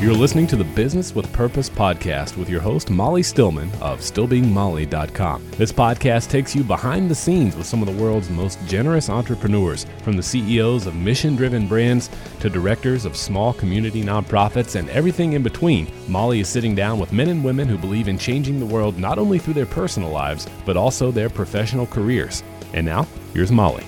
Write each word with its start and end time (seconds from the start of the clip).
You're 0.00 0.14
listening 0.14 0.46
to 0.48 0.54
the 0.54 0.62
Business 0.62 1.12
with 1.12 1.32
Purpose 1.32 1.68
podcast 1.68 2.36
with 2.36 2.48
your 2.48 2.60
host, 2.60 2.88
Molly 2.88 3.20
Stillman 3.24 3.68
of 3.80 3.98
StillBeingMolly.com. 3.98 5.50
This 5.56 5.72
podcast 5.72 6.30
takes 6.30 6.54
you 6.54 6.62
behind 6.62 7.10
the 7.10 7.16
scenes 7.16 7.56
with 7.56 7.66
some 7.66 7.82
of 7.82 7.88
the 7.92 8.00
world's 8.00 8.30
most 8.30 8.64
generous 8.64 9.10
entrepreneurs, 9.10 9.86
from 10.04 10.16
the 10.16 10.22
CEOs 10.22 10.86
of 10.86 10.94
mission 10.94 11.34
driven 11.34 11.66
brands 11.66 12.10
to 12.38 12.48
directors 12.48 13.06
of 13.06 13.16
small 13.16 13.52
community 13.52 14.04
nonprofits 14.04 14.76
and 14.76 14.88
everything 14.90 15.32
in 15.32 15.42
between. 15.42 15.90
Molly 16.06 16.38
is 16.38 16.48
sitting 16.48 16.76
down 16.76 17.00
with 17.00 17.12
men 17.12 17.30
and 17.30 17.42
women 17.42 17.66
who 17.66 17.76
believe 17.76 18.06
in 18.06 18.18
changing 18.18 18.60
the 18.60 18.66
world 18.66 19.00
not 19.00 19.18
only 19.18 19.40
through 19.40 19.54
their 19.54 19.66
personal 19.66 20.10
lives, 20.10 20.46
but 20.64 20.76
also 20.76 21.10
their 21.10 21.28
professional 21.28 21.86
careers. 21.88 22.44
And 22.72 22.86
now, 22.86 23.04
here's 23.34 23.50
Molly. 23.50 23.84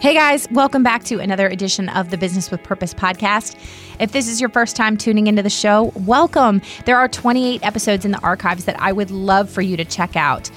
Hey 0.00 0.12
guys, 0.12 0.46
welcome 0.50 0.82
back 0.82 1.04
to 1.04 1.18
another 1.18 1.48
edition 1.48 1.88
of 1.88 2.10
the 2.10 2.18
Business 2.18 2.50
with 2.50 2.62
Purpose 2.62 2.92
podcast. 2.92 3.56
If 3.98 4.12
this 4.12 4.28
is 4.28 4.38
your 4.38 4.50
first 4.50 4.76
time 4.76 4.98
tuning 4.98 5.28
into 5.28 5.42
the 5.42 5.48
show, 5.48 5.92
welcome. 6.04 6.60
There 6.84 6.98
are 6.98 7.08
28 7.08 7.64
episodes 7.64 8.04
in 8.04 8.10
the 8.10 8.18
archives 8.18 8.66
that 8.66 8.78
I 8.78 8.92
would 8.92 9.10
love 9.10 9.48
for 9.48 9.62
you 9.62 9.78
to 9.78 9.84
check 9.84 10.14
out. 10.14 10.50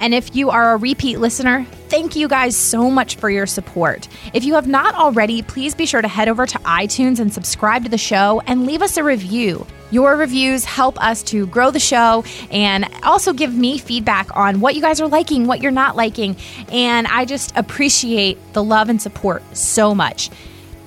And 0.00 0.14
if 0.14 0.34
you 0.34 0.48
are 0.48 0.72
a 0.72 0.76
repeat 0.78 1.18
listener, 1.18 1.66
thank 1.88 2.16
you 2.16 2.26
guys 2.26 2.56
so 2.56 2.90
much 2.90 3.16
for 3.16 3.28
your 3.28 3.46
support. 3.46 4.08
If 4.32 4.44
you 4.44 4.54
have 4.54 4.66
not 4.66 4.94
already, 4.94 5.42
please 5.42 5.74
be 5.74 5.84
sure 5.84 6.00
to 6.00 6.08
head 6.08 6.28
over 6.28 6.46
to 6.46 6.58
iTunes 6.60 7.18
and 7.18 7.32
subscribe 7.32 7.84
to 7.84 7.90
the 7.90 7.98
show 7.98 8.40
and 8.46 8.66
leave 8.66 8.80
us 8.80 8.96
a 8.96 9.04
review. 9.04 9.66
Your 9.90 10.16
reviews 10.16 10.64
help 10.64 11.00
us 11.02 11.22
to 11.24 11.46
grow 11.46 11.70
the 11.70 11.80
show 11.80 12.24
and 12.50 12.88
also 13.02 13.32
give 13.32 13.54
me 13.54 13.78
feedback 13.78 14.36
on 14.36 14.60
what 14.60 14.74
you 14.74 14.80
guys 14.80 15.00
are 15.00 15.08
liking, 15.08 15.46
what 15.46 15.62
you're 15.62 15.70
not 15.70 15.96
liking. 15.96 16.36
And 16.70 17.06
I 17.06 17.24
just 17.24 17.56
appreciate 17.56 18.38
the 18.52 18.62
love 18.62 18.88
and 18.88 19.00
support 19.00 19.42
so 19.56 19.94
much. 19.94 20.30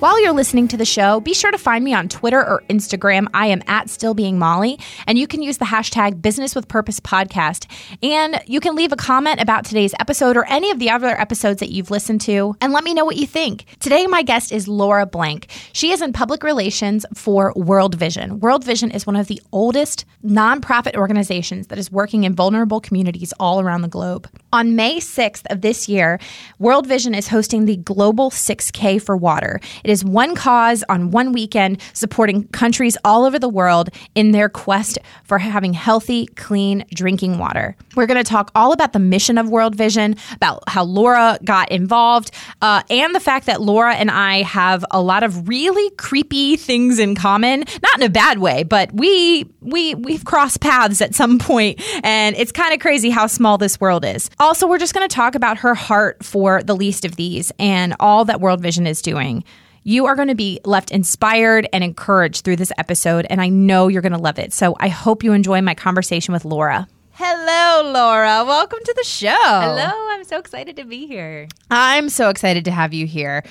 While 0.00 0.18
you're 0.22 0.32
listening 0.32 0.66
to 0.68 0.78
the 0.78 0.86
show, 0.86 1.20
be 1.20 1.34
sure 1.34 1.50
to 1.50 1.58
find 1.58 1.84
me 1.84 1.92
on 1.92 2.08
Twitter 2.08 2.38
or 2.40 2.62
Instagram. 2.70 3.26
I 3.34 3.48
am 3.48 3.62
at 3.66 3.90
Still 3.90 4.14
Being 4.14 4.38
Molly, 4.38 4.78
and 5.06 5.18
you 5.18 5.26
can 5.26 5.42
use 5.42 5.58
the 5.58 5.66
hashtag 5.66 6.22
Business 6.22 6.54
with 6.54 6.68
Purpose 6.68 7.00
Podcast. 7.00 7.70
And 8.02 8.40
you 8.46 8.60
can 8.60 8.74
leave 8.74 8.92
a 8.92 8.96
comment 8.96 9.42
about 9.42 9.66
today's 9.66 9.92
episode 10.00 10.38
or 10.38 10.46
any 10.46 10.70
of 10.70 10.78
the 10.78 10.88
other 10.88 11.08
episodes 11.20 11.60
that 11.60 11.68
you've 11.68 11.90
listened 11.90 12.22
to, 12.22 12.56
and 12.62 12.72
let 12.72 12.82
me 12.82 12.94
know 12.94 13.04
what 13.04 13.16
you 13.16 13.26
think. 13.26 13.66
Today, 13.78 14.06
my 14.06 14.22
guest 14.22 14.52
is 14.52 14.66
Laura 14.66 15.04
Blank. 15.04 15.48
She 15.74 15.92
is 15.92 16.00
in 16.00 16.14
public 16.14 16.42
relations 16.42 17.04
for 17.12 17.52
World 17.54 17.94
Vision. 17.94 18.40
World 18.40 18.64
Vision 18.64 18.90
is 18.90 19.06
one 19.06 19.16
of 19.16 19.26
the 19.26 19.42
oldest 19.52 20.06
nonprofit 20.24 20.96
organizations 20.96 21.66
that 21.66 21.78
is 21.78 21.92
working 21.92 22.24
in 22.24 22.34
vulnerable 22.34 22.80
communities 22.80 23.34
all 23.38 23.60
around 23.60 23.82
the 23.82 23.88
globe. 23.88 24.30
On 24.50 24.74
May 24.74 24.96
6th 24.96 25.44
of 25.50 25.60
this 25.60 25.90
year, 25.90 26.18
World 26.58 26.86
Vision 26.86 27.14
is 27.14 27.28
hosting 27.28 27.66
the 27.66 27.76
Global 27.76 28.30
6K 28.30 29.02
for 29.02 29.14
Water. 29.14 29.60
Is 29.90 30.04
one 30.04 30.36
cause 30.36 30.84
on 30.88 31.10
one 31.10 31.32
weekend 31.32 31.80
supporting 31.92 32.46
countries 32.48 32.96
all 33.04 33.24
over 33.24 33.38
the 33.38 33.48
world 33.48 33.90
in 34.14 34.30
their 34.30 34.48
quest 34.48 34.98
for 35.24 35.38
having 35.38 35.72
healthy, 35.72 36.26
clean 36.36 36.84
drinking 36.94 37.38
water. 37.38 37.76
We're 37.96 38.06
going 38.06 38.22
to 38.22 38.28
talk 38.28 38.52
all 38.54 38.72
about 38.72 38.92
the 38.92 39.00
mission 39.00 39.36
of 39.36 39.48
World 39.48 39.74
Vision, 39.74 40.14
about 40.32 40.62
how 40.68 40.84
Laura 40.84 41.38
got 41.42 41.72
involved, 41.72 42.30
uh, 42.62 42.82
and 42.88 43.14
the 43.14 43.20
fact 43.20 43.46
that 43.46 43.60
Laura 43.60 43.94
and 43.94 44.10
I 44.12 44.42
have 44.42 44.84
a 44.92 45.02
lot 45.02 45.24
of 45.24 45.48
really 45.48 45.90
creepy 45.96 46.56
things 46.56 47.00
in 47.00 47.16
common. 47.16 47.64
Not 47.82 47.96
in 47.96 48.02
a 48.04 48.08
bad 48.08 48.38
way, 48.38 48.62
but 48.62 48.92
we 48.92 49.50
we 49.60 49.96
we've 49.96 50.24
crossed 50.24 50.60
paths 50.60 51.00
at 51.00 51.16
some 51.16 51.38
point, 51.40 51.82
and 52.04 52.36
it's 52.36 52.52
kind 52.52 52.72
of 52.72 52.78
crazy 52.78 53.10
how 53.10 53.26
small 53.26 53.58
this 53.58 53.80
world 53.80 54.04
is. 54.04 54.30
Also, 54.38 54.68
we're 54.68 54.78
just 54.78 54.94
going 54.94 55.08
to 55.08 55.12
talk 55.12 55.34
about 55.34 55.58
her 55.58 55.74
heart 55.74 56.24
for 56.24 56.62
the 56.62 56.76
least 56.76 57.04
of 57.04 57.16
these 57.16 57.50
and 57.58 57.96
all 57.98 58.24
that 58.26 58.40
World 58.40 58.60
Vision 58.60 58.86
is 58.86 59.02
doing. 59.02 59.42
You 59.82 60.06
are 60.06 60.14
going 60.14 60.28
to 60.28 60.34
be 60.34 60.60
left 60.64 60.90
inspired 60.90 61.66
and 61.72 61.82
encouraged 61.82 62.44
through 62.44 62.56
this 62.56 62.72
episode, 62.76 63.26
and 63.30 63.40
I 63.40 63.48
know 63.48 63.88
you're 63.88 64.02
going 64.02 64.12
to 64.12 64.18
love 64.18 64.38
it. 64.38 64.52
So 64.52 64.76
I 64.78 64.88
hope 64.88 65.24
you 65.24 65.32
enjoy 65.32 65.62
my 65.62 65.74
conversation 65.74 66.32
with 66.34 66.44
Laura. 66.44 66.86
Hello, 67.12 67.90
Laura. 67.90 68.44
Welcome 68.44 68.78
to 68.84 68.94
the 68.96 69.04
show. 69.04 69.28
Hello, 69.30 69.90
I'm 70.10 70.24
so 70.24 70.38
excited 70.38 70.76
to 70.76 70.84
be 70.84 71.06
here. 71.06 71.48
I'm 71.70 72.08
so 72.10 72.28
excited 72.28 72.64
to 72.66 72.70
have 72.70 72.92
you 72.92 73.06
here. 73.06 73.42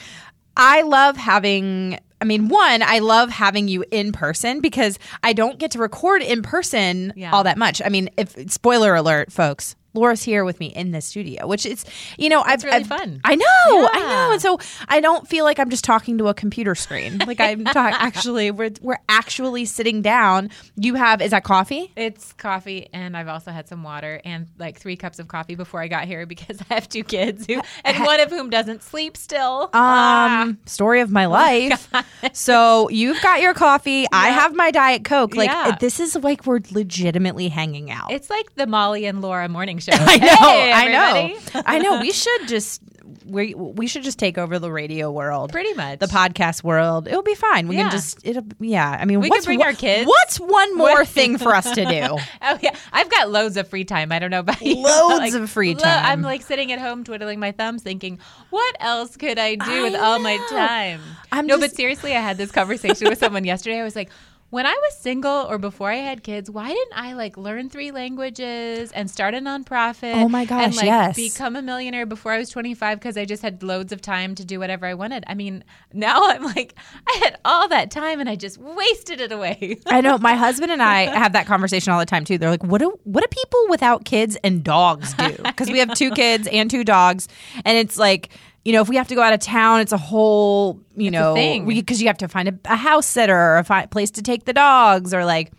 I 0.55 0.81
love 0.83 1.17
having 1.17 1.97
I 2.21 2.25
mean, 2.25 2.49
one, 2.49 2.83
I 2.83 2.99
love 2.99 3.29
having 3.29 3.69
you 3.69 3.85
in 3.91 4.11
person 4.11 4.59
because 4.59 4.99
I 5.23 5.31
don't 5.31 5.57
get 5.57 5.71
to 5.71 5.79
record 5.79 6.21
in 6.21 6.41
person 6.41 7.13
Yeah. 7.15 7.31
all 7.31 7.45
that 7.45 7.57
much. 7.57 7.81
I 7.83 7.87
mean, 7.87 8.09
if 8.17 8.51
spoiler 8.51 8.93
alert, 8.93 9.31
folks, 9.31 9.75
Laura's 9.93 10.23
here 10.23 10.45
with 10.45 10.59
me 10.59 10.67
in 10.67 10.91
the 10.91 11.01
studio, 11.01 11.47
which 11.47 11.65
is, 11.65 11.85
you 12.17 12.29
know, 12.29 12.41
I've, 12.45 12.63
really 12.63 12.77
I've- 12.77 12.85
fun. 12.87 13.21
I 13.23 13.35
know, 13.35 13.45
I 13.91 13.99
know, 13.99 14.31
and 14.33 14.41
so 14.41 14.59
I 14.87 14.99
don't 15.01 15.27
feel 15.27 15.45
like 15.45 15.59
I'm 15.59 15.69
just 15.69 15.83
talking 15.83 16.17
to 16.19 16.27
a 16.27 16.33
computer 16.33 16.75
screen. 16.75 17.19
Like 17.29 17.39
I'm 17.39 17.63
talking. 17.65 17.95
actually, 17.99 18.49
we're 18.51 18.71
we're 18.81 18.97
actually 19.07 19.65
sitting 19.65 20.01
down. 20.01 20.49
You 20.75 20.95
have 20.95 21.21
is 21.21 21.31
that 21.31 21.43
coffee? 21.43 21.91
It's 21.95 22.33
coffee, 22.33 22.89
and 22.93 23.15
I've 23.15 23.27
also 23.27 23.51
had 23.51 23.67
some 23.67 23.83
water 23.83 24.19
and 24.25 24.47
like 24.57 24.79
three 24.79 24.95
cups 24.95 25.19
of 25.19 25.27
coffee 25.27 25.55
before 25.55 25.79
I 25.81 25.87
got 25.87 26.05
here 26.05 26.25
because 26.33 26.59
I 26.69 26.73
have 26.75 26.89
two 26.89 27.03
kids 27.03 27.45
who, 27.47 27.61
and 27.83 27.99
one 28.05 28.19
of 28.19 28.29
whom 28.31 28.49
doesn't 28.49 28.81
sleep 28.83 29.15
still. 29.17 29.69
Um, 29.75 30.57
story 30.65 31.01
of 31.01 31.11
my 31.11 31.25
Oh 31.25 31.29
life. 31.29 31.91
so 32.33 32.89
you've 32.89 33.21
got 33.21 33.41
your 33.41 33.53
coffee. 33.53 34.05
I 34.11 34.29
have 34.29 34.55
my 34.55 34.71
diet 34.71 35.03
coke. 35.05 35.35
Like 35.35 35.49
Yeah. 35.49 35.75
this 35.79 35.99
is 35.99 36.15
like 36.15 36.45
we're 36.45 36.61
legitimately 36.71 37.49
hanging 37.49 37.91
out. 37.91 38.11
it's 38.11 38.29
like 38.29 38.55
the 38.55 38.65
Molly 38.67 39.05
and 39.05 39.21
Laura 39.21 39.47
morning 39.49 39.78
show. 39.79 39.91
I 39.95 40.17
know. 40.17 40.27
Hey, 40.27 40.71
I 40.71 40.87
know. 40.91 41.61
I 41.65 41.79
know. 41.79 42.01
We 42.01 42.11
should 42.11 42.47
just 42.47 42.81
we 43.25 43.53
we 43.53 43.85
should 43.87 44.01
just 44.03 44.17
take 44.17 44.37
over 44.39 44.57
the 44.59 44.71
radio 44.71 45.11
world. 45.11 45.51
Pretty 45.51 45.73
much. 45.73 45.99
The 45.99 46.07
podcast 46.07 46.63
world. 46.63 47.07
It'll 47.07 47.21
be 47.23 47.35
fine. 47.35 47.67
We 47.67 47.75
Yeah. 47.75 47.83
can 47.83 47.91
just 47.91 48.19
it'll 48.25 48.45
yeah. 48.59 48.89
I 48.99 49.05
mean 49.05 49.19
We 49.19 49.29
what's 49.29 49.41
could 49.45 49.49
bring 49.49 49.61
our 49.63 49.73
kids. 49.73 50.07
What's 50.07 50.39
one 50.39 50.75
more 50.77 51.05
thing 51.05 51.37
for 51.37 51.53
us 51.55 51.69
to 51.71 51.85
do? 51.85 52.17
Oh 52.41 52.57
yeah, 52.61 52.75
I've 52.91 53.09
got 53.11 53.29
loads 53.29 53.57
of 53.57 53.67
free 53.67 53.83
time. 53.85 54.11
I 54.11 54.17
don't 54.19 54.31
know 54.31 54.39
about 54.39 54.61
you. 54.61 54.75
Loads 54.83 55.35
of 55.35 55.49
free 55.49 55.73
lo- 55.75 55.81
time. 55.81 56.05
I'm 56.05 56.21
like 56.21 56.41
sitting 56.41 56.71
at 56.71 56.79
home 56.79 57.03
twiddling 57.03 57.39
my 57.39 57.51
thumbs, 57.51 57.83
thinking, 57.83 58.19
"What 58.49 58.75
else 58.79 59.15
could 59.17 59.37
I 59.37 59.55
do 59.55 59.63
I 59.69 59.81
with 59.83 59.95
all 59.95 60.19
my 60.19 60.37
time?" 60.49 61.01
I'm 61.31 61.45
no, 61.45 61.57
just- 61.57 61.71
but 61.73 61.75
seriously, 61.77 62.15
I 62.15 62.21
had 62.21 62.37
this 62.37 62.51
conversation 62.51 63.07
with 63.09 63.19
someone 63.19 63.43
yesterday. 63.43 63.79
I 63.79 63.83
was 63.83 63.95
like, 63.95 64.09
"When 64.49 64.65
I 64.65 64.73
was 64.73 64.97
single 64.97 65.45
or 65.49 65.57
before 65.57 65.91
I 65.91 65.97
had 65.97 66.23
kids, 66.23 66.49
why 66.49 66.69
didn't 66.69 66.93
I 66.95 67.13
like 67.13 67.37
learn 67.37 67.69
three 67.69 67.91
languages 67.91 68.91
and 68.91 69.09
start 69.09 69.33
a 69.33 69.37
nonprofit? 69.37 70.15
Oh 70.15 70.29
my 70.29 70.45
gosh, 70.45 70.63
and 70.65 70.75
like 70.75 70.85
yes. 70.85 71.15
become 71.15 71.55
a 71.55 71.61
millionaire 71.61 72.05
before 72.05 72.31
I 72.31 72.37
was 72.39 72.49
25 72.49 72.99
because 72.99 73.17
I 73.17 73.25
just 73.25 73.41
had 73.43 73.61
loads 73.61 73.91
of 73.91 74.01
time 74.01 74.35
to 74.35 74.45
do 74.45 74.59
whatever 74.59 74.85
I 74.85 74.93
wanted. 74.93 75.23
I 75.27 75.35
mean, 75.35 75.63
now 75.93 76.29
I'm 76.29 76.43
like, 76.43 76.73
I 77.07 77.19
had 77.23 77.37
all 77.45 77.67
that 77.67 77.91
time 77.91 78.19
and 78.19 78.29
I 78.29 78.35
just 78.35 78.57
wasted 78.57 79.21
it 79.21 79.31
away." 79.31 79.79
I 79.85 80.01
know 80.01 80.17
my 80.17 80.33
husband 80.45 80.71
and 80.71 80.81
I 80.81 81.15
have 81.17 81.33
that 81.33 81.45
conversation 81.45 81.93
all 81.93 81.99
the 81.99 82.05
time 82.05 82.25
too. 82.25 82.37
They're 82.37 82.49
like, 82.49 82.63
"What 82.63 82.79
do 82.79 82.99
what 83.03 83.21
do 83.21 83.27
people 83.27 83.67
without 83.69 84.05
kids 84.05 84.37
and 84.43 84.63
dogs 84.63 85.13
do?" 85.13 85.35
Because 85.43 85.69
we 85.69 85.79
have 85.79 85.93
two 85.93 86.11
kids 86.11 86.47
and 86.51 86.69
two 86.69 86.83
dogs, 86.83 87.27
and 87.65 87.77
it's 87.77 87.97
like. 87.97 88.29
You 88.65 88.73
know, 88.73 88.81
if 88.81 88.89
we 88.89 88.97
have 88.97 89.07
to 89.07 89.15
go 89.15 89.21
out 89.21 89.33
of 89.33 89.39
town, 89.39 89.79
it's 89.79 89.91
a 89.91 89.97
whole, 89.97 90.81
you 90.95 91.11
know, 91.11 91.33
thing. 91.33 91.65
because 91.65 92.01
you 92.01 92.07
have 92.07 92.17
to 92.19 92.27
find 92.27 92.49
a, 92.49 92.59
a 92.65 92.75
house 92.75 93.07
sitter 93.07 93.35
or 93.35 93.57
a 93.57 93.63
fi- 93.63 93.85
place 93.85 94.11
to 94.11 94.21
take 94.21 94.45
the 94.45 94.53
dogs, 94.53 95.13
or 95.13 95.25
like 95.25 95.51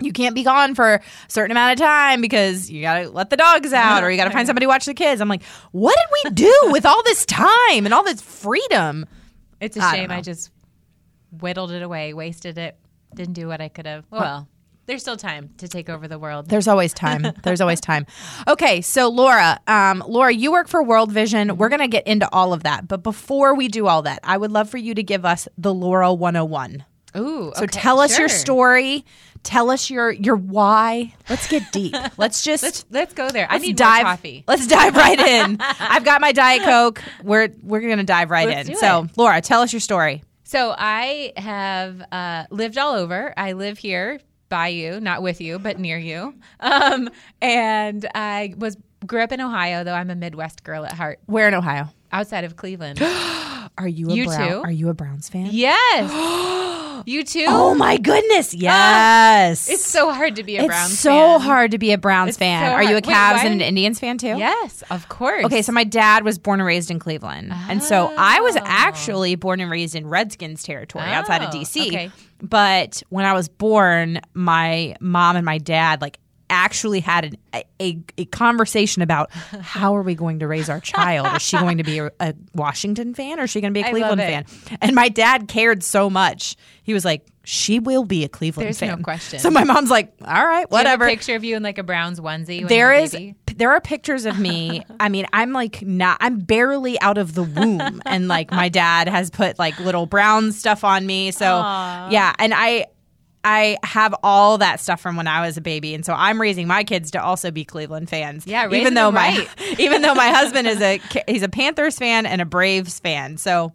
you 0.00 0.12
can't 0.12 0.34
be 0.34 0.42
gone 0.42 0.74
for 0.74 0.94
a 0.94 1.00
certain 1.28 1.52
amount 1.52 1.72
of 1.72 1.78
time 1.78 2.20
because 2.20 2.70
you 2.70 2.82
got 2.82 3.00
to 3.00 3.10
let 3.10 3.30
the 3.30 3.36
dogs 3.36 3.72
out 3.72 4.02
or 4.02 4.10
you 4.10 4.16
got 4.16 4.24
to 4.24 4.30
find 4.30 4.46
somebody 4.46 4.64
to 4.64 4.68
watch 4.68 4.84
the 4.84 4.94
kids. 4.94 5.20
I'm 5.20 5.28
like, 5.28 5.44
what 5.70 5.96
did 5.96 6.30
we 6.30 6.34
do 6.34 6.70
with 6.72 6.84
all 6.84 7.02
this 7.04 7.24
time 7.26 7.84
and 7.84 7.94
all 7.94 8.02
this 8.02 8.20
freedom? 8.20 9.06
It's 9.60 9.76
a 9.76 9.80
I 9.82 9.96
shame. 9.96 10.10
I 10.10 10.20
just 10.20 10.50
whittled 11.30 11.70
it 11.70 11.82
away, 11.82 12.12
wasted 12.12 12.58
it, 12.58 12.76
didn't 13.14 13.34
do 13.34 13.46
what 13.48 13.60
I 13.60 13.68
could 13.68 13.86
have. 13.86 14.04
Well, 14.10 14.48
there's 14.86 15.02
still 15.02 15.16
time 15.16 15.50
to 15.58 15.68
take 15.68 15.88
over 15.88 16.08
the 16.08 16.18
world. 16.18 16.48
There's 16.48 16.68
always 16.68 16.92
time. 16.92 17.26
There's 17.42 17.60
always 17.60 17.80
time. 17.80 18.06
Okay, 18.48 18.80
so 18.80 19.08
Laura, 19.08 19.60
um, 19.66 20.02
Laura, 20.06 20.32
you 20.32 20.52
work 20.52 20.68
for 20.68 20.82
World 20.82 21.12
Vision. 21.12 21.56
We're 21.56 21.68
gonna 21.68 21.88
get 21.88 22.06
into 22.06 22.28
all 22.32 22.52
of 22.52 22.64
that, 22.64 22.88
but 22.88 23.02
before 23.02 23.54
we 23.54 23.68
do 23.68 23.86
all 23.86 24.02
that, 24.02 24.20
I 24.24 24.36
would 24.36 24.50
love 24.50 24.68
for 24.68 24.78
you 24.78 24.94
to 24.94 25.02
give 25.02 25.24
us 25.24 25.48
the 25.56 25.72
Laura 25.72 26.12
101. 26.12 26.84
Ooh, 27.16 27.52
So 27.56 27.66
tell 27.66 28.00
us 28.00 28.18
your 28.18 28.28
story. 28.28 29.04
Tell 29.42 29.70
us 29.70 29.90
your 29.90 30.10
your 30.12 30.36
why. 30.36 31.14
Let's 31.28 31.48
get 31.48 31.72
deep. 31.72 31.96
Let's 32.16 32.42
just 32.42 32.62
Let's 32.62 32.84
let's 32.90 33.12
go 33.12 33.28
there. 33.28 33.46
I 33.50 33.58
need 33.58 33.76
dive. 33.76 34.04
coffee. 34.04 34.44
Let's 34.46 34.68
dive 34.68 34.94
right 34.94 35.18
in. 35.18 35.56
I've 35.60 36.04
got 36.04 36.20
my 36.20 36.30
diet 36.32 36.62
coke. 36.62 37.02
We're 37.24 37.48
we're 37.60 37.80
gonna 37.80 38.04
dive 38.04 38.30
right 38.30 38.46
Let's 38.48 38.68
in. 38.68 38.76
So. 38.76 39.08
Laura, 39.16 39.40
tell 39.40 39.62
us 39.62 39.72
your 39.72 39.80
story. 39.80 40.22
So 40.44 40.74
I 40.76 41.32
have 41.36 42.02
uh, 42.12 42.44
lived 42.50 42.78
all 42.78 42.94
over. 42.94 43.34
I 43.36 43.52
live 43.52 43.78
here 43.78 44.20
by 44.52 44.68
you, 44.68 45.00
not 45.00 45.22
with 45.22 45.40
you, 45.40 45.58
but 45.58 45.78
near 45.78 45.96
you. 45.96 46.34
Um, 46.60 47.08
and 47.40 48.06
I 48.14 48.54
was 48.58 48.76
grew 49.06 49.22
up 49.22 49.32
in 49.32 49.40
Ohio, 49.40 49.82
though 49.82 49.94
I'm 49.94 50.10
a 50.10 50.14
Midwest 50.14 50.62
girl 50.62 50.84
at 50.84 50.92
heart. 50.92 51.18
Where 51.26 51.48
in 51.48 51.54
Ohio? 51.54 51.88
Outside 52.12 52.44
of 52.44 52.56
Cleveland. 52.56 53.00
Are 53.78 53.88
you 53.88 54.10
a 54.10 54.14
You 54.14 54.26
Brown, 54.26 54.48
too? 54.48 54.60
Are 54.64 54.70
you 54.70 54.90
a 54.90 54.94
Browns 54.94 55.28
fan? 55.30 55.48
yes. 55.50 56.58
You 57.04 57.24
too? 57.24 57.46
Oh 57.48 57.74
my 57.74 57.96
goodness. 57.96 58.54
Yes. 58.54 59.68
It's 59.68 59.84
so 59.84 60.12
hard 60.12 60.36
to 60.36 60.44
be 60.44 60.56
a 60.56 60.60
It's 60.60 60.68
Browns 60.68 60.98
so 61.00 61.10
fan. 61.10 61.40
hard 61.40 61.70
to 61.72 61.78
be 61.78 61.90
a 61.90 61.98
Browns 61.98 62.28
It's 62.28 62.38
fan. 62.38 62.64
so 62.64 62.74
Are 62.74 62.82
you 62.82 62.90
a 62.90 62.92
hard. 62.92 63.06
Wait, 63.06 63.12
Cavs 63.12 63.44
and 63.44 63.54
an 63.54 63.60
Indians 63.60 63.98
fan 63.98 64.18
too? 64.18 64.36
Yes, 64.38 64.84
of 64.88 65.08
course. 65.08 65.44
Okay, 65.46 65.62
so 65.62 65.72
my 65.72 65.82
dad 65.82 66.22
was 66.24 66.38
born 66.38 66.60
and 66.60 66.66
raised 66.66 66.92
in 66.92 67.00
Cleveland. 67.00 67.50
And 67.68 67.82
so 67.82 68.14
I 68.16 68.40
was 68.42 68.54
actually 68.62 69.34
born 69.34 69.58
and 69.58 69.68
raised 69.68 69.96
in 69.96 70.06
Redskins 70.06 70.62
territory 70.62 71.06
outside 71.06 71.42
of 71.42 71.48
Oh, 71.52 71.58
DC. 71.58 71.88
okay. 71.88 72.10
But 72.42 73.02
when 73.08 73.24
I 73.24 73.32
was 73.32 73.48
born, 73.48 74.20
my 74.34 74.96
mom 75.00 75.36
and 75.36 75.46
my 75.46 75.58
dad 75.58 76.02
like 76.02 76.18
actually 76.50 77.00
had 77.00 77.24
an, 77.24 77.64
a, 77.80 77.98
a, 78.18 78.24
conversation 78.26 79.00
about 79.00 79.32
how 79.60 79.96
are 79.96 80.02
we 80.02 80.14
going 80.14 80.40
to 80.40 80.46
raise 80.46 80.68
our 80.68 80.80
child? 80.80 81.26
Is 81.36 81.42
she 81.42 81.56
going 81.56 81.78
to 81.78 81.84
be 81.84 81.98
a, 81.98 82.10
a 82.20 82.34
Washington 82.54 83.14
fan 83.14 83.40
or 83.40 83.44
is 83.44 83.50
she 83.50 83.62
going 83.62 83.72
to 83.72 83.80
be 83.80 83.86
a 83.86 83.90
Cleveland 83.90 84.20
fan? 84.20 84.44
And 84.82 84.94
my 84.94 85.08
dad 85.08 85.48
cared 85.48 85.82
so 85.82 86.10
much. 86.10 86.56
He 86.82 86.92
was 86.92 87.06
like, 87.06 87.26
she 87.44 87.78
will 87.78 88.04
be 88.04 88.24
a 88.24 88.28
Cleveland 88.28 88.66
There's 88.66 88.82
no 88.82 88.96
question. 88.98 89.38
So 89.38 89.50
my 89.50 89.64
mom's 89.64 89.90
like, 89.90 90.12
all 90.22 90.46
right, 90.46 90.68
Do 90.68 90.76
you 90.76 90.78
have 90.78 90.86
whatever 90.86 91.06
a 91.06 91.08
picture 91.08 91.34
of 91.34 91.42
you 91.42 91.56
in 91.56 91.62
like 91.62 91.78
a 91.78 91.82
Browns 91.82 92.20
onesie. 92.20 92.60
When 92.60 92.68
there 92.68 92.92
is 92.92 93.12
baby? 93.12 93.34
There 93.56 93.70
are 93.70 93.80
pictures 93.80 94.24
of 94.24 94.38
me 94.38 94.84
i 95.00 95.08
mean 95.08 95.26
i'm 95.32 95.52
like 95.52 95.82
not 95.82 96.16
i'm 96.20 96.38
barely 96.38 97.00
out 97.00 97.18
of 97.18 97.34
the 97.34 97.42
womb 97.42 98.02
and 98.06 98.28
like 98.28 98.50
my 98.50 98.68
dad 98.68 99.08
has 99.08 99.30
put 99.30 99.58
like 99.58 99.78
little 99.80 100.06
brown 100.06 100.52
stuff 100.52 100.84
on 100.84 101.06
me 101.06 101.30
so 101.30 101.46
Aw. 101.46 102.10
yeah 102.10 102.34
and 102.38 102.52
i 102.54 102.86
I 103.44 103.78
have 103.82 104.14
all 104.22 104.58
that 104.58 104.80
stuff 104.80 105.00
from 105.00 105.16
when 105.16 105.26
I 105.26 105.44
was 105.44 105.56
a 105.56 105.60
baby, 105.60 105.94
and 105.94 106.06
so 106.06 106.12
I'm 106.12 106.40
raising 106.40 106.68
my 106.68 106.84
kids 106.84 107.10
to 107.12 107.22
also 107.22 107.50
be 107.50 107.64
Cleveland 107.64 108.08
fans. 108.08 108.46
Yeah, 108.46 108.70
even 108.72 108.94
though 108.94 109.10
my 109.10 109.36
right. 109.36 109.48
even 109.80 110.02
though 110.02 110.14
my 110.14 110.28
husband 110.28 110.68
is 110.68 110.80
a 110.80 111.00
he's 111.26 111.42
a 111.42 111.48
Panthers 111.48 111.98
fan 111.98 112.24
and 112.24 112.40
a 112.40 112.44
Braves 112.44 113.00
fan. 113.00 113.36
So, 113.38 113.72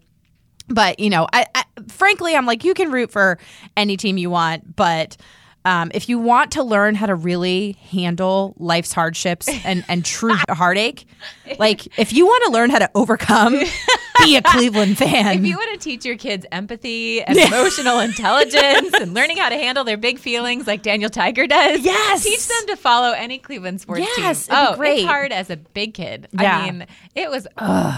but 0.70 1.00
you 1.00 1.10
know, 1.10 1.28
I, 1.34 1.46
I 1.54 1.66
frankly 1.90 2.36
I'm 2.36 2.46
like 2.46 2.64
you 2.64 2.74
can 2.74 2.92
root 2.92 3.12
for 3.12 3.40
any 3.76 3.98
team 3.98 4.18
you 4.18 4.30
want, 4.30 4.76
but 4.76 5.18
um, 5.68 5.92
if 5.94 6.08
you 6.10 6.18
want 6.20 6.52
to 6.54 6.64
learn 6.64 6.96
how 6.96 7.06
to 7.08 7.16
really 7.16 7.74
handle 7.92 8.54
life's 8.58 8.94
hardships 8.94 9.48
and 9.66 9.84
and 9.90 10.06
true 10.06 10.36
heartache, 10.50 11.06
like 11.60 12.00
if 12.00 12.14
you 12.14 12.26
want 12.26 12.44
to 12.46 12.52
learn 12.52 12.70
how 12.70 12.80
to 12.80 12.90
overcome, 12.96 13.54
be 14.24 14.36
a 14.38 14.42
Cleveland 14.42 14.98
fan. 15.04 15.40
If 15.40 15.46
you 15.46 15.58
want 15.58 15.72
to 15.74 15.78
teach 15.90 16.06
your 16.06 16.16
kids 16.18 16.46
empathy 16.52 17.22
and 17.22 17.38
emotional 17.38 18.00
intelligence 18.10 18.94
and 19.00 19.14
learning 19.14 19.38
how 19.38 19.50
to 19.50 19.56
handle 19.56 19.84
their 19.84 19.98
big 19.98 20.20
feelings 20.20 20.68
like 20.68 20.82
Daniel 20.84 21.10
Tiger 21.10 21.46
does, 21.48 21.82
Yes. 21.84 22.24
teach 22.24 22.48
them 22.48 22.68
to 22.68 22.76
follow 22.78 23.12
any 23.12 23.38
Cleveland 23.38 23.82
sports 23.82 24.02
Yes, 24.18 24.48
team. 24.48 24.56
oh, 24.58 24.76
great. 24.78 25.00
it's 25.00 25.08
hard 25.08 25.32
as 25.32 25.50
a 25.50 25.58
big 25.58 25.94
kid. 25.94 26.28
Yeah. 26.32 26.58
I 26.60 26.72
mean, 26.72 26.86
it 27.16 27.30
was 27.30 27.46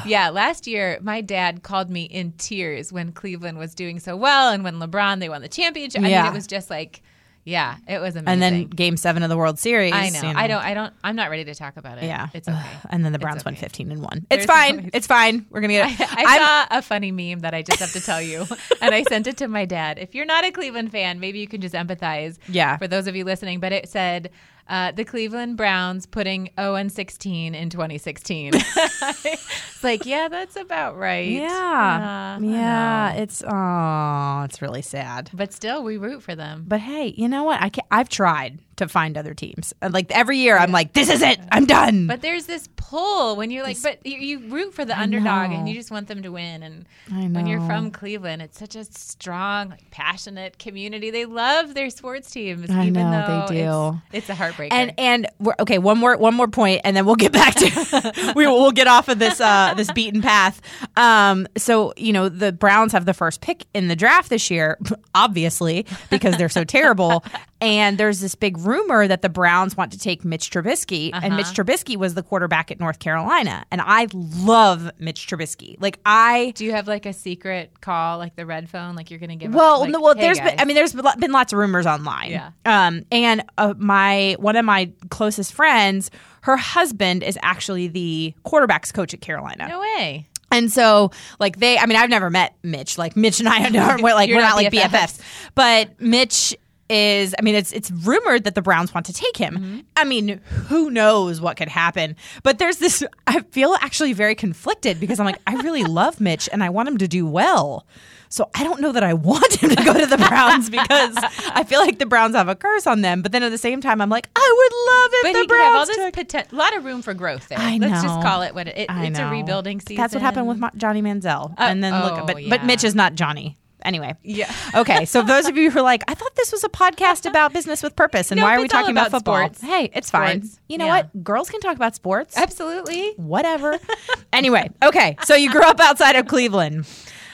yeah. 0.06 0.30
Last 0.30 0.66
year, 0.68 0.98
my 1.02 1.22
dad 1.22 1.62
called 1.64 1.90
me 1.90 2.04
in 2.04 2.32
tears 2.34 2.92
when 2.92 3.12
Cleveland 3.12 3.58
was 3.58 3.76
doing 3.76 4.00
so 4.00 4.16
well 4.16 4.52
and 4.52 4.64
when 4.64 4.76
LeBron 4.80 5.20
they 5.20 5.30
won 5.30 5.42
the 5.42 5.48
championship. 5.48 6.02
I 6.02 6.08
Yeah. 6.10 6.24
mean, 6.24 6.32
it 6.34 6.36
was 6.36 6.48
just 6.48 6.70
like 6.70 7.02
yeah, 7.50 7.78
it 7.88 8.00
was 8.00 8.16
amazing. 8.16 8.28
and 8.28 8.42
then 8.42 8.68
Game 8.68 8.96
Seven 8.96 9.24
of 9.24 9.30
the 9.30 9.38
World 9.38 9.58
Series. 9.58 9.92
I 9.92 10.10
know. 10.10 10.22
you 10.22 10.38
I 10.38 10.48
don't. 10.48 10.64
I 10.64 10.74
don't. 10.74 10.94
I'm 11.04 11.16
not 11.16 11.30
ready 11.32 11.46
to 11.46 11.56
talk 11.56 11.78
about 11.78 11.98
it. 11.98 12.04
Yeah, 12.04 12.28
it's 12.34 12.48
okay. 12.48 12.62
And 12.90 13.04
then 13.04 13.12
the 13.12 13.20
Browns 13.20 13.44
won 13.44 13.56
15 13.56 13.92
and 13.92 14.02
one. 14.02 14.28
It's 14.30 14.46
There's 14.46 14.46
fine. 14.46 14.92
It's 14.94 15.08
fine. 15.08 15.48
We're 15.50 15.62
gonna 15.62 15.74
get. 15.74 16.00
I, 16.00 16.24
I 16.26 16.38
saw 16.38 16.78
a 16.78 16.82
funny 16.82 17.12
meme 17.12 17.40
that 17.40 17.56
I 17.56 17.64
just 17.64 17.80
have 17.80 17.92
to 17.94 18.02
tell 18.02 18.22
you, 18.22 18.46
and 18.82 18.94
I 18.94 19.04
sent 19.04 19.26
it 19.26 19.38
to 19.38 19.48
my 19.48 19.66
dad. 19.66 19.98
If 19.98 20.14
you're 20.14 20.26
not 20.26 20.46
a 20.46 20.52
Cleveland 20.52 20.92
fan, 20.92 21.20
maybe 21.20 21.40
you 21.40 21.48
can 21.48 21.60
just 21.60 21.74
empathize. 21.74 22.38
Yeah. 22.48 22.78
For 22.78 22.88
those 22.88 23.08
of 23.08 23.16
you 23.16 23.26
listening, 23.26 23.60
but 23.60 23.72
it 23.72 23.90
said 23.90 24.30
uh, 24.70 24.92
the 24.92 25.04
Cleveland 25.04 25.58
Browns 25.58 26.06
putting 26.06 26.52
0 26.60 26.76
and 26.76 26.92
16 26.92 27.56
in 27.56 27.70
2016. 27.70 28.52
it's 28.56 29.84
like, 29.84 30.06
yeah, 30.06 30.28
that's 30.30 30.56
about 30.56 30.98
right. 30.98 31.28
Yeah. 31.28 32.38
I 32.40 32.44
Yeah. 32.44 33.14
It's 33.14 33.44
oh, 33.46 34.44
it's 34.46 34.62
really 34.62 34.84
sad. 34.84 35.32
But 35.34 35.54
still, 35.54 35.84
we 35.84 35.98
root 35.98 36.22
for 36.22 36.36
them. 36.36 36.66
But 36.68 36.82
hey, 36.82 37.08
you 37.18 37.28
know 37.28 37.44
what? 37.44 37.62
I 37.62 37.70
can, 37.70 37.84
I've 37.90 38.10
tried 38.10 38.60
to 38.80 38.88
find 38.88 39.18
other 39.18 39.34
teams. 39.34 39.74
Like 39.88 40.12
every 40.12 40.38
year, 40.38 40.58
I'm 40.58 40.72
like, 40.72 40.94
this 40.94 41.10
is 41.10 41.22
it. 41.22 41.40
I'm 41.52 41.66
done. 41.66 42.08
But 42.08 42.22
there's 42.22 42.46
this 42.46 42.68
pull 42.76 43.36
when 43.36 43.52
you're 43.52 43.64
like, 43.64 43.82
but 43.82 44.06
you, 44.06 44.18
you 44.18 44.40
root 44.50 44.74
for 44.74 44.84
the 44.84 45.00
underdog 45.00 45.52
and 45.52 45.70
you 45.70 45.76
just 45.76 45.92
want 45.92 46.08
them 46.08 46.24
to 46.24 46.30
win. 46.30 46.64
And 46.64 46.86
I 47.12 47.28
when 47.28 47.46
you're 47.46 47.62
from 47.62 47.92
Cleveland, 47.92 48.42
it's 48.42 48.58
such 48.58 48.76
a 48.76 48.84
strong, 48.86 49.70
like, 49.70 49.92
passionate 49.92 50.58
community. 50.58 51.12
They 51.12 51.26
love 51.26 51.74
their 51.74 51.90
sports 51.90 52.32
teams. 52.32 52.70
I 52.70 52.88
even 52.88 52.94
know, 52.94 53.28
though 53.28 53.54
they 53.54 53.62
do. 53.62 54.02
It's, 54.18 54.30
it's 54.30 54.30
a 54.30 54.42
heartbreaker. 54.42 54.70
and 54.72 54.94
and 54.98 55.28
we're, 55.40 55.56
okay, 55.60 55.78
one 55.78 55.98
more 55.98 56.18
one 56.18 56.34
more 56.34 56.48
point, 56.48 56.82
and 56.84 56.96
then 56.98 57.06
we'll 57.06 57.16
get 57.16 57.32
back 57.32 57.56
to 57.56 58.34
we 58.36 58.48
will 58.48 58.60
we'll 58.60 58.72
get 58.72 58.88
off 58.88 59.08
of 59.08 59.20
this 59.20 59.40
uh, 59.40 59.74
this 59.76 59.92
beaten 59.92 60.22
path. 60.22 60.62
Um, 60.98 61.48
so 61.58 61.94
you 61.96 62.14
know 62.14 62.30
the 62.30 62.52
Browns 62.52 62.94
have 62.94 63.06
the 63.06 63.14
first 63.14 63.42
pick 63.42 63.66
in 63.74 63.88
the 63.88 63.96
draft 63.96 64.30
this 64.30 64.50
year, 64.50 64.78
obviously 65.16 65.86
because 66.10 66.38
they're 66.38 66.50
so 66.50 66.64
terrible. 66.64 67.24
And 67.62 67.98
there's 67.98 68.22
this 68.22 68.36
big 68.36 68.58
rumor 68.58 69.08
that 69.08 69.22
the 69.22 69.30
Browns 69.30 69.76
want 69.76 69.92
to 69.92 70.00
take 70.00 70.24
Mitch 70.24 70.50
Trubisky, 70.50 71.12
and 71.14 71.36
Mitch 71.36 71.48
Trubisky 71.48 71.98
was 71.98 72.14
the 72.14 72.24
quarterback 72.24 72.72
at 72.72 72.80
North 72.80 73.00
Carolina, 73.00 73.66
and 73.70 73.82
I 73.82 74.08
love 74.14 74.90
Mitch 74.98 75.28
Trubisky. 75.28 75.76
Like 75.80 76.00
I 76.06 76.54
do 76.56 76.64
you 76.64 76.72
have 76.72 76.88
like 76.88 77.06
a 77.06 77.14
secret 77.14 77.82
call, 77.82 78.18
like 78.18 78.36
the 78.36 78.46
red 78.46 78.70
phone, 78.70 78.96
like 78.96 79.12
you're 79.12 79.20
going 79.20 79.30
to 79.32 79.36
give? 79.36 79.54
well, 79.54 79.82
like, 79.82 79.90
no, 79.90 80.02
well, 80.02 80.16
"Hey, 80.16 80.22
there's 80.22 80.40
been. 80.40 80.60
I 80.60 80.66
mean, 80.66 80.76
there's 80.76 80.94
been 80.94 81.32
lots 81.32 81.52
of 81.54 81.60
rumors 81.60 81.86
online. 81.86 82.32
Yeah. 82.32 82.52
Um, 82.66 83.04
and 83.12 83.44
uh, 83.58 83.74
my 83.78 84.36
one 84.40 84.56
of 84.56 84.66
my 84.66 84.92
closest 85.10 85.54
friends, 85.54 86.12
her 86.42 86.58
husband 86.58 87.24
is 87.24 87.38
actually 87.44 87.88
the 87.88 88.34
quarterbacks 88.46 88.94
coach 88.94 89.14
at 89.14 89.22
Carolina. 89.22 89.68
no 89.68 89.80
way. 89.82 90.28
And 90.52 90.72
so, 90.72 91.12
like 91.40 91.58
they, 91.60 91.78
I 91.78 91.86
mean, 91.86 91.98
I've 91.98 92.10
never 92.10 92.30
met 92.30 92.56
Mitch. 92.64 92.98
Like 92.98 93.16
Mitch 93.16 93.40
and 93.40 93.48
I 93.48 93.64
aren't 93.64 94.02
like 94.02 94.30
we're 94.30 94.42
not 94.42 94.50
not 94.50 94.56
like. 94.56 94.72
BFFs, 94.72 95.20
but 95.56 96.00
Mitch 96.02 96.56
is. 96.90 97.36
I 97.38 97.42
mean, 97.42 97.56
it's 97.56 97.72
it's 97.72 97.92
rumored 97.92 98.44
that 98.44 98.56
the 98.56 98.62
Browns 98.62 98.94
want 98.94 99.06
to 99.08 99.14
take 99.14 99.38
him. 99.38 99.56
Mm-hmm. 99.56 99.80
I 99.96 100.04
mean, 100.04 100.42
who 100.68 100.90
knows 100.90 101.42
what 101.42 101.58
could 101.58 101.70
happen? 101.70 102.16
But 102.44 102.60
there's 102.60 102.78
this. 102.78 103.04
I 103.28 103.42
feel 103.52 103.76
actually 103.82 104.14
very 104.14 104.36
conflicted 104.36 105.00
because 105.00 105.20
I'm 105.20 105.26
like, 105.26 105.40
I 105.48 105.56
really 105.62 105.84
love 106.00 106.20
Mitch 106.20 106.50
and 106.52 106.64
I 106.64 106.70
want 106.70 106.90
him 106.90 106.98
to 106.98 107.08
do 107.08 107.28
well. 107.28 107.86
So 108.32 108.48
I 108.54 108.64
don't 108.64 108.80
know 108.80 108.92
that 108.92 109.04
I 109.04 109.16
want 109.16 109.56
him 109.56 109.72
to 109.72 109.84
go 109.84 109.94
to 109.94 110.06
the 110.06 110.18
Browns 110.18 110.70
because 110.70 111.18
I 111.50 111.64
feel 111.64 111.80
like 111.80 111.98
the 111.98 112.06
Browns 112.06 112.36
have 112.36 112.48
a 112.48 112.56
curse 112.56 112.86
on 112.86 113.02
them. 113.02 113.24
But 113.24 113.32
then 113.32 113.42
at 113.42 113.50
the 113.50 113.58
same 113.58 113.82
time, 113.82 114.02
I'm 114.02 114.10
like, 114.10 114.30
I 114.36 114.56
would 114.56 114.94
love 114.94 115.12
if 115.14 115.24
But 115.24 115.34
the 115.34 115.40
he 115.40 115.48
could 115.48 115.60
have 115.60 115.76
all 115.76 115.86
this 115.86 116.50
a 116.52 116.56
lot 116.56 116.78
of 116.78 116.86
room 116.86 117.02
for 117.02 117.16
growth 117.16 117.48
there. 117.48 117.58
I 117.60 117.78
Let's 117.78 118.04
know. 118.04 118.10
just 118.10 118.22
call 118.22 118.44
it 118.44 118.54
what 118.54 118.68
it, 118.68 118.78
it 118.78 118.88
it's 118.90 119.18
a 119.18 119.30
rebuilding 119.30 119.82
season. 119.82 119.96
That's 119.96 120.14
what 120.14 120.22
happened 120.22 120.48
with 120.48 120.62
Johnny 120.78 121.02
Manziel. 121.02 121.52
Uh, 121.52 121.56
and 121.58 121.84
then 121.84 121.94
look, 121.94 122.20
oh, 122.20 122.26
but 122.26 122.42
yeah. 122.42 122.50
but 122.50 122.66
Mitch 122.66 122.84
is 122.84 122.94
not 122.94 123.16
Johnny. 123.16 123.58
Anyway. 123.84 124.16
Yeah. 124.24 124.52
Okay, 124.76 125.06
so 125.06 125.22
those 125.22 125.48
of 125.48 125.56
you 125.58 125.72
who 125.72 125.80
are 125.80 125.84
like, 125.84 126.04
I 126.08 126.14
thought 126.14 126.36
this 126.36 126.52
was 126.52 126.64
a 126.64 126.70
podcast 126.70 127.26
about 127.30 127.54
business 127.54 127.82
with 127.82 127.96
purpose, 127.96 128.32
and 128.32 128.38
Nope, 128.40 128.46
why 128.48 128.56
are 128.58 128.62
we 128.62 128.68
talking 128.68 128.92
about, 128.92 129.08
about 129.08 129.18
football? 129.20 129.36
sports. 129.38 129.62
Hey, 129.62 129.90
it's 129.94 130.10
fine. 130.10 130.50
You 130.68 130.78
know 130.78 130.86
Yeah. 130.86 130.98
what? 131.04 131.24
Girls 131.24 131.50
can 131.50 131.60
talk 131.62 131.76
about 131.76 131.96
sports. 131.96 132.38
Absolutely. 132.38 133.12
Whatever. 133.18 133.80
anyway, 134.34 134.70
okay, 134.84 135.16
so 135.24 135.36
you 135.36 135.50
grew 135.52 135.64
up 135.64 135.80
outside 135.80 136.16
of 136.16 136.28
Cleveland. 136.28 136.88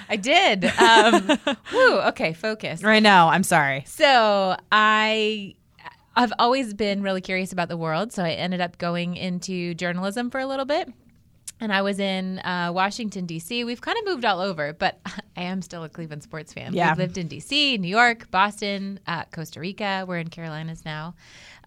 I 0.07 0.17
did. 0.17 0.65
Um, 0.65 1.39
whew, 1.71 1.99
okay, 2.09 2.33
focus. 2.33 2.83
Right 2.83 3.01
now. 3.01 3.29
I'm 3.29 3.41
sorry. 3.43 3.83
So 3.87 4.55
I 4.71 5.55
I've 6.15 6.31
always 6.39 6.73
been 6.73 7.01
really 7.01 7.21
curious 7.21 7.51
about 7.51 7.69
the 7.69 7.75
world, 7.77 8.13
so 8.13 8.23
I 8.23 8.31
ended 8.31 8.61
up 8.61 8.77
going 8.77 9.15
into 9.17 9.73
journalism 9.73 10.29
for 10.29 10.39
a 10.39 10.45
little 10.45 10.65
bit. 10.65 10.89
And 11.59 11.71
I 11.71 11.81
was 11.81 11.99
in 11.99 12.39
uh, 12.39 12.71
Washington 12.73 13.25
D.C. 13.25 13.63
We've 13.63 13.79
kind 13.79 13.97
of 13.97 14.05
moved 14.05 14.25
all 14.25 14.41
over, 14.41 14.73
but 14.73 14.99
I 15.37 15.43
am 15.43 15.61
still 15.61 15.83
a 15.83 15.89
Cleveland 15.89 16.23
sports 16.23 16.53
fan. 16.53 16.73
Yeah. 16.73 16.91
We've 16.91 16.99
lived 16.99 17.17
in 17.17 17.27
D.C., 17.27 17.77
New 17.77 17.87
York, 17.87 18.29
Boston, 18.29 18.99
uh, 19.07 19.23
Costa 19.31 19.59
Rica. 19.59 20.05
We're 20.07 20.17
in 20.17 20.29
Carolinas 20.29 20.83
now. 20.83 21.15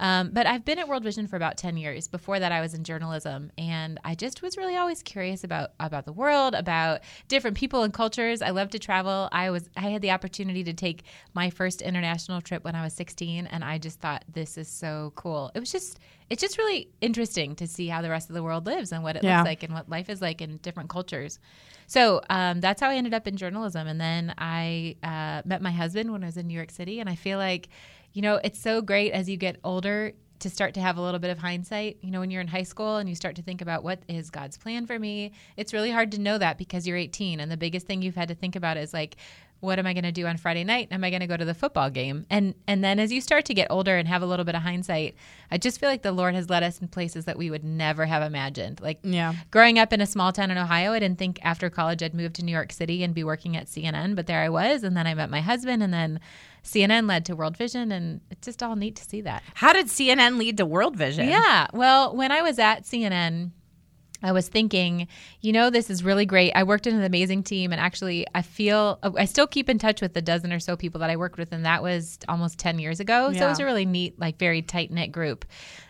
Um, 0.01 0.31
but 0.33 0.47
I've 0.47 0.65
been 0.65 0.79
at 0.79 0.89
World 0.89 1.03
Vision 1.03 1.27
for 1.27 1.37
about 1.37 1.57
ten 1.57 1.77
years. 1.77 2.07
Before 2.07 2.39
that, 2.39 2.53
I 2.53 2.61
was 2.61 2.75
in 2.75 2.85
journalism, 2.85 3.51
and 3.59 3.99
I 4.05 4.15
just 4.15 4.43
was 4.43 4.57
really 4.57 4.77
always 4.77 5.03
curious 5.03 5.43
about 5.43 5.71
about 5.81 6.05
the 6.05 6.13
world, 6.13 6.55
about 6.55 7.01
different 7.27 7.57
people 7.57 7.83
and 7.83 7.93
cultures. 7.93 8.41
I 8.41 8.51
love 8.51 8.71
to 8.71 8.79
travel. 8.79 9.29
I 9.33 9.51
was 9.51 9.69
I 9.77 9.89
had 9.89 10.03
the 10.03 10.13
opportunity 10.13 10.63
to 10.65 10.73
take 10.73 11.03
my 11.35 11.51
first 11.51 11.83
international 11.83 12.41
trip 12.41 12.63
when 12.65 12.75
I 12.75 12.85
was 12.85 12.93
16, 12.93 13.47
and 13.47 13.65
I 13.65 13.79
just 13.79 14.01
thought 14.01 14.25
this 14.33 14.57
is 14.57 14.69
so 14.69 15.13
cool. 15.17 15.51
It 15.55 15.61
was 15.61 15.73
just 15.73 15.99
it's 16.31 16.41
just 16.43 16.59
really 16.59 16.89
interesting 17.01 17.55
to 17.57 17.67
see 17.67 17.89
how 17.89 18.03
the 18.03 18.11
rest 18.11 18.29
of 18.29 18.35
the 18.35 18.43
world 18.43 18.67
lives 18.67 18.93
and 18.93 19.03
what 19.03 19.17
it 19.17 19.23
Yeah. 19.25 19.39
looks 19.39 19.47
like 19.47 19.63
and 19.63 19.73
what 19.73 19.89
life 19.89 20.09
is 20.11 20.21
like 20.21 20.41
in 20.43 20.59
different 20.59 20.91
cultures. 20.91 21.39
So 21.87 22.21
um, 22.29 22.61
that's 22.61 22.81
how 22.83 22.91
I 22.91 22.97
ended 22.97 23.15
up 23.15 23.27
in 23.27 23.37
journalism, 23.37 23.87
and 23.87 23.99
then 24.01 24.35
I 24.37 24.97
uh, 25.03 25.43
met 25.47 25.63
my 25.63 25.71
husband 25.71 26.13
when 26.13 26.23
I 26.23 26.27
was 26.27 26.37
in 26.37 26.47
New 26.47 26.55
York 26.55 26.71
City, 26.71 27.01
and 27.01 27.09
I 27.09 27.15
feel 27.15 27.39
like 27.39 27.69
you 28.15 28.23
know, 28.23 28.41
it's 28.43 28.59
so 28.59 28.81
great 28.81 29.13
as 29.13 29.29
you 29.29 29.37
get 29.37 29.57
older 29.63 30.13
to 30.41 30.51
start 30.51 30.75
to 30.75 30.81
have 30.81 30.97
a 30.97 31.01
little 31.03 31.21
bit 31.21 31.31
of 31.31 31.39
hindsight. 31.39 31.99
You 32.01 32.11
know, 32.11 32.21
when 32.21 32.31
you're 32.31 32.41
in 32.41 32.49
high 32.49 32.63
school 32.63 32.97
and 32.97 33.09
you 33.09 33.15
start 33.15 33.37
to 33.37 33.43
think 33.43 33.61
about 33.61 33.83
what 33.83 34.01
is 34.09 34.31
God's 34.31 34.57
plan 34.57 34.87
for 34.87 34.99
me, 34.99 35.33
it's 35.57 35.73
really 35.73 35.91
hard 35.91 36.13
to 36.13 36.21
know 36.21 36.39
that 36.39 36.59
because 36.59 36.87
you're 36.87 36.97
18. 36.97 37.41
And 37.41 37.51
the 37.51 37.57
biggest 37.57 37.87
thing 37.87 38.03
you've 38.03 38.15
had 38.17 38.29
to 38.29 38.35
think 38.35 38.57
about 38.57 38.77
is 38.77 38.93
like, 38.93 39.17
what 39.61 39.81
am 39.81 39.87
I 39.89 39.93
going 39.93 40.05
to 40.05 40.13
do 40.13 40.25
on 40.29 40.37
Friday 40.37 40.63
night? 40.63 40.87
Am 40.93 41.03
I 41.03 41.11
going 41.11 41.19
to 41.19 41.27
go 41.27 41.37
to 41.37 41.45
the 41.45 41.53
football 41.53 41.91
game? 41.91 42.27
And 42.31 42.55
and 42.69 42.85
then 42.85 43.01
as 43.01 43.11
you 43.11 43.21
start 43.21 43.45
to 43.47 43.55
get 43.55 43.67
older 43.71 43.97
and 43.97 44.07
have 44.07 44.23
a 44.23 44.27
little 44.27 44.45
bit 44.45 44.55
of 44.55 44.63
hindsight, 44.63 45.17
I 45.51 45.59
just 45.59 45.81
feel 45.81 45.89
like 45.89 46.03
the 46.03 46.13
Lord 46.13 46.37
has 46.37 46.49
led 46.49 46.63
us 46.63 46.81
in 46.81 46.87
places 46.87 47.25
that 47.25 47.37
we 47.37 47.51
would 47.51 47.65
never 47.65 48.07
have 48.07 48.23
imagined. 48.23 48.81
Like 48.81 49.01
Yeah. 49.03 49.35
growing 49.51 49.77
up 49.77 49.93
in 49.93 50.01
a 50.01 50.07
small 50.07 50.31
town 50.31 50.53
in 50.53 50.59
Ohio, 50.59 50.93
I 50.93 51.01
didn't 51.01 51.19
think 51.19 51.41
after 51.43 51.71
college 51.71 52.05
I'd 52.05 52.15
move 52.15 52.35
to 52.35 52.45
New 52.45 52.53
York 52.53 52.71
City 52.71 53.03
and 53.03 53.13
be 53.13 53.25
working 53.25 53.57
at 53.57 53.67
CNN, 53.67 54.15
but 54.15 54.29
there 54.29 54.43
I 54.43 54.49
was, 54.49 54.85
and 54.85 54.97
then 54.97 55.09
I 55.09 55.15
met 55.15 55.29
my 55.29 55.41
husband, 55.41 55.83
and 55.83 55.93
then 55.93 56.21
CNN 56.69 57.09
led 57.09 57.25
to 57.27 57.37
World 57.37 57.57
Vision, 57.57 57.91
and 57.93 58.21
it's 58.31 58.45
just 58.45 58.63
all 58.63 58.77
neat 58.77 58.97
to 58.97 59.05
see 59.05 59.23
that. 59.23 59.43
How 59.55 59.73
did 59.73 59.87
CNN 59.87 60.39
lead 60.39 60.59
to 60.59 60.67
World 60.67 60.97
Vision? 60.97 61.29
Yeah. 61.29 61.67
Well, 61.73 62.15
when 62.15 62.31
I 62.31 62.43
was 62.43 62.59
at 62.59 62.85
CNN, 62.85 63.53
I 64.23 64.33
was 64.33 64.49
thinking, 64.49 65.07
you 65.41 65.53
know, 65.53 65.71
this 65.71 65.91
is 65.91 66.03
really 66.03 66.27
great. 66.27 66.53
I 66.53 66.65
worked 66.65 66.89
in 66.89 66.95
an 66.95 67.05
amazing 67.05 67.45
team, 67.45 67.73
and 67.73 67.81
actually, 67.81 68.27
I 68.35 68.43
feel 68.43 68.99
I 69.17 69.25
still 69.27 69.47
keep 69.47 69.69
in 69.69 69.79
touch 69.79 70.03
with 70.03 70.13
the 70.13 70.23
dozen 70.23 70.53
or 70.53 70.59
so 70.59 70.77
people 70.77 71.01
that 71.01 71.11
I 71.11 71.17
worked 71.17 71.39
with, 71.39 71.53
and 71.53 71.65
that 71.65 71.83
was 71.83 72.19
almost 72.29 72.59
10 72.59 72.81
years 72.81 72.99
ago. 73.01 73.33
So 73.33 73.47
it 73.47 73.49
was 73.49 73.61
a 73.61 73.65
really 73.65 73.87
neat, 73.87 74.19
like, 74.19 74.39
very 74.39 74.61
tight 74.61 74.91
knit 74.91 75.13
group. 75.13 75.45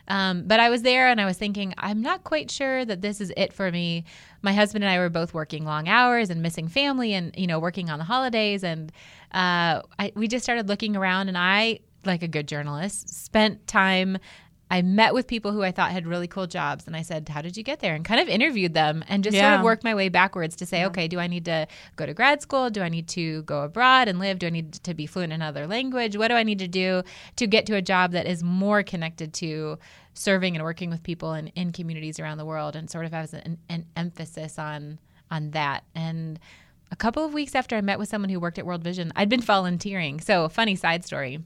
Um, 0.09 0.45
but 0.47 0.59
I 0.59 0.71
was 0.71 0.83
there 0.83 1.09
and 1.09 1.21
I 1.21 1.27
was 1.27 1.37
thinking, 1.37 1.75
I'm 1.77 2.01
not 2.01 2.25
quite 2.25 2.51
sure 2.51 2.85
that 2.85 3.03
this 3.03 3.21
is 3.21 3.31
it 3.37 3.53
for 3.53 3.71
me. 3.71 4.05
My 4.41 4.55
husband 4.55 4.83
and 4.83 4.91
I 4.91 4.99
were 4.99 5.11
both 5.11 5.35
working 5.35 5.65
long 5.65 5.87
hours 5.87 6.31
and 6.31 6.41
missing 6.41 6.67
family 6.69 7.13
and, 7.13 7.35
you 7.37 7.47
know, 7.47 7.59
working 7.59 7.91
on 7.91 7.99
the 7.99 8.07
holidays. 8.07 8.65
And 8.65 8.91
uh, 9.33 9.83
I, 9.99 10.13
we 10.15 10.29
just 10.29 10.45
started 10.45 10.69
looking 10.69 10.97
around, 10.97 11.29
and 11.29 11.39
I, 11.39 11.81
like 12.05 12.23
a 12.23 12.29
good 12.29 12.49
journalist, 12.49 13.09
spent 13.25 13.67
time 13.67 14.19
I 14.71 14.83
met 14.83 15.15
with 15.15 15.27
people 15.27 15.53
who 15.53 15.63
I 15.63 15.73
thought 15.73 15.93
had 15.93 16.07
really 16.07 16.27
cool 16.27 16.47
jobs 16.47 16.87
and 16.87 16.95
I 16.95 17.03
said, 17.03 17.29
How 17.29 17.41
did 17.41 17.57
you 17.57 17.63
get 17.63 17.81
there? 17.81 17.95
And 17.95 18.05
kind 18.05 18.21
of 18.21 18.29
interviewed 18.29 18.75
them 18.75 19.03
and 19.09 19.25
just 19.25 19.37
sort 19.37 19.55
of 19.55 19.63
worked 19.63 19.83
my 19.83 19.95
way 19.95 20.09
backwards 20.09 20.57
to 20.57 20.67
say, 20.67 20.85
Okay, 20.87 21.09
do 21.09 21.19
I 21.19 21.27
need 21.27 21.47
to 21.47 21.67
go 21.97 22.05
to 22.05 22.13
grad 22.13 22.43
school? 22.43 22.69
Do 22.69 22.83
I 22.83 22.89
need 22.89 23.09
to 23.09 23.43
go 23.43 23.63
abroad 23.63 24.09
and 24.09 24.19
live? 24.19 24.39
Do 24.39 24.47
I 24.47 24.51
need 24.51 24.75
to 24.75 24.93
be 24.93 25.07
fluent 25.07 25.33
in 25.33 25.41
another 25.41 25.67
language? 25.67 26.17
What 26.17 26.29
do 26.29 26.35
I 26.35 26.43
need 26.43 26.59
to 26.59 26.69
do 26.69 27.03
to 27.37 27.47
get 27.47 27.65
to 27.67 27.77
a 27.77 27.83
job 27.83 28.13
that 28.13 28.27
is 28.27 28.43
more 28.43 28.83
connected 28.83 29.33
to 29.35 29.79
serving 30.13 30.55
and 30.55 30.63
working 30.63 30.91
with 30.91 31.03
people 31.03 31.33
in, 31.33 31.49
in 31.49 31.73
communities 31.73 32.21
around 32.21 32.37
the 32.39 32.45
world 32.45 32.77
and 32.77 32.91
sort 32.91 33.07
of 33.07 33.13
has 33.13 33.33
an, 33.33 33.59
an 33.69 33.87
emphasis 33.97 34.59
on 34.59 34.99
on 35.31 35.51
that. 35.53 35.85
And 35.95 36.39
a 36.91 36.97
couple 36.97 37.25
of 37.25 37.33
weeks 37.35 37.55
after 37.55 37.77
I 37.77 37.81
met 37.81 37.99
with 37.99 38.09
someone 38.09 38.31
who 38.31 38.41
worked 38.41 38.59
at 38.59 38.67
World 38.67 38.83
Vision, 38.83 39.13
I'd 39.17 39.29
been 39.29 39.41
volunteering. 39.41 40.21
So, 40.21 40.49
funny 40.49 40.77
side 40.77 41.05
story. 41.05 41.41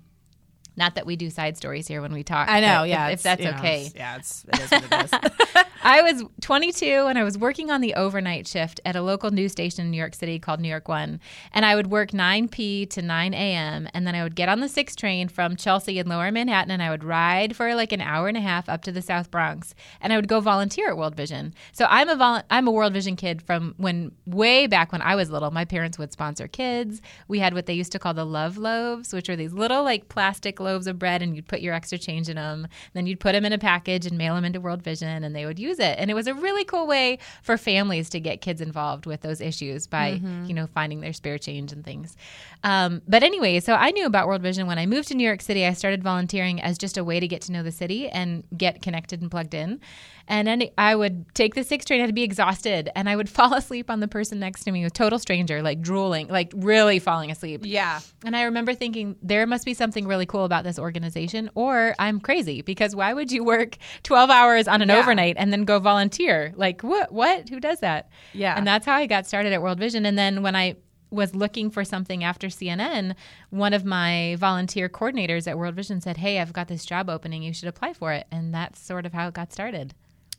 Not 0.77 0.95
that 0.95 1.05
we 1.05 1.17
do 1.17 1.29
side 1.29 1.57
stories 1.57 1.87
here 1.87 2.01
when 2.01 2.13
we 2.13 2.23
talk. 2.23 2.49
I 2.49 2.61
know. 2.61 2.85
Yeah. 2.85 3.09
If, 3.09 3.15
if 3.15 3.23
that's 3.23 3.43
know, 3.43 3.51
okay. 3.51 3.91
yeah, 3.95 4.17
it's, 4.17 4.45
it 4.49 4.61
is 4.61 4.71
what 4.71 4.85
it 4.91 5.05
is. 5.05 5.63
I 5.85 6.01
was 6.01 6.23
22 6.43 6.87
and 7.09 7.19
I 7.19 7.25
was 7.25 7.37
working 7.37 7.69
on 7.69 7.81
the 7.81 7.95
overnight 7.95 8.47
shift 8.47 8.81
at 8.85 8.95
a 8.95 9.03
local 9.03 9.33
news 9.33 9.51
station 9.51 9.87
in 9.87 9.91
New 9.91 9.97
York 9.97 10.15
City 10.15 10.39
called 10.39 10.61
New 10.61 10.69
York 10.69 10.87
One. 10.87 11.19
And 11.53 11.67
I 11.67 11.75
would 11.75 11.89
work 11.89 12.15
9 12.15 12.47
p 12.49 12.87
to 12.87 13.03
9 13.03 13.35
a.m. 13.35 13.89
And 13.93 14.07
then 14.07 14.15
I 14.15 14.23
would 14.23 14.37
get 14.37 14.49
on 14.49 14.61
the 14.61 14.69
6 14.69 14.95
train 14.95 15.27
from 15.27 15.57
Chelsea 15.57 15.99
in 15.99 16.07
lower 16.07 16.31
Manhattan 16.31 16.71
and 16.71 16.85
I 16.85 16.91
would 16.91 17.03
ride 17.03 17.57
for 17.57 17.75
like 17.75 17.91
an 17.91 18.01
hour 18.01 18.29
and 18.29 18.37
a 18.37 18.41
half 18.41 18.69
up 18.69 18.83
to 18.83 18.93
the 18.93 19.03
South 19.03 19.29
Bronx. 19.33 19.75
And 20.01 20.13
I 20.13 20.17
would 20.17 20.29
go 20.29 20.39
volunteer 20.39 20.89
at 20.89 20.97
World 20.97 21.17
Vision. 21.17 21.53
So 21.73 21.87
I'm 21.91 22.09
a 22.09 22.15
vol- 22.15 22.45
I'm 22.49 22.69
a 22.69 22.71
World 22.71 22.93
Vision 22.93 23.17
kid 23.17 23.43
from 23.43 23.75
when 23.77 24.13
way 24.25 24.69
back 24.69 24.93
when 24.93 25.03
I 25.03 25.17
was 25.17 25.31
little. 25.31 25.51
My 25.51 25.65
parents 25.65 25.99
would 25.99 26.13
sponsor 26.13 26.47
kids. 26.47 27.03
We 27.27 27.41
had 27.41 27.55
what 27.55 27.67
they 27.67 27.75
used 27.75 27.91
to 27.91 27.99
call 27.99 28.15
the 28.15 28.25
love 28.25 28.57
loaves, 28.57 29.13
which 29.13 29.29
are 29.29 29.37
these 29.37 29.53
little 29.53 29.83
like 29.83 30.09
plastic 30.09 30.61
loaves 30.61 30.87
of 30.87 31.01
bread 31.01 31.23
and 31.23 31.35
you'd 31.35 31.49
put 31.49 31.61
your 31.61 31.75
extra 31.75 31.99
change 31.99 32.29
in 32.29 32.37
them. 32.37 32.69
Then 32.93 33.09
you'd 33.09 33.19
put 33.19 33.33
them 33.33 33.45
in 33.45 33.53
a 33.53 33.59
package 33.59 34.07
and 34.07 34.17
mail 34.17 34.37
them 34.37 34.45
into 34.45 34.61
World 34.61 34.83
Vision 34.83 35.25
and 35.25 35.35
they 35.35 35.45
would 35.45 35.59
use 35.59 35.72
it. 35.79 35.99
And 35.99 36.11
it 36.11 36.15
was 36.15 36.27
a 36.27 36.35
really 36.35 36.65
cool 36.65 36.87
way 36.87 37.19
for 37.43 37.57
families 37.57 38.09
to 38.11 38.21
get 38.21 38.41
kids 38.41 38.61
involved 38.61 39.07
with 39.07 39.21
those 39.23 39.41
issues 39.41 39.87
by, 39.87 40.21
you 40.47 40.55
know, 40.55 40.67
finding 40.67 41.01
their 41.01 41.13
spare 41.13 41.39
change 41.39 41.73
and 41.73 41.85
things. 41.85 42.17
Um, 42.65 43.03
but 43.09 43.23
anyway, 43.23 43.61
so 43.61 43.75
I 43.75 43.91
knew 43.91 44.07
about 44.07 44.29
World 44.29 44.43
Vision 44.43 44.67
when 44.67 44.79
I 44.79 44.87
moved 44.87 45.09
to 45.09 45.15
New 45.15 45.27
York 45.27 45.43
City. 45.43 45.67
I 45.67 45.73
started 45.73 46.03
volunteering 46.03 46.61
as 46.63 46.79
just 46.79 46.97
a 46.97 47.05
way 47.05 47.19
to 47.21 47.27
get 47.27 47.43
to 47.43 47.53
know 47.53 47.63
the 47.63 47.73
city 47.73 48.09
and 48.09 48.45
get 48.57 48.83
connected 48.83 49.21
and 49.21 49.31
plugged 49.31 49.55
in. 49.55 49.81
And 50.29 50.47
then 50.49 50.63
I 50.79 50.95
would 50.95 51.27
take 51.35 51.55
the 51.55 51.65
six 51.65 51.85
train, 51.85 52.01
I'd 52.01 52.15
be 52.15 52.23
exhausted, 52.23 52.91
and 52.95 53.09
I 53.09 53.17
would 53.17 53.29
fall 53.39 53.55
asleep 53.55 53.91
on 53.91 54.01
the 54.01 54.09
person 54.09 54.39
next 54.39 54.65
to 54.65 54.73
me, 54.73 54.85
a 54.85 54.91
total 54.91 55.19
stranger, 55.19 55.63
like 55.63 55.81
drooling, 55.81 56.29
like 56.29 56.53
really 56.55 56.99
falling 56.99 57.31
asleep. 57.31 57.63
yeah. 57.65 58.01
And 58.25 58.37
I 58.37 58.43
remember 58.45 58.75
thinking 58.75 59.17
there 59.23 59.47
must 59.47 59.65
be 59.65 59.75
something 59.75 60.07
really 60.07 60.27
cool 60.27 60.45
about 60.45 60.65
this 60.65 60.79
organization, 60.79 61.51
or 61.55 61.95
I'm 61.99 62.21
crazy 62.21 62.63
because 62.63 62.95
why 62.95 63.13
would 63.15 63.33
you 63.33 63.45
work 63.45 63.77
12 64.05 64.31
hours 64.31 64.69
on 64.69 64.81
an 64.83 64.89
Yeah. 64.89 64.99
overnight 64.99 65.37
and 65.39 65.53
then 65.53 65.65
go 65.65 65.79
volunteer? 65.79 66.53
Like 66.57 66.83
what? 66.83 67.13
What? 67.13 67.49
Who 67.49 67.59
does 67.61 67.81
that? 67.81 68.09
Yeah. 68.33 68.57
And 68.57 68.67
that's 68.67 68.87
how 68.87 68.95
I 68.97 69.07
got 69.07 69.27
started 69.27 69.53
at 69.53 69.61
World 69.63 69.79
Vision. 69.79 70.07
And 70.07 70.17
then 70.19 70.43
when 70.43 70.55
I 70.57 70.77
was 71.11 71.35
looking 71.35 71.69
for 71.71 71.85
something 71.85 72.25
after 72.25 72.47
CNN, 72.47 73.15
one 73.51 73.75
of 73.75 73.85
my 73.85 74.35
volunteer 74.39 74.89
coordinators 74.89 75.47
at 75.47 75.59
World 75.59 75.75
Vision 75.75 76.01
said, 76.01 76.17
"Hey, 76.17 76.39
I've 76.41 76.55
got 76.55 76.69
this 76.69 76.87
job 76.87 77.11
opening. 77.11 77.43
You 77.43 77.53
should 77.53 77.69
apply 77.69 77.93
for 77.93 78.13
it." 78.13 78.27
And 78.33 78.55
that's 78.55 78.81
sort 78.81 79.05
of 79.05 79.13
how 79.13 79.29
it 79.29 79.35
got 79.35 79.53
started. 79.53 79.93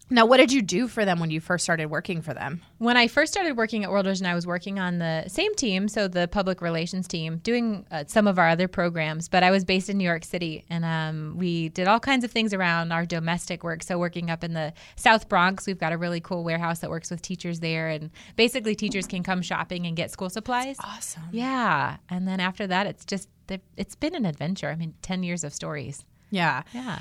Now, 0.10 0.26
what 0.26 0.38
did 0.38 0.52
you 0.52 0.62
do 0.62 0.88
for 0.88 1.06
them 1.06 1.20
when 1.20 1.32
you 1.32 1.40
first 1.40 1.64
started 1.64 1.88
working 1.88 2.22
for 2.22 2.34
them? 2.34 2.62
When 2.78 2.98
I 2.98 3.08
first 3.08 3.32
started 3.32 3.56
working 3.58 3.84
at 3.84 3.90
World 3.90 4.06
Vision, 4.06 4.26
I 4.26 4.36
was 4.36 4.46
working 4.46 4.78
on 4.80 5.00
the 5.00 5.24
same 5.28 5.56
team, 5.56 5.88
so 5.88 6.08
the 6.08 6.28
public 6.28 6.62
relations 6.62 7.08
team, 7.08 7.38
doing 7.38 7.86
uh, 7.90 8.04
some 8.08 8.28
of 8.28 8.38
our 8.38 8.50
other 8.50 8.68
programs. 8.68 9.30
But 9.30 9.44
I 9.44 9.52
was 9.52 9.64
based 9.64 9.90
in 9.90 9.98
New 9.98 10.04
York 10.04 10.26
City, 10.26 10.66
and 10.70 10.84
um, 10.84 11.36
we 11.38 11.70
did 11.70 11.88
all 11.88 12.00
kinds 12.00 12.24
of 12.24 12.32
things 12.32 12.54
around 12.54 12.92
our 12.92 13.06
domestic 13.06 13.64
work. 13.64 13.82
So 13.82 13.98
working 13.98 14.30
up 14.30 14.44
in 14.44 14.54
the 14.54 14.74
South 14.96 15.30
Bronx, 15.30 15.66
we've 15.66 15.80
got 15.80 15.94
a 15.94 15.98
really 15.98 16.20
cool 16.20 16.44
warehouse 16.44 16.80
that 16.80 16.90
works 16.90 17.10
with 17.10 17.22
teachers 17.22 17.62
there, 17.62 17.88
and 17.88 18.12
basically 18.36 18.76
teachers 18.76 19.08
can 19.08 19.24
come 19.24 19.42
shopping 19.42 19.88
and 19.88 19.96
get 19.96 20.12
school 20.12 20.30
supplies. 20.30 20.76
Awesome. 20.84 21.24
Yeah, 21.32 21.98
and 22.10 22.28
then 22.28 22.40
after 22.40 22.68
that, 22.68 22.88
it's 22.88 23.06
just 23.06 23.30
it's 23.78 23.96
been 23.96 24.16
an 24.16 24.26
adventure. 24.26 24.70
I 24.70 24.76
mean, 24.76 24.94
ten 25.02 25.24
years 25.24 25.44
of 25.44 25.54
stories. 25.54 26.06
Yeah. 26.34 26.64
Yeah. 26.74 27.00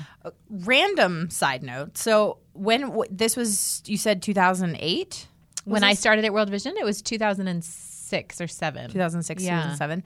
Random 0.49 1.29
side 1.29 1.63
note. 1.63 1.97
So 1.97 2.37
when 2.53 2.81
w- 2.81 3.09
this 3.11 3.35
was, 3.35 3.81
you 3.85 3.97
said 3.97 4.21
2008? 4.21 5.27
When 5.65 5.83
I 5.83 5.93
started 5.93 6.25
at 6.25 6.33
World 6.33 6.49
Vision, 6.49 6.75
it 6.77 6.83
was 6.85 7.01
2006 7.01 8.41
or 8.41 8.47
seven. 8.47 8.89
2006, 8.91 9.43
Yeah. 9.43 9.49
2007. 9.55 10.03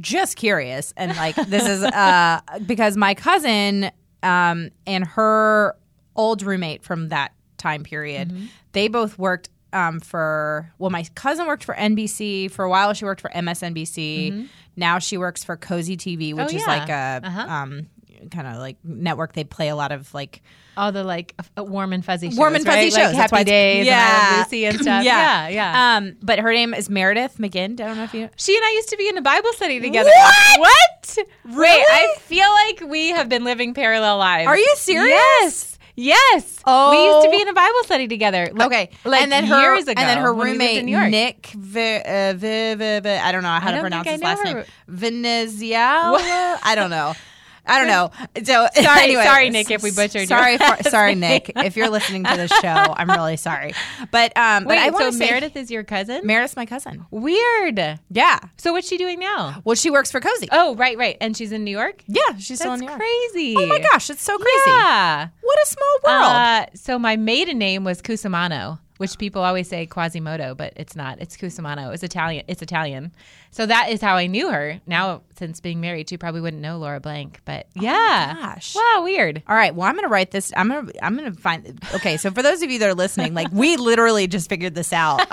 Just 0.00 0.36
curious. 0.36 0.94
And 0.96 1.14
like, 1.16 1.34
this 1.36 1.66
is 1.68 1.82
uh, 1.82 2.40
because 2.66 2.96
my 2.96 3.14
cousin 3.14 3.90
um, 4.22 4.70
and 4.86 5.04
her 5.06 5.76
old 6.16 6.42
roommate 6.42 6.82
from 6.82 7.08
that 7.10 7.32
time 7.58 7.82
period, 7.82 8.28
Mm-hmm. 8.30 8.46
they 8.72 8.88
both 8.88 9.18
worked 9.18 9.50
um, 9.74 10.00
for, 10.00 10.72
well, 10.78 10.90
my 10.90 11.04
cousin 11.14 11.46
worked 11.46 11.64
for 11.64 11.74
NBC. 11.74 12.50
For 12.50 12.64
a 12.64 12.70
while, 12.70 12.92
she 12.94 13.04
worked 13.04 13.20
for 13.22 13.30
MSNBC. 13.30 14.48
Now 14.76 14.98
she 14.98 15.16
works 15.16 15.42
for 15.44 15.56
Cozi 15.56 15.96
TV, 15.96 16.34
which 16.34 16.46
Mm-hmm. 16.48 16.56
Oh, 16.56 16.58
is 16.58 16.66
like 16.66 16.88
a 16.88 17.20
Uh-huh. 17.24 17.40
um, 17.48 17.86
kind 18.30 18.46
of 18.46 18.56
like 18.58 18.76
network. 18.84 19.32
They 19.32 19.44
play 19.44 19.68
a 19.68 19.76
lot 19.76 19.92
of 19.92 20.12
like 20.14 20.42
all 20.76 20.92
the 20.92 21.04
like 21.04 21.34
uh, 21.58 21.64
warm 21.64 21.92
and 21.92 22.04
fuzzy 22.04 22.28
shows, 22.30 22.38
warm 22.38 22.54
and 22.54 22.64
fuzzy 22.64 22.84
right? 22.84 22.92
shows. 22.92 23.14
like 23.14 23.30
Happy 23.30 23.44
Days, 23.44 23.86
and 23.88 24.38
Lucy 24.38 24.64
and 24.66 24.76
stuff. 24.80 25.04
yeah, 25.04 25.48
yeah, 25.48 25.48
yeah. 25.48 25.96
Um, 25.96 26.16
but 26.22 26.38
her 26.38 26.52
name 26.52 26.72
is 26.74 26.88
Meredith 26.88 27.38
McGinn. 27.38 27.72
I 27.80 27.84
don't 27.86 27.96
know 27.96 28.04
if 28.04 28.14
you. 28.14 28.28
she 28.36 28.56
and 28.56 28.64
I 28.64 28.70
used 28.72 28.88
to 28.90 28.96
be 28.96 29.08
in 29.08 29.18
a 29.18 29.22
Bible 29.22 29.52
study 29.52 29.80
together. 29.80 30.10
What? 30.10 30.58
What? 30.60 31.18
Wait, 31.56 31.84
I 31.90 32.14
feel 32.20 32.48
like 32.48 32.90
we 32.90 33.10
have 33.10 33.28
been 33.28 33.44
living 33.44 33.74
parallel 33.74 34.18
lives. 34.18 34.46
Are 34.48 34.56
you 34.56 34.74
serious? 34.76 35.10
Yes. 35.10 35.68
Yes. 35.94 36.58
Oh. 36.66 36.90
We 36.90 37.04
used 37.04 37.26
to 37.26 37.30
be 37.30 37.42
in 37.42 37.48
a 37.48 37.52
Bible 37.52 37.82
study 37.84 38.08
together. 38.08 38.48
Like, 38.54 38.66
Okay, 38.66 38.90
Like 39.04 39.20
and 39.22 39.30
then 39.30 39.44
her 39.44 39.60
years 39.74 39.86
ago. 39.86 40.00
and 40.00 40.08
then 40.08 40.18
her 40.18 40.32
when 40.32 40.46
we 40.46 40.52
lived 40.52 40.60
roommate 40.62 40.78
in 40.78 40.86
New 40.86 40.96
York. 40.96 41.10
Nick, 41.10 41.46
v- 41.48 41.96
uh, 41.96 43.22
I 43.22 43.30
don't 43.30 43.42
know 43.42 43.48
how 43.50 43.68
I 43.68 43.72
to 43.72 43.80
pronounce 43.80 44.08
his 44.08 44.22
last 44.22 44.38
know 44.38 44.44
name. 44.44 44.56
her. 44.56 44.66
Veneziala. 44.90 46.58
I 46.62 46.72
don't 46.74 46.90
know. 46.90 47.12
I 47.64 47.78
don't 47.78 47.86
know. 47.88 48.10
So 48.44 48.66
Sorry- 48.82 49.02
anyway, 49.04 49.24
sorry, 49.24 49.50
Nick, 49.50 49.70
if 49.70 49.82
we 49.82 49.92
butchered 49.92 50.26
Sorry, 50.28 50.58
for, 50.58 50.82
sorry. 50.90 51.14
Nick. 51.14 51.52
If 51.56 51.76
you're 51.76 51.88
listening 51.90 52.24
to 52.24 52.36
this 52.36 52.50
show, 52.60 52.68
I'm 52.68 53.08
really 53.08 53.36
sorry. 53.36 53.72
But 54.10 54.36
um, 54.36 54.64
Wait, 54.64 54.76
but 54.76 54.78
I 54.78 54.90
want 54.90 55.04
so 55.14 55.18
say 55.18 55.26
Meredith 55.30 55.56
is 55.56 55.70
your 55.70 55.84
cousin? 55.84 56.26
Meredith's 56.26 56.56
my 56.56 56.66
cousin. 56.66 57.06
Weird. 57.10 57.78
Yeah. 58.10 58.38
So 58.56 58.72
what's 58.72 58.88
she 58.88 58.98
doing 58.98 59.20
now? 59.20 59.60
Well, 59.64 59.76
she 59.76 59.90
works 59.90 60.10
for 60.10 60.20
Cozi. 60.20 60.48
Oh, 60.50 60.74
right, 60.76 60.96
right. 60.98 61.16
And 61.20 61.36
she's 61.36 61.52
in 61.52 61.64
New 61.64 61.70
York? 61.70 62.02
yeah, 62.08 62.36
she's 62.38 62.58
still 62.58 62.72
in 62.74 62.80
New 62.80 62.86
York. 62.86 62.98
crazy. 62.98 63.54
Oh 63.56 63.66
my 63.66 63.78
gosh, 63.78 64.10
it's 64.10 64.22
so 64.22 64.36
crazy. 64.38 64.60
Yeah. 64.66 65.28
What 65.40 65.58
a 65.62 65.66
small 65.66 65.98
world. 66.04 66.24
Uh, 66.24 66.66
so 66.74 66.98
my 66.98 67.16
maiden 67.16 67.58
name 67.58 67.84
was 67.84 68.02
Cusimano, 68.02 68.78
which 69.02 69.18
people 69.18 69.42
always 69.42 69.66
say 69.68 69.84
Quasimodo, 69.84 70.54
but 70.54 70.72
it's 70.76 70.94
not. 70.94 71.20
It's 71.20 71.36
Cusimano. 71.36 71.92
It's 71.92 72.04
Italian. 72.04 72.44
It's 72.46 72.62
Italian. 72.62 73.10
So 73.50 73.66
that 73.66 73.90
is 73.90 74.00
how 74.00 74.14
I 74.14 74.28
knew 74.28 74.48
her. 74.48 74.80
Now, 74.86 75.22
since 75.36 75.58
being 75.58 75.80
married, 75.80 76.08
she 76.08 76.16
probably 76.16 76.40
wouldn't 76.40 76.62
know 76.62 76.78
Laura 76.78 77.00
Blank. 77.00 77.40
But 77.44 77.66
oh 77.76 77.82
yeah, 77.82 78.34
gosh. 78.40 78.76
wow, 78.76 79.00
weird. 79.02 79.42
All 79.48 79.56
right. 79.56 79.74
Well, 79.74 79.88
I'm 79.88 79.94
going 79.96 80.04
to 80.04 80.08
write 80.08 80.30
this. 80.30 80.52
I'm 80.56 80.68
going 80.68 80.86
to. 80.86 81.04
I'm 81.04 81.18
to 81.18 81.32
find. 81.32 81.82
Okay. 81.96 82.16
So 82.16 82.30
for 82.30 82.44
those 82.44 82.62
of 82.62 82.70
you 82.70 82.78
that 82.78 82.88
are 82.88 82.94
listening, 82.94 83.34
like 83.34 83.48
we 83.50 83.76
literally 83.76 84.28
just 84.28 84.48
figured 84.48 84.76
this 84.76 84.92
out. 84.92 85.26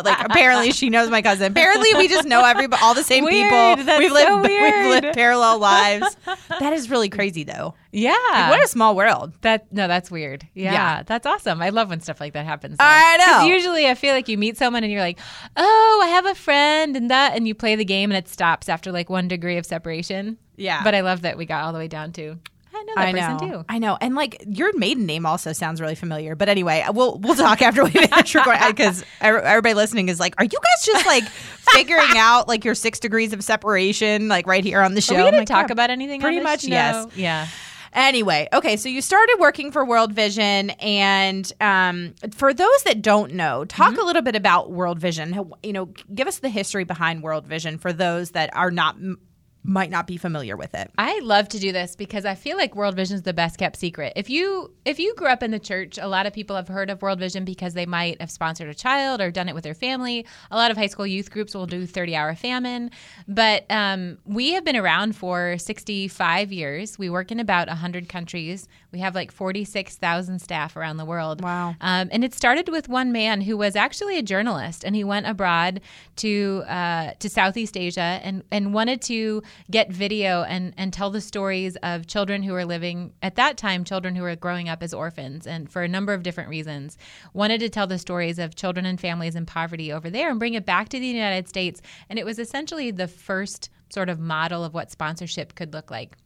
Like 0.00 0.24
apparently 0.24 0.72
she 0.72 0.88
knows 0.88 1.10
my 1.10 1.20
cousin. 1.20 1.52
Apparently 1.52 1.92
we 1.94 2.08
just 2.08 2.26
know 2.26 2.42
everybody, 2.42 2.80
all 2.82 2.94
the 2.94 3.02
same 3.04 3.24
Weird. 3.24 3.50
people. 3.50 3.84
That's 3.84 3.98
we've 3.98 4.10
lived. 4.10 4.28
so 4.28 4.40
We've 4.42 5.02
lived 5.02 5.14
parallel 5.14 5.58
lives. 5.58 6.16
That 6.58 6.72
is 6.72 6.88
really 6.88 7.10
crazy, 7.10 7.44
though. 7.44 7.74
Yeah. 7.92 8.14
Like, 8.32 8.50
what 8.50 8.64
a 8.64 8.68
small 8.68 8.94
world. 8.94 9.32
That 9.42 9.72
no, 9.72 9.88
that's 9.88 10.10
weird. 10.10 10.46
Yeah, 10.54 10.72
Yeah. 10.72 11.02
that's 11.04 11.26
awesome. 11.26 11.60
I 11.60 11.70
love 11.70 11.88
when 11.90 12.00
stuff 12.00 12.20
like 12.20 12.34
that 12.34 12.46
happens. 12.46 12.78
though. 12.78 12.84
I 12.86 13.16
know. 13.16 13.46
Usually, 13.52 13.88
I 13.88 13.94
feel 13.94 14.14
like 14.14 14.28
you 14.28 14.38
meet 14.38 14.56
someone 14.56 14.84
and 14.84 14.92
you're 14.92 15.00
like, 15.00 15.18
"Oh, 15.56 16.00
I 16.04 16.08
have 16.08 16.26
a 16.26 16.34
friend," 16.34 16.96
and 16.96 17.10
that, 17.10 17.34
and 17.36 17.48
you 17.48 17.54
play 17.54 17.76
the 17.76 17.84
game 17.84 18.10
and 18.10 18.18
it 18.18 18.28
stops 18.28 18.68
after 18.68 18.92
like 18.92 19.10
one 19.10 19.26
degree 19.28 19.56
of 19.56 19.66
separation. 19.66 20.38
Yeah. 20.56 20.82
But 20.84 20.94
I 20.94 21.00
love 21.00 21.22
that 21.22 21.36
we 21.38 21.46
got 21.46 21.64
all 21.64 21.72
the 21.72 21.78
way 21.78 21.88
down 21.88 22.12
to 22.12 22.38
I 22.72 22.82
know 22.84 22.92
that 22.94 23.08
I 23.08 23.12
person 23.12 23.48
know. 23.48 23.58
too. 23.58 23.64
I 23.68 23.78
know. 23.78 23.98
And 24.00 24.14
like 24.14 24.42
your 24.46 24.76
maiden 24.78 25.04
name 25.06 25.26
also 25.26 25.52
sounds 25.52 25.80
really 25.80 25.94
familiar. 25.96 26.34
But 26.36 26.48
anyway, 26.48 26.84
we'll 26.92 27.18
we'll 27.18 27.34
talk 27.34 27.60
after 27.62 27.82
we 27.82 27.90
finish 27.90 28.34
recording 28.34 28.62
because 28.68 29.04
everybody 29.20 29.74
listening 29.74 30.08
is 30.08 30.20
like, 30.20 30.34
are 30.38 30.44
you 30.44 30.50
guys 30.50 30.86
just 30.86 31.06
like 31.06 31.24
figuring 31.24 32.04
out 32.16 32.46
like 32.46 32.64
your 32.64 32.74
six 32.76 33.00
degrees 33.00 33.32
of 33.32 33.42
separation 33.42 34.28
like 34.28 34.46
right 34.46 34.64
here 34.64 34.80
on 34.80 34.94
the 34.94 35.00
show? 35.00 35.14
Are 35.14 35.18
we 35.18 35.22
I'm 35.24 35.30
going 35.32 35.40
like, 35.40 35.48
to 35.48 35.52
talk 35.52 35.68
yeah. 35.68 35.72
about 35.72 35.90
anything? 35.90 36.20
pretty 36.20 36.40
much, 36.40 36.62
this? 36.62 36.70
yes. 36.70 37.06
Yeah. 37.16 37.46
Anyway, 37.92 38.48
okay, 38.52 38.76
so 38.76 38.88
you 38.88 39.02
started 39.02 39.36
working 39.40 39.72
for 39.72 39.84
World 39.84 40.12
Vision, 40.12 40.70
and 40.78 41.52
um, 41.60 42.14
for 42.34 42.54
those 42.54 42.82
that 42.84 43.02
don't 43.02 43.34
know, 43.34 43.64
talk 43.64 43.92
Mm-hmm. 43.92 44.00
a 44.00 44.04
little 44.04 44.22
bit 44.22 44.36
about 44.36 44.70
World 44.70 44.98
Vision. 45.00 45.52
You 45.62 45.72
know, 45.72 45.86
give 46.14 46.28
us 46.28 46.38
the 46.38 46.48
history 46.48 46.84
behind 46.84 47.22
World 47.22 47.46
Vision 47.46 47.78
for 47.78 47.92
those 47.92 48.30
that 48.30 48.54
are 48.54 48.70
not 48.70 48.94
m- 48.96 49.18
might 49.62 49.90
not 49.90 50.06
be 50.06 50.16
familiar 50.16 50.56
with 50.56 50.74
it. 50.74 50.90
I 50.96 51.20
love 51.20 51.48
to 51.50 51.58
do 51.58 51.70
this 51.70 51.94
because 51.94 52.24
I 52.24 52.34
feel 52.34 52.56
like 52.56 52.74
World 52.74 52.96
Vision 52.96 53.16
is 53.16 53.22
the 53.22 53.34
best 53.34 53.58
kept 53.58 53.76
secret. 53.76 54.14
If 54.16 54.30
you 54.30 54.72
if 54.84 54.98
you 54.98 55.14
grew 55.14 55.26
up 55.26 55.42
in 55.42 55.50
the 55.50 55.58
church, 55.58 55.98
a 55.98 56.08
lot 56.08 56.26
of 56.26 56.32
people 56.32 56.56
have 56.56 56.68
heard 56.68 56.88
of 56.88 57.02
World 57.02 57.18
Vision 57.18 57.44
because 57.44 57.74
they 57.74 57.84
might 57.84 58.20
have 58.20 58.30
sponsored 58.30 58.68
a 58.68 58.74
child 58.74 59.20
or 59.20 59.30
done 59.30 59.48
it 59.48 59.54
with 59.54 59.64
their 59.64 59.74
family. 59.74 60.24
A 60.50 60.56
lot 60.56 60.70
of 60.70 60.78
high 60.78 60.86
school 60.86 61.06
youth 61.06 61.30
groups 61.30 61.54
will 61.54 61.66
do 61.66 61.86
30 61.86 62.16
hour 62.16 62.34
famine, 62.34 62.90
but 63.28 63.66
um, 63.70 64.18
we 64.24 64.52
have 64.52 64.64
been 64.64 64.76
around 64.76 65.14
for 65.14 65.58
65 65.58 66.52
years. 66.52 66.98
We 66.98 67.10
work 67.10 67.30
in 67.30 67.38
about 67.38 67.68
100 67.68 68.08
countries. 68.08 68.66
We 68.92 69.00
have 69.00 69.14
like 69.14 69.30
46,000 69.30 70.38
staff 70.40 70.74
around 70.74 70.96
the 70.96 71.04
world. 71.04 71.42
Wow. 71.42 71.74
Um, 71.80 72.08
and 72.10 72.24
it 72.24 72.32
started 72.34 72.70
with 72.70 72.88
one 72.88 73.12
man 73.12 73.42
who 73.42 73.56
was 73.58 73.76
actually 73.76 74.18
a 74.18 74.22
journalist, 74.22 74.84
and 74.84 74.96
he 74.96 75.04
went 75.04 75.26
abroad 75.26 75.82
to 76.16 76.64
uh, 76.66 77.12
to 77.18 77.28
Southeast 77.28 77.76
Asia 77.76 78.20
and 78.22 78.42
and 78.50 78.72
wanted 78.72 79.02
to 79.02 79.42
get 79.70 79.90
video 79.90 80.42
and 80.42 80.74
and 80.76 80.92
tell 80.92 81.10
the 81.10 81.20
stories 81.20 81.76
of 81.82 82.06
children 82.06 82.42
who 82.42 82.52
were 82.52 82.64
living 82.64 83.12
at 83.22 83.36
that 83.36 83.56
time, 83.56 83.84
children 83.84 84.16
who 84.16 84.22
were 84.22 84.36
growing 84.36 84.68
up 84.68 84.82
as 84.82 84.94
orphans, 84.94 85.46
and 85.46 85.70
for 85.70 85.82
a 85.82 85.88
number 85.88 86.12
of 86.12 86.22
different 86.22 86.50
reasons, 86.50 86.96
wanted 87.32 87.60
to 87.60 87.68
tell 87.68 87.86
the 87.86 87.98
stories 87.98 88.38
of 88.38 88.54
children 88.54 88.86
and 88.86 89.00
families 89.00 89.36
in 89.36 89.46
poverty 89.46 89.92
over 89.92 90.10
there 90.10 90.30
and 90.30 90.38
bring 90.38 90.54
it 90.54 90.66
back 90.66 90.88
to 90.88 90.98
the 90.98 91.06
United 91.06 91.48
States. 91.48 91.80
And 92.08 92.18
it 92.18 92.24
was 92.24 92.38
essentially 92.38 92.90
the 92.90 93.08
first 93.08 93.70
sort 93.90 94.08
of 94.08 94.20
model 94.20 94.64
of 94.64 94.74
what 94.74 94.90
sponsorship 94.90 95.54
could 95.54 95.72
look 95.72 95.90
like. 95.90 96.16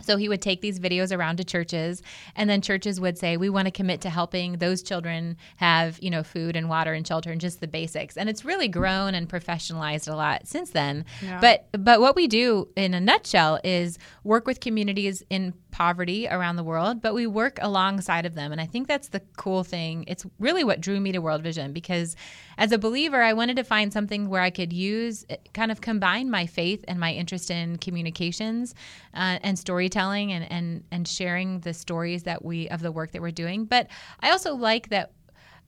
So 0.00 0.16
he 0.16 0.28
would 0.28 0.42
take 0.42 0.60
these 0.60 0.78
videos 0.78 1.16
around 1.16 1.36
to 1.36 1.44
churches, 1.44 2.02
and 2.36 2.50
then 2.50 2.60
churches 2.60 3.00
would 3.00 3.16
say, 3.18 3.36
"We 3.36 3.48
want 3.48 3.66
to 3.66 3.70
commit 3.70 4.00
to 4.02 4.10
helping 4.10 4.58
those 4.58 4.82
children 4.82 5.36
have, 5.56 5.98
you 6.02 6.10
know, 6.10 6.22
food 6.22 6.56
and 6.56 6.68
water 6.68 6.92
and 6.92 7.06
shelter 7.06 7.30
and 7.32 7.40
just 7.40 7.60
the 7.60 7.68
basics." 7.68 8.16
And 8.16 8.28
it's 8.28 8.44
really 8.44 8.68
grown 8.68 9.14
and 9.14 9.28
professionalized 9.28 10.10
a 10.10 10.14
lot 10.16 10.46
since 10.46 10.70
then. 10.70 11.04
But 11.40 11.68
but 11.72 12.00
what 12.00 12.16
we 12.16 12.26
do 12.26 12.68
in 12.76 12.92
a 12.94 13.00
nutshell 13.00 13.60
is 13.64 13.98
work 14.24 14.46
with 14.46 14.60
communities 14.60 15.22
in 15.30 15.54
poverty 15.74 16.28
around 16.28 16.54
the 16.54 16.62
world, 16.62 17.02
but 17.02 17.14
we 17.14 17.26
work 17.26 17.58
alongside 17.60 18.26
of 18.26 18.36
them, 18.36 18.52
and 18.52 18.60
I 18.60 18.66
think 18.66 18.86
that's 18.86 19.08
the 19.08 19.18
cool 19.36 19.64
thing. 19.64 20.04
It's 20.06 20.24
really 20.38 20.62
what 20.62 20.80
drew 20.80 21.00
me 21.00 21.10
to 21.10 21.18
World 21.18 21.42
Vision 21.42 21.72
because 21.72 22.14
as 22.58 22.70
a 22.70 22.78
believer, 22.78 23.20
I 23.20 23.32
wanted 23.32 23.56
to 23.56 23.64
find 23.64 23.92
something 23.92 24.28
where 24.28 24.40
I 24.40 24.50
could 24.50 24.72
use 24.72 25.26
kind 25.52 25.72
of 25.72 25.80
combine 25.80 26.30
my 26.30 26.46
faith 26.46 26.84
and 26.86 27.00
my 27.00 27.12
interest 27.12 27.50
in 27.50 27.78
communications 27.78 28.72
uh, 29.14 29.40
and 29.42 29.58
storytelling 29.58 30.32
and, 30.32 30.48
and 30.48 30.84
and 30.92 31.08
sharing 31.08 31.58
the 31.58 31.74
stories 31.74 32.22
that 32.22 32.44
we 32.44 32.68
of 32.68 32.80
the 32.80 32.92
work 32.92 33.10
that 33.10 33.20
we're 33.20 33.32
doing. 33.32 33.64
But 33.64 33.88
I 34.20 34.30
also 34.30 34.54
like 34.54 34.90
that 34.90 35.10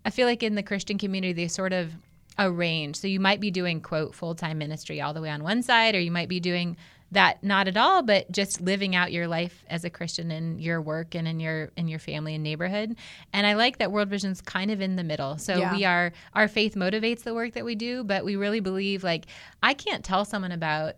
I 0.04 0.10
feel 0.10 0.28
like 0.28 0.44
in 0.44 0.54
the 0.54 0.62
Christian 0.62 0.98
community 0.98 1.32
they 1.32 1.48
sort 1.48 1.72
of 1.72 1.92
arrange. 2.38 2.94
So 2.94 3.08
you 3.08 3.18
might 3.18 3.40
be 3.40 3.50
doing 3.50 3.80
quote 3.80 4.14
full 4.14 4.36
time 4.36 4.58
ministry 4.58 5.00
all 5.00 5.14
the 5.14 5.20
way 5.20 5.30
on 5.30 5.42
one 5.42 5.64
side, 5.64 5.96
or 5.96 6.00
you 6.00 6.12
might 6.12 6.28
be 6.28 6.38
doing 6.38 6.76
that 7.12 7.42
not 7.42 7.68
at 7.68 7.76
all, 7.76 8.02
but 8.02 8.30
just 8.32 8.60
living 8.60 8.96
out 8.96 9.12
your 9.12 9.28
life 9.28 9.64
as 9.70 9.84
a 9.84 9.90
Christian 9.90 10.30
in 10.30 10.58
your 10.58 10.80
work 10.80 11.14
and 11.14 11.28
in 11.28 11.38
your 11.38 11.70
in 11.76 11.86
your 11.88 12.00
family 12.00 12.34
and 12.34 12.42
neighborhood. 12.42 12.96
And 13.32 13.46
I 13.46 13.54
like 13.54 13.78
that 13.78 13.92
World 13.92 14.08
Vision's 14.08 14.40
kind 14.40 14.70
of 14.70 14.80
in 14.80 14.96
the 14.96 15.04
middle. 15.04 15.38
So 15.38 15.56
Yeah. 15.56 15.72
we 15.72 15.84
are 15.84 16.12
our 16.34 16.48
faith 16.48 16.74
motivates 16.74 17.22
the 17.22 17.34
work 17.34 17.54
that 17.54 17.64
we 17.64 17.74
do, 17.76 18.02
but 18.02 18.24
we 18.24 18.34
really 18.36 18.60
believe 18.60 19.04
like 19.04 19.26
I 19.62 19.74
can't 19.74 20.04
tell 20.04 20.24
someone 20.24 20.52
about 20.52 20.94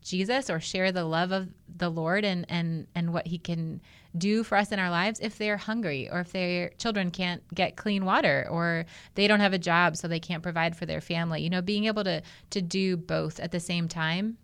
Jesus 0.00 0.50
or 0.50 0.60
share 0.60 0.92
the 0.92 1.04
love 1.04 1.32
of 1.32 1.48
the 1.76 1.90
Lord 1.90 2.24
and 2.24 2.46
and 2.48 2.86
and 2.94 3.12
what 3.12 3.26
he 3.26 3.38
can 3.38 3.80
do 4.16 4.44
for 4.44 4.56
us 4.56 4.70
in 4.70 4.78
our 4.78 4.90
lives 4.90 5.18
if 5.20 5.38
they're 5.38 5.56
hungry 5.56 6.08
or 6.10 6.20
if 6.20 6.30
their 6.32 6.68
children 6.78 7.10
can't 7.10 7.42
get 7.54 7.76
clean 7.76 8.04
water 8.04 8.46
or 8.50 8.86
they 9.14 9.26
don't 9.26 9.40
have 9.40 9.52
a 9.54 9.58
job 9.58 9.96
so 9.96 10.06
they 10.06 10.20
can't 10.20 10.42
provide 10.42 10.76
for 10.76 10.86
their 10.86 11.00
family. 11.00 11.42
You 11.42 11.50
know, 11.50 11.62
being 11.62 11.84
able 11.84 12.04
to 12.04 12.22
to 12.50 12.62
do 12.62 12.96
both 12.96 13.40
at 13.40 13.50
the 13.50 13.60
same 13.60 13.88
time 13.88 14.38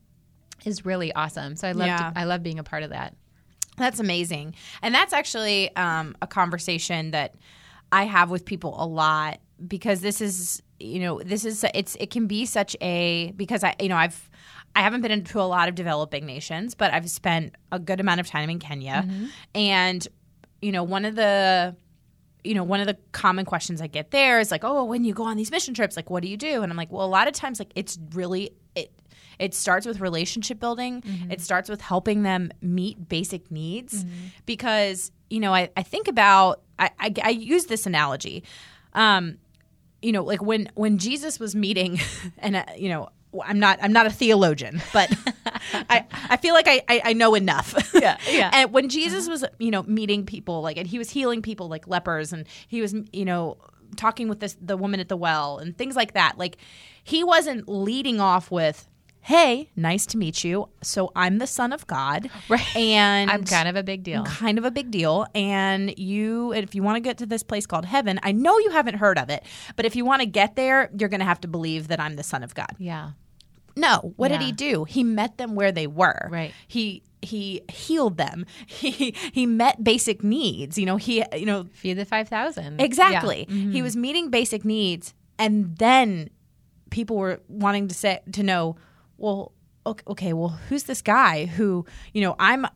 is 0.65 0.85
really 0.85 1.13
awesome. 1.15 1.57
So 1.57 1.69
I 1.69 1.73
love 1.73 1.87
Yeah. 1.87 2.13
I 2.15 2.25
love 2.25 2.43
being 2.43 2.59
a 2.59 2.65
part 2.65 2.83
of 2.83 2.91
that. 2.91 3.15
That's 3.77 3.99
amazing. 3.99 4.55
And 4.83 4.95
that's 4.95 5.13
actually 5.13 5.75
um, 5.77 6.17
a 6.21 6.27
conversation 6.27 7.13
that 7.13 7.35
I 7.93 8.05
have 8.05 8.31
with 8.31 8.45
people 8.45 8.75
a 8.79 8.87
lot 8.87 9.41
because 9.67 10.01
this 10.01 10.21
is, 10.21 10.63
you 10.79 11.01
know, 11.01 11.21
this 11.23 11.45
is 11.45 11.65
it's 11.75 11.97
it 11.97 12.11
can 12.11 12.27
be 12.27 12.47
such 12.47 12.77
a 12.81 13.33
because 13.37 13.65
I 13.65 13.75
you 13.81 13.89
know 13.89 13.97
I've 13.97 14.29
I 14.77 14.83
haven't 14.83 15.01
been 15.01 15.11
into 15.11 15.41
a 15.41 15.43
lot 15.43 15.69
of 15.69 15.75
developing 15.75 16.27
nations, 16.27 16.75
but 16.75 16.93
I've 16.93 17.11
spent 17.11 17.55
a 17.73 17.79
good 17.79 18.01
amount 18.01 18.21
of 18.21 18.27
time 18.29 18.49
in 18.49 18.59
Kenya, 18.59 19.09
and 19.55 20.07
you 20.63 20.73
know 20.73 20.85
one 20.85 21.05
of 21.05 21.17
the 21.17 21.75
you 22.43 22.55
know, 22.55 22.65
one 22.65 22.81
of 22.81 22.87
the 22.87 22.97
common 23.13 23.45
questions 23.45 23.83
I 23.83 23.87
get 23.87 24.13
there 24.13 24.41
is 24.41 24.51
like, 24.51 24.65
"Oh, 24.65 24.85
when 24.85 25.05
you 25.05 25.13
go 25.13 25.25
on 25.25 25.37
these 25.37 25.51
mission 25.51 25.75
trips, 25.75 25.97
like, 25.97 26.09
what 26.09 26.23
do 26.23 26.29
you 26.29 26.37
do?" 26.39 26.63
And 26.63 26.73
I'm 26.73 26.77
like, 26.77 26.91
"Well, 26.91 27.05
a 27.05 27.09
lot 27.09 27.29
of 27.29 27.35
times, 27.35 27.59
like, 27.59 27.71
it's 27.75 27.99
really 28.15 28.53
it. 29.41 29.55
Starts 29.55 29.87
with 29.87 30.01
relationship 30.01 30.61
building. 30.61 31.03
It 31.31 31.41
starts 31.41 31.69
with 31.69 31.81
helping 31.81 32.23
them 32.23 32.51
meet 32.61 33.09
basic 33.09 33.51
needs, 33.51 34.05
because 34.47 35.11
you 35.31 35.41
know, 35.41 35.55
I, 35.55 35.71
I 35.77 35.83
think 35.83 36.09
about 36.09 36.63
I, 36.79 36.91
I, 36.99 37.15
I 37.23 37.31
use 37.31 37.67
this 37.67 37.87
analogy. 37.87 38.45
Um, 38.95 39.39
you 40.03 40.13
know, 40.13 40.25
like 40.25 40.43
when 40.43 40.69
when 40.75 40.99
Jesus 40.99 41.39
was 41.39 41.55
meeting, 41.55 42.01
and 42.39 42.57
uh, 42.57 42.65
you 42.77 42.89
know, 42.89 43.11
I'm 43.45 43.59
not 43.59 43.79
I'm 43.83 43.93
not 43.93 44.07
a 44.07 44.11
theologian, 44.11 44.83
but 44.93 45.13
I 45.73 46.05
I 46.29 46.37
feel 46.37 46.55
like 46.55 46.67
I 46.67 46.83
I, 46.89 47.03
I 47.07 47.13
know 47.13 47.35
enough. 47.35 47.75
Yeah, 47.95 48.19
yeah. 48.29 48.51
and 48.55 48.73
when 48.73 48.89
Jesus 48.89 49.29
was 49.29 49.45
you 49.59 49.71
know 49.71 49.83
meeting 49.85 50.27
people 50.27 50.63
like 50.63 50.77
and 50.77 50.87
he 50.87 50.99
was 50.99 51.11
healing 51.11 51.43
people 51.43 51.69
like 51.69 51.87
lepers 51.87 52.33
and 52.33 52.47
he 52.67 52.81
was 52.81 52.95
you 53.13 53.25
know 53.25 53.57
talking 53.97 54.29
with 54.29 54.41
this 54.41 54.57
the 54.61 54.77
woman 54.77 55.01
at 55.01 55.09
the 55.09 55.17
well 55.17 55.59
and 55.59 55.77
things 55.77 55.97
like 55.97 56.15
that. 56.15 56.39
Like 56.39 56.57
he 57.05 57.23
wasn't 57.25 57.69
leading 57.69 58.21
off 58.21 58.51
with. 58.51 58.87
Hey, 59.23 59.69
nice 59.77 60.07
to 60.07 60.17
meet 60.19 60.45
you. 60.45 60.69
So 60.83 61.13
I'm 61.15 61.39
the 61.39 61.47
son 61.47 61.73
of 61.73 61.87
God, 61.87 62.31
Right. 62.49 62.77
And 62.77 63.31
I'm 63.31 63.45
kind 63.45 63.69
of 63.69 63.77
a 63.77 63.83
big 63.83 64.03
deal. 64.03 64.25
kind 64.25 64.57
of 64.59 64.65
a 64.65 64.71
big 64.71 64.91
deal. 64.91 65.27
And 65.35 65.97
you, 65.99 66.53
if 66.53 66.75
you 66.75 66.83
want 66.83 66.97
to 66.97 67.01
get 67.01 67.19
to 67.19 67.27
this 67.27 67.43
place 67.43 67.67
called 67.67 67.85
heaven, 67.85 68.19
I 68.23 68.33
know 68.33 68.59
you 68.59 68.71
haven't 68.71 68.95
heard 68.95 69.19
of 69.19 69.29
it, 69.31 69.45
but 69.77 69.85
if 69.85 69.95
you 69.95 70.05
want 70.05 70.21
to 70.23 70.27
get 70.27 70.57
there, 70.57 70.91
you're 70.99 71.09
going 71.11 71.21
to 71.21 71.27
have 71.27 71.41
to 71.43 71.49
believe 71.49 71.89
that 71.89 72.01
I'm 72.01 72.17
the 72.17 72.23
Son 72.23 72.43
of 72.43 72.55
God. 72.55 72.75
Yeah. 72.79 73.11
No, 73.77 74.13
what 74.17 74.29
did 74.29 74.41
he 74.43 74.53
do? 74.53 74.85
He 74.85 75.05
met 75.05 75.39
them 75.39 75.55
where 75.55 75.71
they 75.73 75.87
were. 75.87 76.29
Right. 76.31 76.53
He 76.67 77.03
he 77.23 77.63
healed 77.71 78.17
them. 78.17 78.45
He 78.67 79.15
he 79.33 79.47
met 79.47 79.83
basic 79.85 80.25
needs. 80.25 80.77
You 80.77 80.87
know, 80.87 80.97
he 80.97 81.23
you 81.37 81.47
know 81.47 81.67
Feed 81.73 81.95
the 81.95 82.05
5,000. 82.05 82.81
exactly. 82.81 83.47
Yeah. 83.49 83.55
Mm-hmm. 83.55 83.71
He 83.73 83.81
was 83.83 83.97
meeting 83.97 84.29
basic 84.29 84.65
needs, 84.65 85.15
and 85.39 85.77
then 85.79 86.31
people 86.91 87.17
were 87.17 87.41
wanting 87.49 87.87
to 87.89 87.95
say 87.95 88.21
to 88.33 88.43
know, 88.43 88.77
well, 89.21 89.53
okay, 89.87 90.05
okay 90.09 90.33
well, 90.33 90.59
who's 90.69 90.85
this 90.85 91.03
guy 91.03 91.47
who 91.47 91.87
you 92.13 92.23
know 92.23 92.35
I'm. 92.39 92.67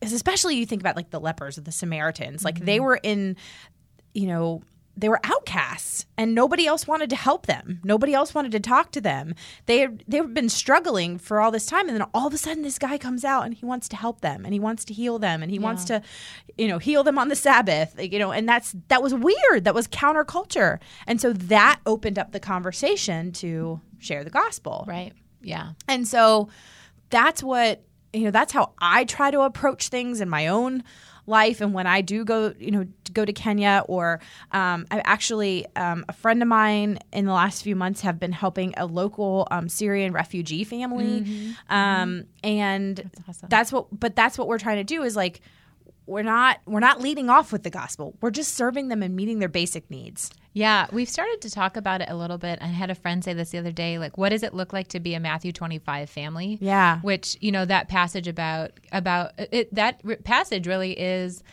Especially 0.00 0.56
you 0.56 0.64
think 0.64 0.80
about 0.80 0.96
like 0.96 1.10
the 1.10 1.20
lepers 1.20 1.58
or 1.58 1.60
the 1.62 1.72
Samaritans, 1.72 2.44
like 2.44 2.54
Mm-hmm. 2.54 2.64
they 2.64 2.80
were 2.80 2.98
in, 3.02 3.36
you 4.14 4.26
know, 4.26 4.62
they 4.96 5.08
were 5.08 5.20
outcasts 5.24 6.06
and 6.16 6.34
nobody 6.34 6.66
else 6.66 6.86
wanted 6.86 7.10
to 7.10 7.16
help 7.16 7.46
them. 7.46 7.80
Nobody 7.84 8.14
else 8.14 8.34
wanted 8.34 8.52
to 8.52 8.60
talk 8.60 8.92
to 8.92 9.00
them. 9.00 9.34
They 9.66 9.80
had, 9.80 10.04
they've 10.08 10.32
been 10.32 10.48
struggling 10.48 11.18
for 11.18 11.40
all 11.40 11.50
this 11.50 11.66
time 11.66 11.88
and 11.88 12.00
then 12.00 12.06
all 12.14 12.28
of 12.28 12.32
a 12.34 12.38
sudden 12.38 12.62
this 12.62 12.78
guy 12.78 12.96
comes 12.98 13.24
out 13.24 13.44
and 13.44 13.52
he 13.52 13.66
wants 13.66 13.88
to 13.90 13.96
help 13.96 14.20
them 14.22 14.44
and 14.44 14.54
he 14.54 14.60
wants 14.60 14.84
to 14.86 14.94
heal 14.94 15.18
them 15.18 15.42
and 15.42 15.50
he 15.50 15.58
wants 15.58 15.84
to 15.86 16.00
you 16.56 16.68
know 16.68 16.78
heal 16.78 17.02
them 17.04 17.18
on 17.18 17.28
the 17.28 17.36
Sabbath, 17.36 17.94
you 18.00 18.18
know, 18.18 18.32
and 18.32 18.48
that's 18.48 18.74
that 18.88 19.02
was 19.02 19.12
weird. 19.12 19.64
That 19.64 19.74
was 19.74 19.86
counterculture. 19.88 20.78
And 21.06 21.20
so 21.20 21.32
that 21.32 21.80
opened 21.84 22.18
up 22.18 22.32
the 22.32 22.40
conversation 22.40 23.32
to 23.32 23.80
share 23.98 24.24
the 24.24 24.30
gospel. 24.30 24.84
Right. 24.88 25.12
Yeah. 25.40 25.72
And 25.86 26.06
so 26.06 26.48
that's 27.10 27.42
what, 27.42 27.82
you 28.12 28.24
know, 28.24 28.30
that's 28.30 28.52
how 28.52 28.72
I 28.78 29.04
try 29.04 29.30
to 29.30 29.40
approach 29.42 29.88
things 29.88 30.20
in 30.20 30.28
my 30.28 30.48
own 30.48 30.82
life. 31.26 31.60
And 31.60 31.74
when 31.74 31.86
I 31.86 32.00
do 32.00 32.24
go, 32.24 32.54
you 32.58 32.70
know, 32.70 32.86
go 33.12 33.24
to 33.24 33.32
Kenya 33.32 33.82
or 33.86 34.18
um, 34.52 34.86
I 34.90 35.00
actually, 35.04 35.66
um, 35.76 36.04
a 36.08 36.12
friend 36.12 36.40
of 36.40 36.48
mine 36.48 36.98
in 37.12 37.26
the 37.26 37.32
last 37.32 37.62
few 37.62 37.76
months 37.76 38.00
have 38.00 38.18
been 38.18 38.32
helping 38.32 38.72
a 38.76 38.86
local 38.86 39.46
um, 39.50 39.68
Syrian 39.68 40.12
refugee 40.12 40.64
family. 40.64 41.54
Um, 41.68 42.24
and 42.42 43.10
awesome. 43.28 43.48
that's 43.50 43.70
what, 43.70 43.86
but 43.92 44.16
that's 44.16 44.38
what 44.38 44.48
we're 44.48 44.58
trying 44.58 44.78
to 44.78 44.84
do 44.84 45.02
is 45.02 45.16
like, 45.16 45.42
we're 46.08 46.22
not 46.22 46.58
we're 46.66 46.80
not 46.80 47.00
leading 47.00 47.28
off 47.30 47.52
with 47.52 47.62
the 47.62 47.70
gospel. 47.70 48.16
We're 48.20 48.30
just 48.30 48.54
serving 48.54 48.88
them 48.88 49.02
and 49.02 49.14
meeting 49.14 49.38
their 49.38 49.48
basic 49.48 49.90
needs. 49.90 50.30
Yeah, 50.54 50.86
we've 50.90 51.08
started 51.08 51.40
to 51.42 51.50
talk 51.50 51.76
about 51.76 52.00
it 52.00 52.08
a 52.10 52.16
little 52.16 52.38
bit. 52.38 52.58
I 52.60 52.66
had 52.66 52.90
a 52.90 52.94
friend 52.94 53.22
say 53.22 53.32
this 53.34 53.50
the 53.50 53.58
other 53.58 53.70
day, 53.70 53.98
like, 53.98 54.18
what 54.18 54.30
does 54.30 54.42
it 54.42 54.54
look 54.54 54.72
like 54.72 54.88
to 54.88 55.00
be 55.00 55.14
a 55.14 55.20
Matthew 55.20 55.52
twenty-five 55.52 56.10
family? 56.10 56.58
Yeah. 56.60 57.00
which 57.00 57.36
you 57.40 57.52
know 57.52 57.64
that 57.64 57.88
passage 57.88 58.26
about 58.26 58.72
about 58.90 59.32
it. 59.38 59.72
That 59.74 60.02
passage 60.24 60.66
really 60.66 60.98
is 60.98 61.44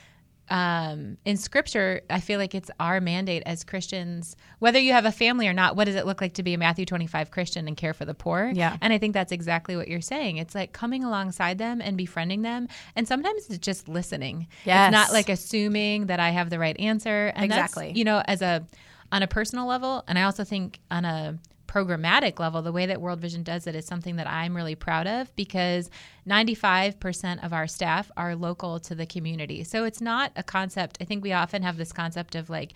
um, 0.50 1.18
in 1.26 1.38
Scripture. 1.38 2.02
I 2.10 2.20
feel 2.20 2.40
like 2.40 2.54
it's 2.54 2.70
our 2.80 3.02
mandate 3.02 3.44
as 3.46 3.64
Christians, 3.64 4.36
whether 4.60 4.80
you 4.80 4.92
have 4.94 5.06
a 5.06 5.12
family 5.12 5.48
or 5.48 5.54
not. 5.54 5.76
What 5.76 5.86
does 5.86 5.96
it 5.96 6.06
look 6.06 6.22
like 6.22 6.34
to 6.36 6.44
be 6.44 6.54
a 6.54 6.58
Matthew 6.58 6.86
twenty-five 6.86 7.32
Christian 7.32 7.68
and 7.68 7.76
care 7.76 7.94
for 7.94 8.06
the 8.06 8.14
poor? 8.14 8.52
Yeah. 8.54 8.78
and 8.82 8.94
I 8.94 8.98
think 8.98 9.14
that's 9.14 9.32
exactly 9.32 9.76
what 9.76 9.88
you're 9.88 10.02
saying. 10.02 10.38
It's 10.38 10.56
like 10.56 10.72
coming 10.72 11.04
alongside 11.04 11.58
them 11.58 11.82
and 11.82 11.98
befriending 11.98 12.42
them, 12.44 12.68
and 12.96 13.08
sometimes 13.08 13.48
it's 13.50 13.58
just 13.60 13.88
listening. 13.88 14.48
Yes. 14.66 14.88
it's 14.88 14.92
not 14.94 15.12
like 15.12 15.30
assuming 15.30 16.08
that 16.08 16.20
I 16.20 16.30
have 16.30 16.50
the 16.50 16.60
right 16.60 16.80
answer. 16.80 17.32
And 17.36 17.46
Exactly. 17.46 17.92
you 17.96 18.04
know, 18.04 18.22
as 18.26 18.42
a 18.42 18.66
on 19.12 19.24
a 19.24 19.28
personal 19.28 19.66
level, 19.66 20.04
and 20.08 20.18
I 20.20 20.24
also 20.24 20.44
think 20.44 20.80
on 20.92 21.06
a 21.06 21.38
programmatic 21.76 22.40
level, 22.40 22.62
the 22.62 22.72
way 22.72 22.86
that 22.86 23.02
World 23.02 23.20
Vision 23.20 23.44
does 23.44 23.68
it 23.68 23.76
is 23.76 23.86
something 23.86 24.16
that 24.16 24.28
I'm 24.28 24.56
really 24.56 24.76
proud 24.76 25.08
of 25.08 25.36
because 25.36 25.90
95% 26.28 27.44
of 27.44 27.52
our 27.52 27.68
staff 27.68 28.10
are 28.16 28.36
local 28.36 28.80
to 28.82 28.96
the 28.96 29.06
community. 29.06 29.64
So 29.66 29.84
it's 29.84 30.00
not 30.02 30.32
a 30.38 30.44
concept. 30.44 30.98
I 31.02 31.04
think 31.06 31.22
we 31.24 31.34
often 31.34 31.64
have 31.64 31.76
this 31.78 31.92
concept 31.92 32.36
of 32.36 32.50
like, 32.50 32.74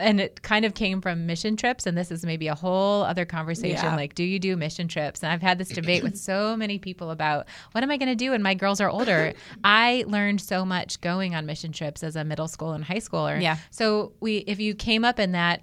and 0.00 0.20
it 0.20 0.42
kind 0.42 0.64
of 0.64 0.74
came 0.74 1.00
from 1.00 1.26
mission 1.26 1.56
trips 1.56 1.86
and 1.86 1.96
this 1.96 2.10
is 2.10 2.26
maybe 2.26 2.48
a 2.48 2.56
whole 2.56 3.04
other 3.04 3.24
conversation 3.24 3.84
Yeah. 3.84 3.94
like 3.94 4.16
do 4.16 4.24
you 4.24 4.40
do 4.40 4.56
mission 4.56 4.88
trips 4.88 5.22
and 5.22 5.30
i've 5.30 5.42
had 5.42 5.58
this 5.58 5.68
debate 5.68 6.02
with 6.02 6.16
so 6.18 6.56
many 6.56 6.80
people 6.80 7.12
about 7.12 7.46
what 7.70 7.84
am 7.84 7.92
i 7.92 7.96
going 7.96 8.08
to 8.08 8.16
do 8.16 8.32
when 8.32 8.42
my 8.42 8.52
girls 8.54 8.80
are 8.80 8.90
older 8.90 9.32
i 9.62 10.02
learned 10.08 10.40
so 10.40 10.64
much 10.64 11.00
going 11.02 11.36
on 11.36 11.46
mission 11.46 11.70
trips 11.70 12.02
as 12.02 12.16
a 12.16 12.24
middle 12.24 12.48
school 12.48 12.72
and 12.72 12.82
high 12.82 12.96
schooler 12.96 13.40
Yeah. 13.40 13.58
so 13.70 14.10
we 14.18 14.38
if 14.38 14.58
you 14.58 14.74
came 14.74 15.04
up 15.04 15.20
in 15.20 15.30
that 15.32 15.62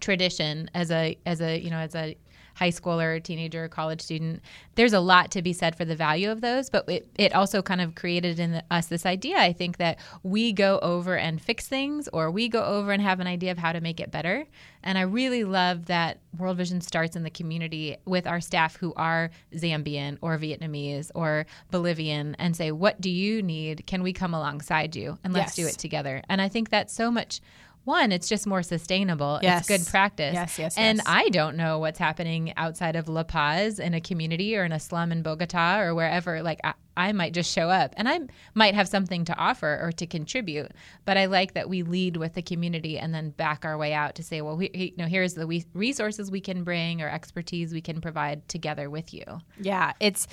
tradition 0.00 0.70
as 0.74 0.90
a 0.90 1.16
as 1.26 1.40
a 1.40 1.58
you 1.58 1.70
know 1.70 1.78
as 1.78 1.94
a 1.94 2.16
high 2.54 2.70
schooler 2.70 3.22
teenager 3.22 3.68
college 3.68 4.00
student 4.00 4.42
there's 4.74 4.92
a 4.92 4.98
lot 4.98 5.30
to 5.30 5.42
be 5.42 5.52
said 5.52 5.76
for 5.76 5.84
the 5.84 5.94
value 5.94 6.28
of 6.28 6.40
those 6.40 6.68
but 6.68 6.88
it, 6.88 7.08
it 7.16 7.32
also 7.32 7.62
kind 7.62 7.80
of 7.80 7.94
created 7.94 8.40
in 8.40 8.60
us 8.70 8.86
this 8.86 9.06
idea 9.06 9.36
i 9.38 9.52
think 9.52 9.76
that 9.76 9.96
we 10.24 10.52
go 10.52 10.80
over 10.80 11.16
and 11.16 11.40
fix 11.40 11.68
things 11.68 12.08
or 12.12 12.30
we 12.30 12.48
go 12.48 12.64
over 12.64 12.92
and 12.92 13.02
have 13.02 13.20
an 13.20 13.26
idea 13.26 13.52
of 13.52 13.58
how 13.58 13.72
to 13.72 13.80
make 13.80 14.00
it 14.00 14.10
better. 14.10 14.46
And 14.82 14.96
i 14.96 15.02
really 15.02 15.44
love 15.44 15.86
that 15.86 16.20
world 16.36 16.56
vision 16.56 16.80
starts 16.80 17.16
in 17.16 17.22
the 17.22 17.30
community 17.30 17.96
with 18.04 18.26
our 18.26 18.40
staff 18.40 18.76
who 18.76 18.92
are 18.94 19.30
zambian 19.54 20.18
or 20.20 20.38
vietnamese 20.38 21.10
or 21.14 21.46
bolivian 21.70 22.34
and 22.38 22.56
say 22.56 22.70
what 22.72 23.00
do 23.00 23.10
you 23.10 23.42
need? 23.42 23.86
Can 23.86 24.02
we 24.02 24.12
come 24.12 24.34
alongside 24.34 24.96
you 24.96 25.18
and 25.24 25.32
let's 25.32 25.54
do 25.54 25.66
it 25.66 25.78
together? 25.78 26.22
And 26.28 26.40
i 26.40 26.48
think 26.48 26.70
that's 26.70 26.94
so 26.94 27.10
much 27.10 27.40
one, 27.84 28.12
it's 28.12 28.28
just 28.28 28.46
more 28.46 28.62
sustainable. 28.62 29.38
Yes. 29.42 29.60
It's 29.60 29.68
good 29.68 29.90
practice. 29.90 30.34
Yes, 30.34 30.58
yes, 30.58 30.76
And 30.76 30.98
yes. 30.98 31.06
I 31.08 31.28
don't 31.30 31.56
know 31.56 31.78
what's 31.78 31.98
happening 31.98 32.52
outside 32.56 32.96
of 32.96 33.08
La 33.08 33.22
Paz 33.22 33.78
in 33.78 33.94
a 33.94 34.00
community 34.00 34.56
or 34.56 34.64
in 34.64 34.72
a 34.72 34.80
slum 34.80 35.10
in 35.12 35.22
Bogota 35.22 35.80
or 35.80 35.94
wherever. 35.94 36.42
Like, 36.42 36.60
I, 36.64 36.74
I 36.96 37.12
might 37.12 37.32
just 37.32 37.52
show 37.52 37.70
up 37.70 37.94
and 37.96 38.08
I 38.08 38.20
might 38.54 38.74
have 38.74 38.88
something 38.88 39.24
to 39.26 39.36
offer 39.36 39.78
or 39.82 39.92
to 39.92 40.06
contribute. 40.06 40.72
But 41.04 41.16
I 41.16 41.26
like 41.26 41.54
that 41.54 41.68
we 41.68 41.82
lead 41.82 42.16
with 42.16 42.34
the 42.34 42.42
community 42.42 42.98
and 42.98 43.14
then 43.14 43.30
back 43.30 43.64
our 43.64 43.78
way 43.78 43.92
out 43.94 44.16
to 44.16 44.22
say, 44.22 44.42
well, 44.42 44.56
we, 44.56 44.70
you 44.74 44.92
know, 44.98 45.06
here's 45.06 45.34
the 45.34 45.46
we- 45.46 45.64
resources 45.74 46.30
we 46.30 46.40
can 46.40 46.64
bring 46.64 47.00
or 47.00 47.08
expertise 47.08 47.72
we 47.72 47.80
can 47.80 48.00
provide 48.00 48.46
together 48.48 48.90
with 48.90 49.14
you. 49.14 49.24
Yeah, 49.60 49.92
it's 50.00 50.26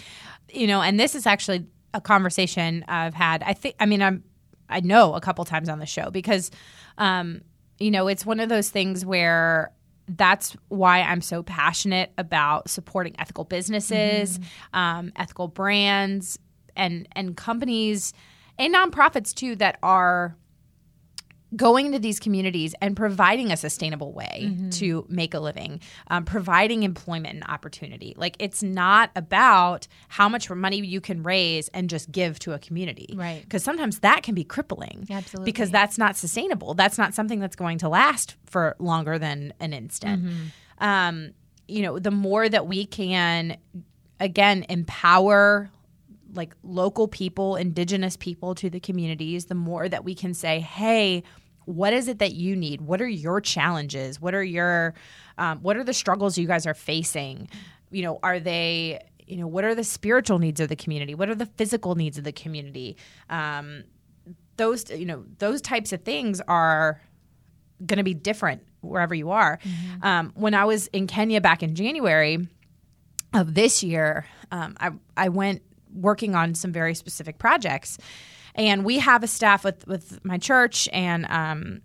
you 0.52 0.68
know, 0.68 0.82
and 0.82 1.00
this 1.00 1.16
is 1.16 1.26
actually 1.28 1.68
a 1.94 2.02
conversation 2.02 2.84
I've 2.88 3.14
had. 3.14 3.44
I 3.44 3.54
think 3.54 3.76
I 3.80 3.86
mean 3.86 4.02
I'm 4.02 4.24
I 4.70 4.80
know 4.82 5.14
a 5.14 5.22
couple 5.22 5.46
times 5.46 5.70
on 5.70 5.80
the 5.80 5.86
show 5.86 6.10
because 6.10 6.52
um 6.98 7.42
you 7.78 7.92
know, 7.92 8.08
it's 8.08 8.26
one 8.26 8.40
of 8.40 8.50
those 8.50 8.70
things 8.70 9.06
where 9.06 9.72
that's 10.08 10.56
why 10.70 11.02
I'm 11.02 11.22
so 11.22 11.44
passionate 11.44 12.12
about 12.18 12.70
supporting 12.70 13.16
ethical 13.20 13.44
businesses, 13.44 14.40
um, 14.74 15.12
ethical 15.16 15.48
brands, 15.48 16.40
and 16.76 17.08
and 17.14 17.36
companies 17.36 18.14
and 18.58 18.74
nonprofits 18.74 19.34
too 19.34 19.56
that 19.58 19.78
are 19.82 20.38
going 21.56 21.86
into 21.86 22.00
these 22.00 22.20
communities 22.20 22.74
and 22.82 22.98
providing 22.98 23.52
a 23.52 23.58
sustainable 23.58 24.12
way 24.12 24.52
to 24.72 25.06
make 25.10 25.34
a 25.34 25.40
living, 25.40 25.80
um, 26.08 26.26
providing 26.26 26.84
employment 26.84 27.36
and 27.36 27.44
opportunity. 27.48 28.14
Like 28.18 28.36
it's 28.40 28.64
not 28.64 29.12
about 29.16 29.88
how 30.10 30.28
much 30.28 30.50
money 30.50 30.78
you 30.86 31.00
can 31.00 31.24
raise 31.24 31.68
and 31.70 31.90
just 31.90 32.12
give 32.12 32.40
to 32.40 32.54
a 32.54 32.60
community, 32.60 33.14
Right. 33.16 33.42
Because 33.42 33.64
sometimes 33.64 34.00
that 34.00 34.24
can 34.24 34.36
be 34.36 34.44
crippling, 34.44 35.08
Absolutely. 35.10 35.46
because 35.52 35.70
that's 35.72 35.98
not 35.98 36.18
sustainable. 36.18 36.74
That's 36.74 36.98
not 36.98 37.14
something 37.14 37.40
that's 37.40 37.56
going 37.56 37.78
to 37.80 37.90
last 37.90 38.36
for 38.46 38.76
longer 38.80 39.18
than 39.20 39.54
an 39.60 39.72
instant. 39.72 40.26
Um, 40.80 41.32
you 41.68 41.82
know, 41.82 42.00
the 42.00 42.12
more 42.12 42.48
that 42.50 42.68
we 42.68 42.86
can, 42.86 43.58
again, 44.20 44.66
empower 44.70 45.70
like 46.36 46.56
local 46.64 47.08
people, 47.08 47.56
indigenous 47.56 48.18
people 48.18 48.56
to 48.56 48.70
the 48.70 48.80
communities, 48.80 49.46
the 49.46 49.56
more 49.56 49.88
that 49.90 50.04
we 50.04 50.16
can 50.16 50.34
say, 50.34 50.60
hey, 50.60 51.24
what 51.66 51.94
is 51.94 52.08
it 52.08 52.20
that 52.20 52.34
you 52.34 52.56
need? 52.56 52.82
What 52.82 53.02
are 53.02 53.08
your 53.08 53.42
challenges? 53.42 54.22
What 54.22 54.36
are 54.36 54.44
your, 54.44 54.94
um, 55.38 55.60
what 55.60 55.78
are 55.78 55.84
the 55.84 55.94
struggles 55.94 56.38
you 56.38 56.48
guys 56.48 56.68
are 56.68 56.74
facing? 56.74 57.50
You 57.90 58.04
know, 58.04 58.20
are 58.22 58.40
they, 58.40 59.04
you 59.26 59.38
know, 59.38 59.48
what 59.48 59.64
are 59.64 59.74
the 59.74 59.84
spiritual 59.84 60.38
needs 60.38 60.60
of 60.60 60.70
the 60.70 60.76
community? 60.76 61.16
What 61.16 61.30
are 61.30 61.36
the 61.36 61.48
physical 61.48 61.96
needs 61.96 62.18
of 62.18 62.24
the 62.24 62.32
community? 62.32 62.98
Um, 63.30 63.84
those, 64.58 64.90
you 64.92 65.06
know, 65.06 65.26
those 65.40 65.62
types 65.62 65.92
of 65.92 66.04
things 66.04 66.42
are 66.48 67.02
going 67.86 67.98
to 67.98 68.04
be 68.04 68.14
different 68.14 68.62
wherever 68.82 69.16
you 69.16 69.32
are. 69.32 69.60
Um, 70.02 70.32
when 70.36 70.54
I 70.54 70.66
was 70.66 70.88
in 70.88 71.08
Kenya 71.08 71.42
back 71.42 71.64
in 71.64 71.76
January, 71.76 72.48
of 73.36 73.54
this 73.54 73.84
year, 73.84 74.26
um, 74.52 74.76
I, 74.80 74.92
I 75.18 75.30
went 75.30 75.62
working 75.96 76.36
on 76.36 76.56
some 76.56 76.72
very 76.72 76.94
specific 76.94 77.38
projects. 77.38 77.98
And 78.56 78.86
we 78.86 79.00
have 79.00 79.24
a 79.24 79.28
staff 79.28 79.64
with, 79.64 79.86
with 79.88 80.24
my 80.24 80.38
church 80.38 80.88
and 80.94 81.26
um, 81.30 81.82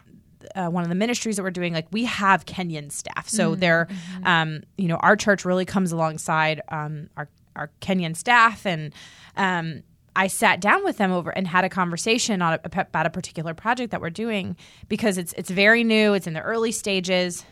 uh, 0.54 0.68
one 0.68 0.82
of 0.82 0.88
the 0.88 0.94
ministries 0.94 1.36
that 1.36 1.42
we're 1.42 1.50
doing. 1.50 1.72
Like 1.72 1.86
we 1.90 2.04
have 2.04 2.46
Kenyan 2.46 2.90
staff, 2.92 3.28
so 3.28 3.54
they're, 3.54 3.88
um, 4.24 4.62
you 4.78 4.88
know, 4.88 4.96
our 4.96 5.16
church 5.16 5.44
really 5.44 5.64
comes 5.64 5.92
alongside 5.92 6.60
um, 6.68 7.08
our 7.16 7.28
our 7.56 7.70
Kenyan 7.80 8.16
staff, 8.16 8.64
and 8.64 8.94
um, 9.36 9.82
I 10.16 10.28
sat 10.28 10.60
down 10.60 10.84
with 10.84 10.96
them 10.96 11.12
over 11.12 11.30
and 11.30 11.46
had 11.46 11.64
a 11.64 11.68
conversation 11.68 12.42
on 12.42 12.54
a, 12.54 12.60
about 12.74 13.06
a 13.06 13.10
particular 13.10 13.54
project 13.54 13.90
that 13.90 14.00
we're 14.00 14.10
doing 14.10 14.56
because 14.88 15.18
it's 15.18 15.32
it's 15.34 15.50
very 15.50 15.84
new, 15.84 16.14
it's 16.14 16.26
in 16.26 16.34
the 16.34 16.42
early 16.42 16.72
stages 16.72 17.44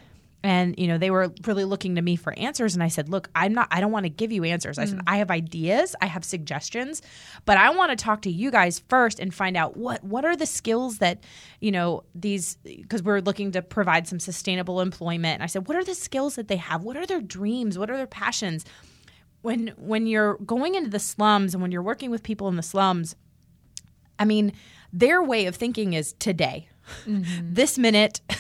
and 0.42 0.78
you 0.78 0.86
know 0.86 0.98
they 0.98 1.10
were 1.10 1.32
really 1.46 1.64
looking 1.64 1.96
to 1.96 2.02
me 2.02 2.16
for 2.16 2.36
answers. 2.38 2.74
And 2.74 2.82
i 2.82 2.88
said 2.88 3.08
look 3.08 3.28
i'm 3.34 3.52
not 3.52 3.68
i 3.70 3.80
don't 3.80 3.92
want 3.92 4.04
to 4.04 4.10
give 4.10 4.32
you 4.32 4.44
answers. 4.44 4.78
I 4.78 4.84
said 4.84 4.98
mm. 4.98 5.04
i 5.06 5.18
have 5.18 5.30
ideas. 5.30 5.94
I 6.00 6.06
have 6.06 6.24
suggestions 6.24 7.02
but 7.44 7.56
i 7.56 7.70
want 7.70 7.90
to 7.90 7.96
talk 7.96 8.22
to 8.22 8.30
you 8.30 8.50
guys 8.50 8.80
first 8.88 9.18
and 9.18 9.34
find 9.34 9.56
out 9.56 9.76
what 9.76 10.02
what 10.04 10.24
are 10.24 10.36
the 10.36 10.46
skills 10.46 10.98
that 10.98 11.24
you 11.60 11.70
know 11.70 12.04
these 12.14 12.56
because 12.64 13.02
we're 13.02 13.20
looking 13.20 13.52
to 13.52 13.62
provide 13.62 14.06
some 14.06 14.20
sustainable 14.20 14.80
employment. 14.80 15.34
And 15.34 15.42
i 15.42 15.46
said 15.46 15.66
what 15.68 15.76
are 15.76 15.84
the 15.84 15.94
skills 15.94 16.36
that 16.36 16.48
they 16.48 16.56
have? 16.56 16.84
What 16.84 16.96
are 16.96 17.06
their 17.06 17.20
dreams? 17.20 17.78
What 17.78 17.90
are 17.90 17.96
their 17.96 18.06
passions? 18.06 18.64
When 19.42 19.68
when 19.76 20.06
you're 20.06 20.34
going 20.38 20.74
into 20.74 20.90
the 20.90 20.98
slums 20.98 21.54
and 21.54 21.62
when 21.62 21.72
you're 21.72 21.82
working 21.82 22.10
with 22.10 22.22
people 22.22 22.48
in 22.48 22.56
the 22.56 22.62
slums 22.62 23.14
I 24.18 24.24
mean, 24.24 24.52
their 24.92 25.22
way 25.22 25.46
of 25.46 25.54
thinking 25.56 25.92
is 25.92 26.14
today, 26.14 26.68
mm-hmm. 27.06 27.24
this 27.54 27.78
minute. 27.78 28.20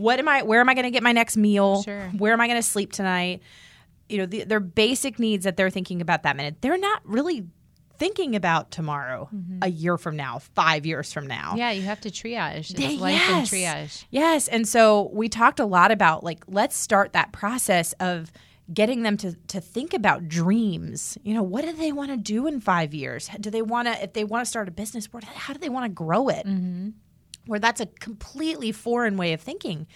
what 0.00 0.18
am 0.18 0.28
I? 0.28 0.42
Where 0.42 0.60
am 0.60 0.68
I 0.68 0.74
going 0.74 0.84
to 0.84 0.90
get 0.90 1.02
my 1.02 1.12
next 1.12 1.36
meal? 1.36 1.82
Sure. 1.82 2.08
Where 2.16 2.32
am 2.32 2.40
I 2.40 2.46
going 2.46 2.58
to 2.58 2.66
sleep 2.66 2.92
tonight? 2.92 3.42
You 4.08 4.18
know, 4.18 4.26
the, 4.26 4.44
their 4.44 4.60
basic 4.60 5.18
needs 5.18 5.44
that 5.44 5.56
they're 5.56 5.70
thinking 5.70 6.00
about 6.00 6.24
that 6.24 6.36
minute. 6.36 6.56
They're 6.60 6.78
not 6.78 7.02
really 7.04 7.46
thinking 7.96 8.34
about 8.34 8.70
tomorrow, 8.70 9.28
mm-hmm. 9.32 9.58
a 9.60 9.68
year 9.68 9.98
from 9.98 10.16
now, 10.16 10.38
five 10.38 10.86
years 10.86 11.12
from 11.12 11.26
now. 11.26 11.54
Yeah, 11.54 11.70
you 11.70 11.82
have 11.82 12.00
to 12.00 12.10
triage. 12.10 12.70
It's 12.70 13.00
life 13.00 13.12
yes. 13.14 13.50
triage. 13.50 14.04
Yes. 14.10 14.48
And 14.48 14.66
so 14.66 15.10
we 15.12 15.28
talked 15.28 15.60
a 15.60 15.66
lot 15.66 15.90
about 15.90 16.24
like, 16.24 16.42
let's 16.48 16.76
start 16.76 17.12
that 17.12 17.30
process 17.30 17.92
of 18.00 18.32
getting 18.72 19.02
them 19.02 19.18
to, 19.18 19.34
to 19.48 19.60
think 19.60 19.92
about 19.92 20.28
dreams. 20.28 21.18
You 21.22 21.34
know, 21.34 21.42
what 21.42 21.64
do 21.64 21.72
they 21.72 21.92
want 21.92 22.10
to 22.10 22.16
do 22.16 22.46
in 22.46 22.60
five 22.60 22.94
years? 22.94 23.28
Do 23.38 23.50
they 23.50 23.62
want 23.62 23.86
to, 23.86 24.02
if 24.02 24.14
they 24.14 24.24
want 24.24 24.46
to 24.46 24.48
start 24.48 24.66
a 24.66 24.70
business, 24.70 25.06
how 25.34 25.52
do 25.52 25.58
they 25.58 25.68
want 25.68 25.84
to 25.84 25.90
grow 25.90 26.28
it? 26.28 26.46
Mm-hmm. 26.46 26.90
Where 27.46 27.58
that's 27.58 27.80
a 27.80 27.86
completely 27.86 28.72
foreign 28.72 29.16
way 29.16 29.32
of 29.32 29.40
thinking. 29.40 29.86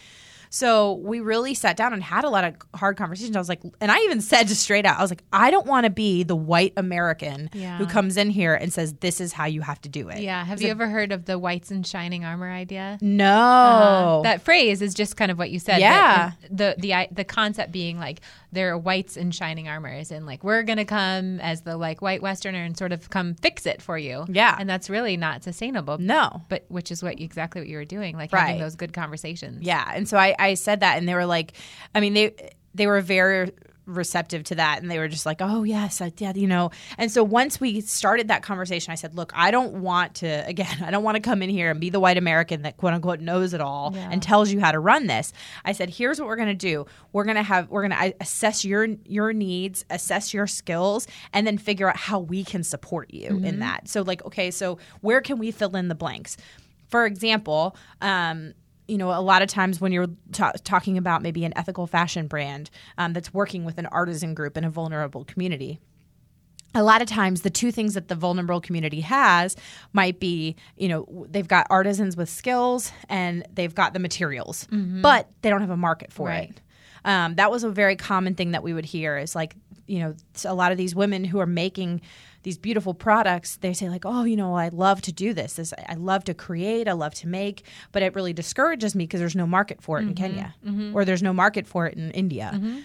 So 0.54 0.92
we 1.02 1.18
really 1.18 1.52
sat 1.54 1.76
down 1.76 1.92
and 1.92 2.00
had 2.00 2.22
a 2.22 2.28
lot 2.30 2.44
of 2.44 2.54
hard 2.78 2.96
conversations. 2.96 3.34
I 3.34 3.40
was 3.40 3.48
like, 3.48 3.60
and 3.80 3.90
I 3.90 3.98
even 4.04 4.20
said 4.20 4.46
just 4.46 4.62
straight 4.62 4.86
out, 4.86 4.96
I 4.96 5.02
was 5.02 5.10
like, 5.10 5.24
I 5.32 5.50
don't 5.50 5.66
want 5.66 5.82
to 5.82 5.90
be 5.90 6.22
the 6.22 6.36
white 6.36 6.72
American 6.76 7.50
Yeah. 7.52 7.76
who 7.76 7.86
comes 7.86 8.16
in 8.16 8.30
here 8.30 8.54
and 8.54 8.72
says, 8.72 8.94
this 9.00 9.20
is 9.20 9.32
how 9.32 9.46
you 9.46 9.62
have 9.62 9.80
to 9.80 9.88
do 9.88 10.10
it. 10.10 10.20
Yeah. 10.20 10.44
Have 10.44 10.62
you 10.62 10.68
ever 10.68 10.86
heard 10.88 11.10
of 11.10 11.24
the 11.24 11.40
whites 11.40 11.72
in 11.72 11.82
shining 11.82 12.24
armor 12.24 12.48
idea? 12.48 12.98
No. 13.00 14.20
Uh, 14.20 14.22
that 14.22 14.42
phrase 14.42 14.80
is 14.80 14.94
just 14.94 15.16
kind 15.16 15.32
of 15.32 15.38
what 15.38 15.50
you 15.50 15.58
said. 15.58 15.80
Yeah. 15.80 16.32
The 16.48 16.76
the 16.78 17.08
the 17.10 17.24
concept 17.24 17.72
being 17.72 17.98
like 17.98 18.20
there 18.52 18.70
are 18.72 18.78
whites 18.78 19.16
in 19.16 19.32
shining 19.32 19.66
armors, 19.68 20.12
and 20.12 20.26
like 20.26 20.44
we're 20.44 20.62
gonna 20.62 20.84
come 20.84 21.40
as 21.40 21.62
the 21.62 21.76
like 21.76 22.00
white 22.00 22.22
Westerner 22.22 22.62
and 22.62 22.78
sort 22.78 22.92
of 22.92 23.10
come 23.10 23.34
fix 23.34 23.66
it 23.66 23.82
for 23.82 23.98
you. 23.98 24.24
Yeah. 24.28 24.54
and 24.56 24.70
that's 24.70 24.88
really 24.88 25.16
not 25.16 25.42
sustainable. 25.42 25.98
no. 25.98 26.42
But 26.48 26.64
which 26.68 26.92
is 26.92 27.02
what 27.02 27.18
exactly 27.20 27.60
what 27.60 27.68
you 27.68 27.76
were 27.78 27.84
doing, 27.84 28.16
like 28.16 28.32
Right. 28.32 28.42
having 28.46 28.60
those 28.60 28.76
good 28.76 28.92
conversations. 28.92 29.62
Yeah, 29.64 29.90
and 29.92 30.08
so 30.08 30.16
I, 30.16 30.36
I 30.38 30.43
said 30.52 30.80
that, 30.80 30.98
and 30.98 31.08
they 31.08 31.14
were 31.14 31.24
like, 31.24 31.54
I 31.94 32.00
mean, 32.00 32.12
they 32.12 32.34
they 32.74 32.86
were 32.86 33.00
very 33.00 33.50
receptive 33.86 34.42
to 34.44 34.54
that, 34.54 34.80
and 34.80 34.90
they 34.90 34.98
were 34.98 35.08
just 35.08 35.26
like, 35.26 35.38
oh 35.40 35.62
yes, 35.62 36.00
I, 36.00 36.10
yeah, 36.16 36.32
you 36.34 36.46
know. 36.46 36.70
And 36.96 37.10
so 37.12 37.22
once 37.22 37.60
we 37.60 37.82
started 37.82 38.28
that 38.28 38.42
conversation, 38.42 38.92
I 38.92 38.94
said, 38.94 39.14
look, 39.14 39.30
I 39.34 39.50
don't 39.50 39.74
want 39.82 40.14
to 40.16 40.26
again, 40.46 40.82
I 40.82 40.90
don't 40.90 41.04
want 41.04 41.16
to 41.16 41.20
come 41.20 41.42
in 41.42 41.50
here 41.50 41.70
and 41.70 41.78
be 41.78 41.90
the 41.90 42.00
white 42.00 42.16
American 42.16 42.62
that 42.62 42.78
quote 42.78 42.94
unquote 42.94 43.20
knows 43.20 43.52
it 43.52 43.60
all 43.60 43.92
Yeah. 43.94 44.08
and 44.10 44.22
tells 44.22 44.50
you 44.50 44.58
how 44.60 44.72
to 44.72 44.78
run 44.78 45.06
this. 45.06 45.32
I 45.66 45.72
said, 45.72 45.90
here's 45.90 46.18
what 46.18 46.28
we're 46.28 46.36
gonna 46.36 46.54
do. 46.54 46.86
We're 47.12 47.24
gonna 47.24 47.42
have 47.42 47.68
we're 47.70 47.82
gonna 47.86 48.12
assess 48.20 48.64
your 48.64 48.86
your 49.04 49.32
needs, 49.34 49.84
assess 49.90 50.32
your 50.32 50.46
skills, 50.46 51.06
and 51.34 51.46
then 51.46 51.58
figure 51.58 51.88
out 51.88 51.96
how 51.98 52.18
we 52.20 52.42
can 52.42 52.64
support 52.64 53.12
you 53.12 53.38
in 53.44 53.58
that. 53.60 53.88
So 53.88 54.00
like, 54.02 54.24
okay, 54.24 54.50
so 54.50 54.78
where 55.02 55.20
can 55.20 55.38
we 55.38 55.50
fill 55.50 55.76
in 55.76 55.88
the 55.88 55.94
blanks? 55.94 56.36
For 56.88 57.04
example, 57.06 57.76
um, 58.00 58.54
you 58.88 58.98
know, 58.98 59.10
a 59.10 59.20
lot 59.22 59.40
of 59.42 59.48
times 59.48 59.80
when 59.80 59.92
you're 59.92 60.08
ta- 60.32 60.52
talking 60.64 60.98
about 60.98 61.22
maybe 61.22 61.44
an 61.44 61.52
ethical 61.56 61.86
fashion 61.86 62.26
brand 62.26 62.70
um, 62.98 63.12
that's 63.14 63.32
working 63.32 63.64
with 63.64 63.78
an 63.78 63.86
artisan 63.86 64.34
group 64.34 64.56
in 64.56 64.64
a 64.64 64.70
vulnerable 64.70 65.24
community, 65.24 65.80
a 66.74 66.82
lot 66.82 67.00
of 67.00 67.06
times 67.08 67.42
the 67.42 67.50
two 67.50 67.70
things 67.70 67.94
that 67.94 68.08
the 68.08 68.14
vulnerable 68.16 68.60
community 68.60 69.00
has 69.00 69.56
might 69.92 70.18
be 70.18 70.56
you 70.76 70.88
know 70.88 71.26
they've 71.30 71.46
got 71.48 71.66
artisans 71.70 72.16
with 72.16 72.28
skills 72.28 72.90
and 73.08 73.46
they've 73.52 73.74
got 73.74 73.92
the 73.92 74.00
materials 74.00 74.66
but 74.70 75.28
they 75.42 75.50
don't 75.50 75.60
have 75.60 75.70
a 75.70 75.76
market 75.76 76.12
for 76.12 76.26
Right. 76.28 76.50
it 76.50 76.60
um, 77.04 77.36
that 77.36 77.50
was 77.50 77.62
a 77.64 77.70
very 77.70 77.94
common 77.96 78.34
thing 78.34 78.50
that 78.52 78.62
we 78.64 78.72
would 78.74 78.84
hear 78.86 79.16
is 79.16 79.36
like 79.36 79.54
you 79.86 80.00
know 80.00 80.14
a 80.44 80.54
lot 80.54 80.72
of 80.72 80.78
these 80.78 80.96
women 80.96 81.22
who 81.24 81.38
are 81.38 81.46
making 81.46 82.00
these 82.44 82.56
beautiful 82.56 82.94
products 82.94 83.56
they 83.56 83.72
say 83.72 83.88
like 83.90 84.04
oh 84.06 84.24
you 84.24 84.36
know 84.36 84.54
i 84.54 84.68
love 84.68 85.02
to 85.02 85.12
do 85.12 85.34
this 85.34 85.54
this 85.54 85.74
i 85.88 85.94
love 85.94 86.22
to 86.24 86.32
create 86.32 86.86
i 86.86 86.92
love 86.92 87.12
to 87.14 87.26
make 87.26 87.64
but 87.90 88.02
it 88.02 88.14
really 88.14 88.32
discourages 88.32 88.94
me 88.94 89.04
because 89.04 89.18
there's 89.18 89.34
no 89.36 89.46
market 89.46 89.82
for 89.82 89.98
it 89.98 90.02
in 90.02 90.14
mm-hmm, 90.14 90.24
kenya 90.24 90.54
mm-hmm. 90.64 90.94
or 90.94 91.04
there's 91.04 91.22
no 91.22 91.32
market 91.32 91.66
for 91.66 91.86
it 91.86 91.94
in 91.96 92.10
india 92.12 92.52
mm-hmm. 92.54 92.78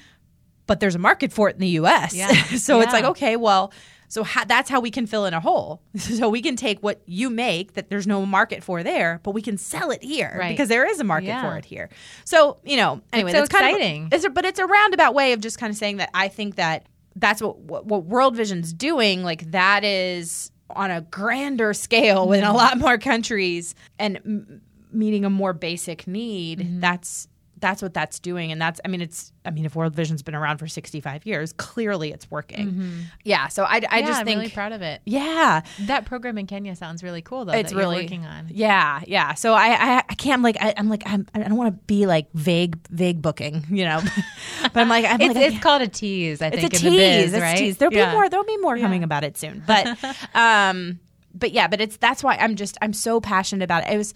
but 0.66 0.80
there's 0.80 0.96
a 0.96 1.00
market 1.00 1.32
for 1.32 1.50
it 1.50 1.56
in 1.56 1.62
the 1.62 1.80
US. 1.82 2.14
Yeah. 2.14 2.32
so 2.58 2.80
it's 2.80 2.94
like, 2.94 3.04
okay, 3.04 3.36
well, 3.36 3.74
so 4.08 4.24
ha- 4.24 4.46
that's 4.48 4.70
how 4.70 4.80
we 4.80 4.92
can 4.92 5.08
fill 5.08 5.26
in 5.26 5.34
a 5.34 5.40
hole. 5.40 5.82
so 5.98 6.30
we 6.30 6.42
can 6.44 6.56
take 6.56 6.80
what 6.84 7.02
you 7.08 7.30
make 7.32 7.74
that 7.74 7.90
there's 7.90 8.06
no 8.06 8.26
market 8.26 8.64
for 8.64 8.84
there, 8.84 9.20
but 9.24 9.32
we 9.32 9.42
can 9.42 9.58
sell 9.58 9.90
it 9.90 10.04
here 10.04 10.36
Right. 10.38 10.50
because 10.50 10.70
there 10.70 10.86
is 10.88 11.00
a 11.00 11.04
market 11.04 11.28
Yeah. 11.28 11.42
for 11.42 11.58
it 11.58 11.66
here. 11.66 11.90
So, 12.24 12.60
you 12.64 12.78
know, 12.78 13.02
anyway, 13.14 13.32
so 13.32 13.40
that's 13.40 13.50
kind 13.50 13.76
exciting. 13.76 14.06
of 14.06 14.14
it's 14.14 14.26
a, 14.26 14.30
but 14.30 14.46
it's 14.46 14.60
a 14.60 14.66
roundabout 14.66 15.14
way 15.16 15.34
of 15.34 15.42
just 15.42 15.58
kind 15.58 15.72
of 15.72 15.78
saying 15.78 15.98
that 15.98 16.10
I 16.14 16.28
think 16.28 16.56
that 16.56 16.86
that's 17.20 17.42
what 17.42 17.58
what, 17.60 17.86
what 17.86 18.06
World 18.06 18.36
Vision's 18.36 18.74
doing, 18.74 19.24
like 19.24 19.52
that 19.52 19.84
is 19.84 20.52
on 20.70 20.92
a 20.92 21.02
grander 21.02 21.74
scale 21.74 22.32
in 22.34 22.42
Mm-hmm. 22.44 22.52
a 22.52 22.54
lot 22.56 22.78
more 22.78 22.98
countries 22.98 23.74
and 23.98 24.18
m- 24.18 24.62
meeting 24.92 25.26
a 25.26 25.30
more 25.30 25.54
basic 25.54 26.08
need. 26.08 26.60
Mm-hmm. 26.60 26.80
That's 26.80 27.28
that's 27.60 27.82
what 27.82 27.94
that's 27.94 28.20
doing 28.20 28.52
and 28.52 28.62
that's 28.62 28.80
i 28.86 28.88
mean 28.88 29.02
it's 29.02 29.32
i 29.46 29.52
mean 29.52 29.66
if 29.66 29.76
world 29.76 29.94
vision's 29.94 30.22
been 30.22 30.36
around 30.36 30.58
for 30.58 30.68
65 30.68 31.26
years 31.26 31.54
clearly 31.54 32.12
it's 32.12 32.30
working 32.32 33.06
yeah 33.24 33.48
so 33.48 33.64
i, 33.64 33.76
I 33.76 33.80
Mm-hmm. 33.80 33.96
yeah, 34.00 34.08
just 34.08 34.20
I'm 34.20 34.26
think 34.26 34.38
really 34.40 34.50
proud 34.52 34.72
of 34.72 34.82
it. 34.82 35.02
yeah 35.06 35.62
That 35.82 36.06
program 36.06 36.38
in 36.38 36.48
Kenya 36.48 36.76
sounds 36.76 37.04
really 37.04 37.22
cool, 37.22 37.46
though. 37.46 37.54
it's 37.54 37.72
that 37.72 37.76
you're 37.78 37.90
really 37.90 38.04
working 38.04 38.26
on. 38.26 38.48
yeah 38.50 39.02
yeah 39.08 39.34
so 39.34 39.54
i 39.54 39.68
i, 39.70 40.04
I 40.10 40.16
can't 40.16 40.42
like 40.42 40.58
I, 40.62 40.74
i'm 40.78 40.90
like 40.90 41.04
I'm, 41.06 41.28
i 41.34 41.40
don't 41.40 41.56
want 41.56 41.74
to 41.76 41.80
be 41.86 42.06
like 42.06 42.28
vague 42.34 42.78
vague 42.90 43.22
booking 43.22 43.66
you 43.70 43.86
know 43.86 44.02
but 44.62 44.78
i'm 44.78 44.90
like 44.90 45.06
i'm 45.06 45.20
It's, 45.22 45.36
like 45.36 45.54
it's 45.54 45.60
called 45.64 45.82
a 45.82 45.88
tease. 45.88 46.42
I 46.42 46.50
think 46.50 46.74
it's 46.74 46.82
a 46.82 46.90
tease. 46.90 46.92
biz, 46.98 47.34
it's 47.34 47.42
right? 47.42 47.58
tease. 47.58 47.78
There'll 47.78 47.94
Yeah. 47.94 48.10
be 48.12 48.16
more. 48.16 48.30
There'll 48.30 48.46
be 48.46 48.58
more 48.58 48.78
coming 48.78 49.04
about 49.04 49.24
it 49.24 49.38
soon. 49.38 49.64
But, 49.68 49.88
um, 50.36 51.00
but 51.34 51.52
yeah, 51.52 51.68
but 51.68 51.82
it's 51.82 51.98
that's 51.98 52.24
why 52.24 52.36
I'm 52.36 52.56
just 52.56 52.78
I'm 52.82 52.94
so 52.94 53.20
passionate 53.20 53.64
about 53.64 53.84
it. 53.84 53.94
It 53.94 53.98
was, 53.98 54.14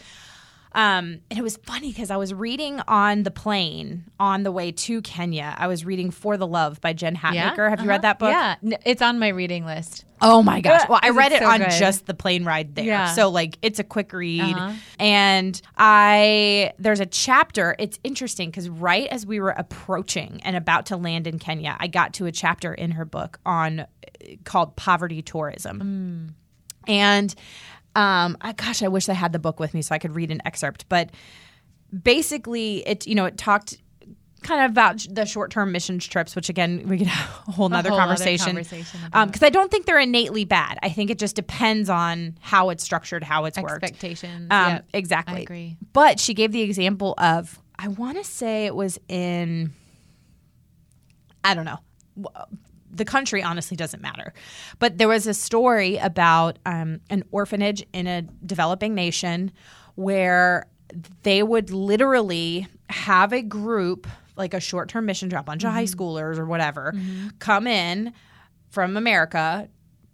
um, 0.76 1.20
and 1.30 1.38
it 1.38 1.44
was 1.44 1.58
funny 1.58 1.90
because 1.92 2.10
I 2.10 2.18
was 2.18 2.34
reading 2.34 2.82
on 2.88 3.24
the 3.24 3.32
plane 3.32 4.06
on 4.20 4.44
the 4.44 4.52
way 4.52 4.72
to 4.72 5.02
Kenya. 5.04 5.56
I 5.58 5.68
was 5.68 5.86
reading 5.86 6.10
For 6.10 6.36
the 6.36 6.48
Love 6.48 6.82
by 6.82 6.94
Jen 6.94 7.16
Hatmaker. 7.16 7.70
Have 7.70 7.82
you 7.82 7.88
read 7.88 8.02
that 8.02 8.18
book? 8.18 8.30
Yeah, 8.30 8.56
it's 8.86 9.02
on 9.02 9.20
my 9.20 9.28
reading 9.28 9.66
list. 9.66 10.06
Oh 10.22 10.42
my 10.42 10.62
gosh. 10.62 10.82
Well, 10.90 11.00
I 11.02 11.10
read 11.10 11.32
it 11.32 11.40
so 11.42 11.48
on 11.50 11.60
good. 11.60 11.72
just 11.72 12.06
the 12.06 12.14
plane 12.14 12.44
ride 12.46 12.76
there. 12.76 12.86
Yeah. 12.86 13.14
So 13.14 13.30
like 13.30 13.58
it's 13.62 13.78
a 13.80 13.84
quick 13.84 14.14
read. 14.14 14.42
Uh-huh. 14.42 14.74
And 15.00 15.62
I 15.78 16.74
there's 16.80 17.00
a 17.00 17.06
chapter, 17.06 17.76
it's 17.78 18.00
interesting 18.04 18.52
cuz 18.52 18.70
right 18.70 19.08
as 19.08 19.26
we 19.26 19.40
were 19.40 19.52
approaching 19.52 20.42
and 20.44 20.56
about 20.56 20.88
to 20.88 20.98
land 20.98 21.28
in 21.28 21.40
Kenya, 21.40 21.76
I 21.80 21.88
got 21.88 22.14
to 22.16 22.26
a 22.26 22.32
chapter 22.32 22.74
in 22.74 22.92
her 22.92 23.06
book 23.06 23.40
on 23.46 23.82
uh, 23.82 23.86
called 24.44 24.76
poverty 24.76 25.22
tourism. 25.22 26.36
And 26.88 27.34
um 27.96 28.38
I, 28.42 28.54
gosh, 28.54 28.82
I 28.82 28.88
wish 28.88 29.08
I 29.10 29.14
had 29.14 29.34
the 29.34 29.40
book 29.40 29.60
with 29.60 29.74
me 29.74 29.82
so 29.82 29.94
I 29.96 30.00
could 30.00 30.16
read 30.16 30.32
an 30.32 30.42
excerpt, 30.46 30.86
but 30.90 31.12
basically 32.02 32.86
it 32.88 33.06
you 33.08 33.16
know, 33.16 33.26
it 33.26 33.38
talked 33.38 33.78
kind 34.42 34.66
of 34.66 34.72
about 34.72 35.06
the 35.10 35.26
short-term 35.26 35.72
missions 35.72 36.06
trips, 36.06 36.36
which 36.36 36.50
again 36.50 36.84
we 36.88 36.98
could 36.98 37.08
have 37.16 37.48
a 37.48 37.52
whole 37.52 37.70
nother 37.70 37.90
whole 37.90 38.00
other 38.00 38.08
conversation. 38.08 38.48
conversation 38.48 39.00
Um, 39.14 39.30
because 39.30 39.44
I 39.44 39.50
don't 39.50 39.72
think 39.72 39.86
they're 39.86 40.00
innately 40.00 40.44
bad. 40.44 40.80
I 40.84 40.90
think 40.90 41.10
it 41.10 41.18
just 41.18 41.36
depends 41.36 41.90
on 41.90 42.38
how 42.42 42.70
it's 42.70 42.84
structured, 42.84 43.24
how 43.24 43.46
it's 43.46 43.58
worked. 43.58 43.84
Expectations. 43.84 44.48
Um, 44.52 44.74
Yep. 44.74 44.86
Exactly. 44.94 45.38
I 45.38 45.40
agree. 45.40 45.78
But 45.94 46.20
she 46.20 46.34
gave 46.34 46.52
the 46.52 46.62
example 46.62 47.14
of 47.18 47.60
I 47.80 47.88
want 47.88 48.18
to 48.18 48.24
say 48.24 48.66
it 48.66 48.76
was 48.76 49.00
in 49.08 49.72
I 51.44 51.54
don't 51.54 51.66
know. 51.66 51.80
The 52.94 53.06
country 53.06 53.42
honestly 53.42 53.76
doesn't 53.76 54.02
matter. 54.02 54.34
But 54.80 54.98
there 54.98 55.08
was 55.08 55.28
a 55.28 55.34
story 55.34 55.98
about 55.98 56.60
um, 56.66 57.02
an 57.10 57.24
orphanage 57.32 57.84
in 57.92 58.08
a 58.08 58.22
developing 58.22 58.94
nation 58.94 59.52
where 59.96 60.68
they 61.24 61.44
would 61.44 61.72
literally 61.72 62.68
have 62.90 63.34
a 63.34 63.42
group, 63.42 64.08
like 64.36 64.54
a 64.54 64.60
short 64.60 64.90
term 64.90 65.06
mission 65.06 65.30
trip, 65.30 65.42
a 65.42 65.44
bunch 65.44 65.64
of 65.64 65.72
high 65.72 65.86
schoolers 65.86 66.38
or 66.38 66.46
whatever, 66.46 66.94
come 67.40 67.68
in 67.68 68.14
from 68.70 68.96
America, 68.98 69.68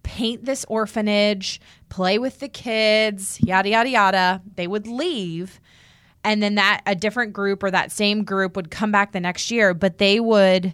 paint 0.04 0.46
this 0.46 0.66
orphanage, 0.70 1.62
play 1.90 2.18
with 2.18 2.40
the 2.40 2.50
kids, 2.50 3.40
yada, 3.42 3.70
yada, 3.70 3.90
yada. 3.90 4.42
They 4.56 4.68
would 4.68 4.88
leave. 4.88 5.60
And 6.24 6.44
then 6.44 6.56
that 6.56 6.82
a 6.86 6.96
different 6.96 7.34
group 7.34 7.64
or 7.64 7.72
that 7.72 7.92
same 7.92 8.24
group 8.24 8.56
would 8.56 8.72
come 8.72 8.92
back 8.92 9.12
the 9.12 9.20
next 9.20 9.52
year, 9.52 9.74
but 9.74 9.98
they 9.98 10.20
would 10.20 10.74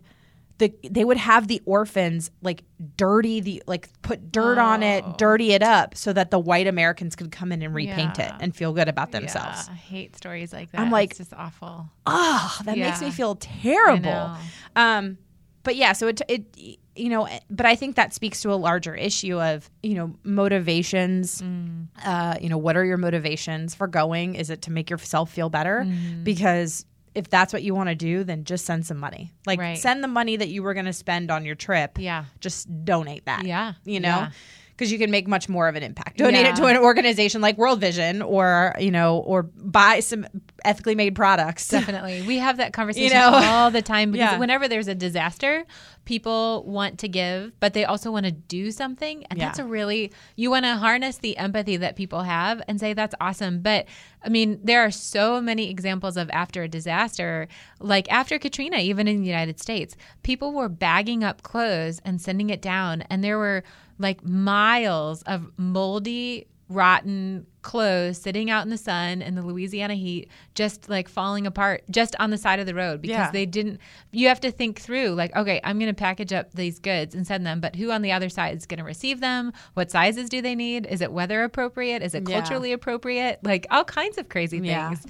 the 0.57 0.73
they 0.89 1.03
would 1.03 1.17
have 1.17 1.47
the 1.47 1.61
orphans 1.65 2.31
like 2.41 2.63
dirty 2.95 3.41
the 3.41 3.61
like 3.67 3.89
put 4.01 4.31
dirt 4.31 4.57
on 4.57 4.83
it, 4.83 5.03
dirty 5.17 5.51
it 5.51 5.61
up 5.61 5.95
so 5.95 6.13
that 6.13 6.31
the 6.31 6.39
white 6.39 6.67
Americans 6.67 7.15
could 7.15 7.31
come 7.31 7.51
in 7.51 7.61
and 7.61 7.73
repaint 7.75 8.19
it 8.19 8.31
and 8.39 8.55
feel 8.55 8.71
good 8.71 8.87
about 8.87 9.11
themselves. 9.11 9.67
Yeah, 9.67 9.73
I 9.73 9.75
hate 9.75 10.15
stories 10.15 10.53
like 10.53 10.71
that. 10.71 10.79
I'm 10.81 10.91
like- 10.91 11.11
it's 11.11 11.17
just 11.19 11.33
awful. 11.33 11.89
Oh, 12.05 12.57
that 12.63 12.77
makes 12.77 13.01
me 13.01 13.11
feel 13.11 13.35
terrible. 13.35 14.37
Um, 14.75 15.17
but 15.63 15.75
yeah, 15.75 15.93
so 15.93 16.07
it, 16.07 16.21
it, 16.29 16.77
you 16.95 17.09
know, 17.09 17.27
but 17.49 17.65
I 17.65 17.75
think 17.75 17.95
that 17.95 18.13
speaks 18.13 18.41
to 18.43 18.53
a 18.53 18.55
larger 18.55 18.95
issue 18.95 19.41
of, 19.41 19.69
you 19.83 19.95
know, 19.95 20.13
motivations. 20.23 21.41
Mm. 21.41 21.87
Uh, 22.03 22.35
you 22.39 22.49
know, 22.49 22.57
what 22.57 22.77
are 22.77 22.85
your 22.85 22.97
motivations 22.97 23.75
for 23.75 23.87
going? 23.87 24.35
Is 24.35 24.49
it 24.49 24.61
to 24.63 24.71
make 24.71 24.89
yourself 24.89 25.31
feel 25.31 25.49
better? 25.49 25.83
Mm-hmm. 25.85 26.23
Because 26.23 26.85
if 27.15 27.29
that's 27.29 27.53
what 27.53 27.63
you 27.63 27.73
want 27.73 27.89
to 27.89 27.95
do, 27.95 28.23
then 28.23 28.43
just 28.43 28.65
send 28.65 28.85
some 28.85 28.97
money. 28.97 29.33
Like 29.47 29.59
Right. 29.59 29.77
send 29.77 30.03
the 30.03 30.07
money 30.07 30.35
that 30.35 30.49
you 30.49 30.61
were 30.61 30.73
going 30.73 30.85
to 30.85 30.93
spend 30.93 31.31
on 31.31 31.45
your 31.45 31.55
trip. 31.55 31.97
Yeah. 31.97 32.25
Just 32.41 32.85
donate 32.85 33.25
that. 33.25 33.45
Yeah. 33.45 33.73
You 33.85 33.99
know? 34.01 34.07
Yeah. 34.09 34.29
Because 34.75 34.91
you 34.91 34.97
can 34.97 35.09
make 35.09 35.25
much 35.25 35.47
more 35.47 35.69
of 35.69 35.75
an 35.75 35.83
impact. 35.83 36.17
Donate 36.17 36.45
it 36.45 36.55
to 36.57 36.65
an 36.65 36.75
organization 36.77 37.39
like 37.41 37.57
World 37.57 37.79
Vision, 37.79 38.21
or 38.21 38.75
you 38.77 38.91
know, 38.91 39.19
or 39.19 39.43
buy 39.43 40.01
some 40.01 40.27
ethically 40.65 40.95
made 40.95 41.15
products. 41.15 41.67
Definitely. 41.69 42.23
We 42.23 42.39
have 42.39 42.57
that 42.57 42.73
conversation 42.73 43.17
know? 43.17 43.31
all 43.33 43.71
the 43.71 43.81
time 43.81 44.11
because 44.11 44.33
Yeah. 44.33 44.39
whenever 44.39 44.67
there's 44.67 44.89
a 44.89 44.95
disaster, 44.95 45.65
people 46.05 46.63
want 46.65 46.99
to 46.99 47.07
give, 47.07 47.57
but 47.59 47.73
they 47.73 47.85
also 47.85 48.11
want 48.11 48.25
to 48.25 48.31
do 48.31 48.71
something. 48.71 49.25
And 49.25 49.39
that's 49.39 49.59
a 49.59 49.65
really, 49.65 50.11
you 50.35 50.49
want 50.49 50.65
to 50.65 50.75
harness 50.75 51.17
the 51.17 51.37
empathy 51.37 51.77
that 51.77 51.95
people 51.95 52.23
have 52.23 52.61
and 52.67 52.79
say, 52.79 52.93
that's 52.93 53.15
awesome. 53.19 53.61
But 53.61 53.85
I 54.23 54.29
mean, 54.29 54.59
there 54.63 54.81
are 54.81 54.91
so 54.91 55.41
many 55.41 55.69
examples 55.69 56.17
of 56.17 56.29
after 56.31 56.63
a 56.63 56.67
disaster, 56.67 57.47
like 57.79 58.11
after 58.11 58.37
Katrina, 58.39 58.77
even 58.77 59.07
in 59.07 59.21
the 59.21 59.27
United 59.27 59.59
States, 59.59 59.95
people 60.23 60.51
were 60.51 60.69
bagging 60.69 61.23
up 61.23 61.43
clothes 61.43 61.99
and 62.05 62.21
sending 62.21 62.49
it 62.49 62.61
down. 62.61 63.01
And 63.03 63.23
there 63.23 63.37
were 63.37 63.63
like 63.97 64.23
miles 64.23 65.21
of 65.23 65.51
moldy 65.57 66.47
rotten 66.67 67.45
clothes 67.61 68.17
sitting 68.17 68.49
out 68.49 68.63
in 68.63 68.69
the 68.71 68.77
sun 68.77 69.21
in 69.21 69.35
the 69.35 69.41
Louisiana 69.43 69.93
heat, 69.93 70.29
just 70.55 70.89
like 70.89 71.07
falling 71.07 71.45
apart 71.45 71.83
just 71.91 72.15
on 72.19 72.31
the 72.31 72.37
side 72.39 72.59
of 72.59 72.65
the 72.65 72.73
road 72.73 73.01
because 73.03 73.15
Yeah. 73.17 73.31
they 73.31 73.45
didn't. 73.45 73.79
You 74.11 74.27
have 74.29 74.39
to 74.41 74.51
think 74.51 74.79
through, 74.79 75.09
like, 75.09 75.35
okay, 75.35 75.61
I'm 75.63 75.77
going 75.77 75.89
to 75.91 75.93
package 75.95 76.33
up 76.33 76.53
these 76.53 76.79
goods 76.79 77.13
and 77.13 77.25
send 77.25 77.45
them, 77.45 77.61
but 77.61 77.75
who 77.75 77.91
on 77.91 78.01
the 78.01 78.11
other 78.11 78.29
side 78.29 78.57
is 78.57 78.65
going 78.65 78.79
to 78.79 78.83
receive 78.83 79.19
them? 79.19 79.53
What 79.75 79.91
sizes 79.91 80.27
do 80.27 80.41
they 80.41 80.55
need? 80.55 80.87
Is 80.87 81.01
it 81.01 81.11
weather 81.11 81.43
appropriate? 81.43 82.01
Is 82.01 82.15
it 82.15 82.27
Yeah. 82.27 82.39
culturally 82.39 82.71
appropriate? 82.71 83.39
Like 83.43 83.67
all 83.69 83.83
kinds 83.83 84.17
of 84.17 84.29
crazy 84.29 84.57
Yeah. 84.57 84.89
things. 84.89 85.05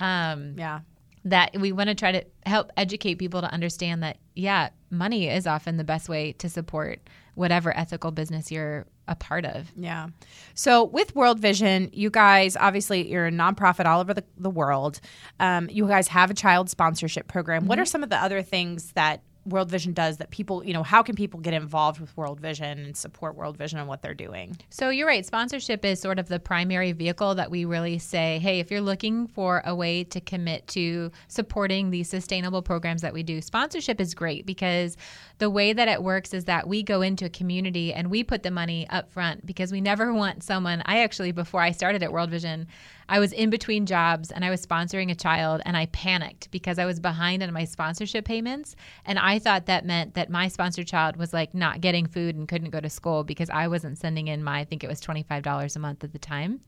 Um, 0.00 0.54
Yeah. 0.58 0.80
that 1.24 1.56
we 1.60 1.70
want 1.70 1.88
to 1.88 1.94
try 1.94 2.10
to 2.12 2.24
help 2.46 2.70
educate 2.76 3.14
people 3.16 3.40
to 3.40 3.52
understand 3.52 4.02
that 4.02 4.16
yeah 4.36 4.68
money 4.90 5.28
is 5.28 5.44
often 5.46 5.76
the 5.76 5.82
best 5.84 6.08
way 6.08 6.32
to 6.32 6.48
support 6.48 7.00
whatever 7.36 7.76
ethical 7.76 8.10
business 8.10 8.50
you're 8.50 8.86
a 9.06 9.14
part 9.14 9.44
of 9.44 9.70
Yeah. 9.76 10.08
So 10.54 10.82
with 10.82 11.14
World 11.14 11.38
Vision, 11.38 11.90
you 11.92 12.10
guys 12.10 12.56
obviously 12.56 13.08
you're 13.08 13.26
a 13.26 13.30
nonprofit 13.30 13.86
all 13.86 14.00
over 14.00 14.12
the, 14.12 14.24
the 14.36 14.50
world. 14.50 15.00
Um, 15.38 15.68
you 15.70 15.86
guys 15.86 16.08
have 16.08 16.30
a 16.30 16.34
child 16.34 16.68
sponsorship 16.68 17.28
program. 17.28 17.66
What 17.66 17.78
are 17.78 17.84
some 17.84 18.02
of 18.02 18.10
the 18.10 18.20
other 18.20 18.42
things 18.42 18.92
that 18.92 19.22
World 19.46 19.70
Vision 19.70 19.92
does 19.92 20.16
that 20.18 20.30
people, 20.30 20.64
you 20.64 20.72
know, 20.72 20.82
how 20.82 21.02
can 21.02 21.14
people 21.14 21.40
get 21.40 21.54
involved 21.54 22.00
with 22.00 22.16
World 22.16 22.40
Vision 22.40 22.78
and 22.78 22.96
support 22.96 23.36
World 23.36 23.56
Vision 23.56 23.78
and 23.78 23.88
what 23.88 24.02
they're 24.02 24.14
doing? 24.14 24.56
so 24.70 24.90
you're 24.90 25.06
right 25.06 25.24
sponsorship 25.24 25.84
is 25.84 26.00
sort 26.00 26.18
of 26.18 26.28
the 26.28 26.38
primary 26.38 26.92
vehicle 26.92 27.34
that 27.34 27.50
we 27.50 27.64
really 27.64 27.98
say 27.98 28.38
hey 28.40 28.58
if 28.60 28.70
you're 28.70 28.80
looking 28.80 29.26
for 29.26 29.62
a 29.64 29.74
way 29.74 30.04
to 30.04 30.20
commit 30.20 30.66
to 30.66 31.10
supporting 31.28 31.90
these 31.90 32.08
sustainable 32.08 32.62
programs 32.62 33.02
that 33.02 33.12
we 33.12 33.22
do 33.22 33.40
sponsorship 33.40 34.00
is 34.00 34.14
great 34.14 34.44
because 34.46 34.96
the 35.38 35.50
way 35.50 35.72
that 35.72 35.88
it 35.88 36.02
works 36.02 36.34
is 36.34 36.44
that 36.44 36.66
we 36.68 36.82
go 36.82 37.02
into 37.02 37.24
a 37.24 37.28
community 37.30 37.92
and 37.92 38.10
we 38.10 38.22
put 38.22 38.42
the 38.42 38.50
money 38.50 38.86
up 38.90 39.10
front 39.10 39.44
because 39.46 39.72
we 39.72 39.80
never 39.80 40.12
want 40.22 40.42
someone 40.42 40.82
i 40.86 41.02
actually 41.02 41.32
before 41.32 41.60
i 41.60 41.70
started 41.70 42.02
at 42.02 42.12
world 42.12 42.30
vision 42.30 42.66
I 43.08 43.18
was 43.18 43.32
in 43.32 43.50
between 43.50 43.86
jobs 43.86 44.30
and 44.30 44.44
I 44.44 44.50
was 44.50 44.64
sponsoring 44.64 45.10
a 45.10 45.14
child 45.14 45.62
and 45.64 45.76
I 45.76 45.86
panicked 45.86 46.50
because 46.50 46.78
I 46.78 46.84
was 46.84 47.00
behind 47.00 47.42
on 47.42 47.52
my 47.52 47.64
sponsorship 47.64 48.24
payments. 48.24 48.76
And 49.04 49.18
I 49.18 49.38
thought 49.38 49.66
that 49.66 49.84
meant 49.84 50.14
that 50.14 50.30
my 50.30 50.48
sponsored 50.48 50.86
child 50.86 51.16
was 51.16 51.32
like 51.32 51.54
not 51.54 51.80
getting 51.80 52.06
food 52.06 52.34
and 52.34 52.48
couldn't 52.48 52.70
go 52.70 52.80
to 52.80 52.90
school 52.90 53.24
because 53.24 53.50
I 53.50 53.68
wasn't 53.68 53.98
sending 53.98 54.28
in 54.28 54.42
my, 54.42 54.60
I 54.60 54.64
think 54.64 54.82
it 54.82 54.88
was 54.88 55.00
$25 55.00 55.76
a 55.76 55.78
month 55.78 56.04
at 56.04 56.12
the 56.12 56.18
time. 56.18 56.60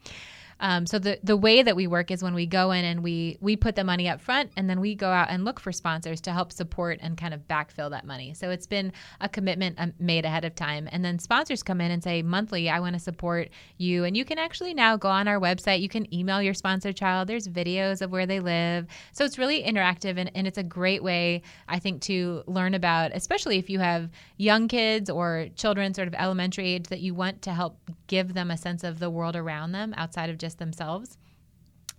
Um, 0.61 0.87
so 0.87 0.99
the 0.99 1.19
the 1.23 1.37
way 1.37 1.63
that 1.63 1.77
we 1.77 1.87
work 1.87 2.11
is 2.11 2.23
when 2.23 2.35
we 2.35 2.47
go 2.47 2.73
in 2.73 2.85
and 2.85 3.03
we 3.03 3.39
we 3.41 3.57
put 3.57 3.77
the 3.77 3.85
money 3.85 4.09
up 4.09 4.21
front 4.21 4.51
and 4.57 4.69
then 4.69 4.81
we 4.81 4.95
go 4.95 5.09
out 5.09 5.29
and 5.31 5.45
look 5.45 5.61
for 5.61 5.73
sponsors 5.73 6.21
to 6.23 6.33
help 6.33 6.53
support 6.53 6.99
and 7.03 7.17
kind 7.17 7.35
of 7.35 7.47
backfill 7.49 7.91
that 7.91 8.05
money. 8.07 8.35
So 8.35 8.51
it's 8.51 8.67
been 8.67 8.93
a 9.21 9.29
commitment 9.29 9.77
um, 9.79 9.93
made 9.99 10.25
ahead 10.25 10.45
of 10.45 10.55
time, 10.55 10.89
and 10.91 11.05
then 11.05 11.19
sponsors 11.19 11.63
come 11.63 11.81
in 11.81 11.91
and 11.91 12.03
say 12.03 12.23
monthly, 12.23 12.69
I 12.69 12.81
want 12.81 12.95
to 12.95 13.01
support 13.01 13.51
you, 13.77 14.05
and 14.05 14.17
you 14.17 14.25
can 14.25 14.39
actually 14.39 14.75
now 14.75 14.97
go 14.97 15.09
on 15.09 15.29
our 15.29 15.39
website. 15.39 15.81
You 15.81 15.89
can 15.89 16.13
email 16.13 16.43
your 16.43 16.55
sponsor 16.55 16.93
child. 16.93 17.29
There's 17.29 17.47
videos 17.47 18.03
of 18.03 18.11
where 18.11 18.27
they 18.27 18.41
live, 18.41 18.87
so 19.13 19.25
it's 19.25 19.39
really 19.39 19.63
interactive 19.63 20.19
and, 20.19 20.31
and 20.35 20.47
it's 20.47 20.59
a 20.59 20.63
great 20.63 21.03
way 21.03 21.43
I 21.69 21.79
think 21.79 22.03
to 22.03 22.43
learn 22.47 22.75
about, 22.75 23.13
especially 23.15 23.59
if 23.59 23.71
you 23.71 23.79
have 23.79 24.11
young 24.37 24.69
kids 24.69 25.11
or 25.11 25.49
children 25.55 25.95
sort 25.95 26.09
of 26.09 26.15
elementary 26.15 26.69
age 26.69 26.89
that 26.89 27.01
you 27.01 27.15
want 27.15 27.43
to 27.43 27.53
help 27.53 27.79
give 28.07 28.35
them 28.35 28.51
a 28.51 28.57
sense 28.57 28.83
of 28.85 28.99
the 28.99 29.11
world 29.11 29.37
around 29.37 29.73
them 29.73 29.95
outside 29.97 30.31
of 30.31 30.39
just 30.39 30.48
themselves. 30.55 31.19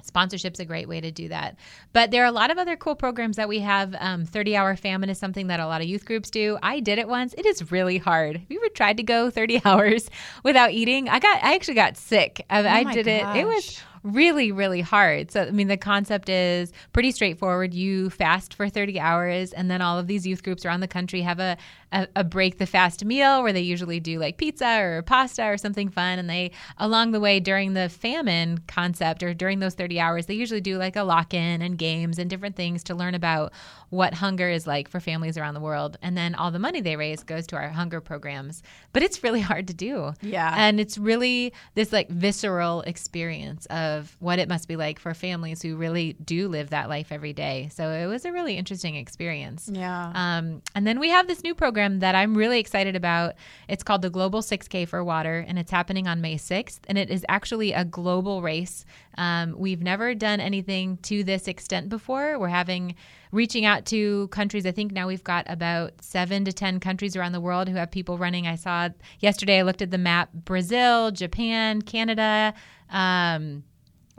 Sponsorship's 0.02 0.60
a 0.62 0.66
great 0.66 0.88
way 0.88 1.02
to 1.02 1.12
do 1.12 1.28
that. 1.28 1.58
But 1.92 2.10
there 2.10 2.24
are 2.24 2.28
a 2.28 2.32
lot 2.32 2.52
of 2.52 2.58
other 2.58 2.78
cool 2.78 2.96
programs 2.96 3.36
that 3.36 3.50
we 3.50 3.60
have. 3.60 3.94
Um, 4.00 4.26
30 4.26 4.56
Hour 4.56 4.76
Famine 4.78 5.10
is 5.10 5.18
something 5.20 5.48
that 5.48 5.60
a 5.60 5.68
lot 5.68 5.82
of 5.82 5.88
youth 5.88 6.06
groups 6.06 6.30
do. 6.30 6.58
I 6.64 6.80
did 6.80 7.00
it 7.00 7.08
once. 7.08 7.34
It 7.38 7.46
is 7.46 7.72
really 7.72 7.98
hard. 7.98 8.38
Have 8.38 8.46
you 8.50 8.60
ever 8.60 8.70
tried 8.70 8.98
to 8.98 9.04
go 9.04 9.30
30 9.30 9.62
hours 9.66 10.10
without 10.44 10.72
eating? 10.72 11.10
I 11.10 11.20
got, 11.20 11.44
I 11.44 11.54
actually 11.54 11.74
got 11.76 11.98
sick. 11.98 12.46
I, 12.50 12.60
I 12.66 12.82
Oh 12.82 12.84
my 12.86 12.94
did 12.94 13.08
it. 13.08 13.24
It 13.36 13.46
was 13.46 13.66
gosh. 13.66 13.84
Really 14.04 14.52
really 14.52 14.82
hard. 14.82 15.32
So 15.32 15.44
i 15.44 15.52
mean 15.52 15.68
the 15.68 15.78
concept 15.78 16.30
is 16.30 16.72
pretty 16.94 17.12
straightforward. 17.12 17.74
You 17.74 18.10
fast 18.10 18.54
for 18.54 18.70
30 18.70 19.00
hours 19.00 19.54
and 19.54 19.70
then 19.70 19.82
all 19.82 19.98
of 20.00 20.08
these 20.08 20.26
youth 20.26 20.44
groups 20.44 20.66
around 20.66 20.80
the 20.82 20.88
country 20.88 21.22
have 21.22 21.40
a, 21.40 21.58
a, 21.92 22.08
a 22.16 22.24
break 22.24 22.58
the 22.58 22.66
fast 22.66 23.04
meal 23.06 23.42
where 23.44 23.54
they 23.54 23.62
usually 23.62 24.00
do 24.00 24.20
like 24.20 24.38
pizza 24.38 24.80
or 24.80 25.02
pasta 25.04 25.46
or 25.46 25.58
something 25.58 25.90
fun. 25.90 26.20
And 26.20 26.30
they 26.30 26.52
along 26.78 27.12
the 27.12 27.20
way 27.20 27.40
during 27.40 27.74
the 27.74 27.90
famine 27.90 28.60
concept 28.68 29.24
or 29.24 29.34
during 29.34 29.60
those 29.60 29.74
30 29.76 30.00
hours 30.00 30.26
they 30.28 30.34
usually 30.34 30.62
do 30.62 30.78
like 30.78 30.96
a 30.96 31.04
lock-in 31.04 31.62
and 31.62 31.78
games 31.78 32.20
and 32.20 32.30
different 32.30 32.56
things 32.56 32.84
to 32.86 32.96
learn 32.96 33.16
about 33.16 33.52
what 33.90 34.14
hunger 34.14 34.48
is 34.50 34.68
like 34.68 34.88
for 34.88 35.00
families 35.00 35.38
around 35.38 35.56
the 35.56 35.60
world. 35.60 35.98
And 36.02 36.16
then 36.16 36.36
all 36.36 36.52
the 36.52 36.60
money 36.60 36.80
they 36.82 36.96
raise 36.96 37.24
goes 37.24 37.48
to 37.48 37.56
our 37.56 37.70
hunger 37.70 38.00
programs. 38.02 38.62
But 38.94 39.02
it's 39.04 39.24
really 39.24 39.42
hard 39.42 39.68
to 39.68 39.74
do. 39.74 40.14
Yeah. 40.22 40.54
and 40.56 40.80
it's 40.80 40.98
really 40.98 41.54
this 41.74 41.92
like 41.92 42.10
visceral 42.10 42.82
experience 42.82 43.66
of 43.68 43.89
what 44.20 44.40
it 44.40 44.48
must 44.50 44.68
be 44.68 44.76
like 44.76 45.00
for 45.00 45.14
families 45.14 45.62
who 45.62 45.76
really 45.76 46.14
do 46.14 46.48
live 46.48 46.70
that 46.70 46.90
life 46.90 47.12
every 47.12 47.34
day. 47.34 47.70
So 47.72 47.90
it 47.90 48.06
was 48.06 48.26
a 48.26 48.32
really 48.32 48.56
interesting 48.56 48.96
experience. 48.96 49.70
Yeah. 49.72 50.12
Um, 50.14 50.62
and 50.76 50.86
then 50.86 51.00
we 51.00 51.10
have 51.10 51.28
this 51.28 51.44
new 51.44 51.56
program 51.56 52.00
that 52.00 52.16
I'm 52.16 52.36
really 52.36 52.60
excited 52.60 52.96
about. 52.96 53.36
It's 53.68 53.84
called 53.84 54.02
the 54.02 54.10
Global 54.10 54.42
6K 54.42 54.88
for 54.88 55.04
Water, 55.04 55.46
and 55.48 55.60
it's 55.60 55.72
happening 55.72 56.08
on 56.08 56.22
May 56.22 56.36
6th. 56.36 56.80
And 56.88 56.98
it 56.98 57.10
is 57.10 57.26
actually 57.30 57.74
a 57.74 57.86
global 57.86 58.42
race. 58.42 58.86
Um, 59.18 59.56
we've 59.58 59.82
never 59.82 60.16
done 60.16 60.40
anything 60.40 60.98
to 61.04 61.24
this 61.24 61.48
extent 61.48 61.90
before. 61.90 62.40
We're 62.40 62.48
having 62.48 62.96
reaching 63.32 63.66
out 63.66 63.86
to 63.86 64.28
countries. 64.30 64.66
I 64.66 64.72
think 64.72 64.92
now 64.92 65.08
we've 65.08 65.24
got 65.24 65.46
about 65.48 65.94
seven 66.02 66.46
to 66.46 66.54
10 66.54 66.80
countries 66.80 67.16
around 67.16 67.34
the 67.34 67.42
world 67.42 67.68
who 67.68 67.76
have 67.76 67.92
people 67.92 68.18
running. 68.18 68.48
I 68.48 68.56
saw 68.56 68.90
yesterday, 69.20 69.60
I 69.60 69.62
looked 69.64 69.82
at 69.82 69.92
the 69.92 69.98
map 69.98 70.32
Brazil, 70.34 71.12
Japan, 71.12 71.82
Canada. 71.82 72.54
Um, 72.90 73.64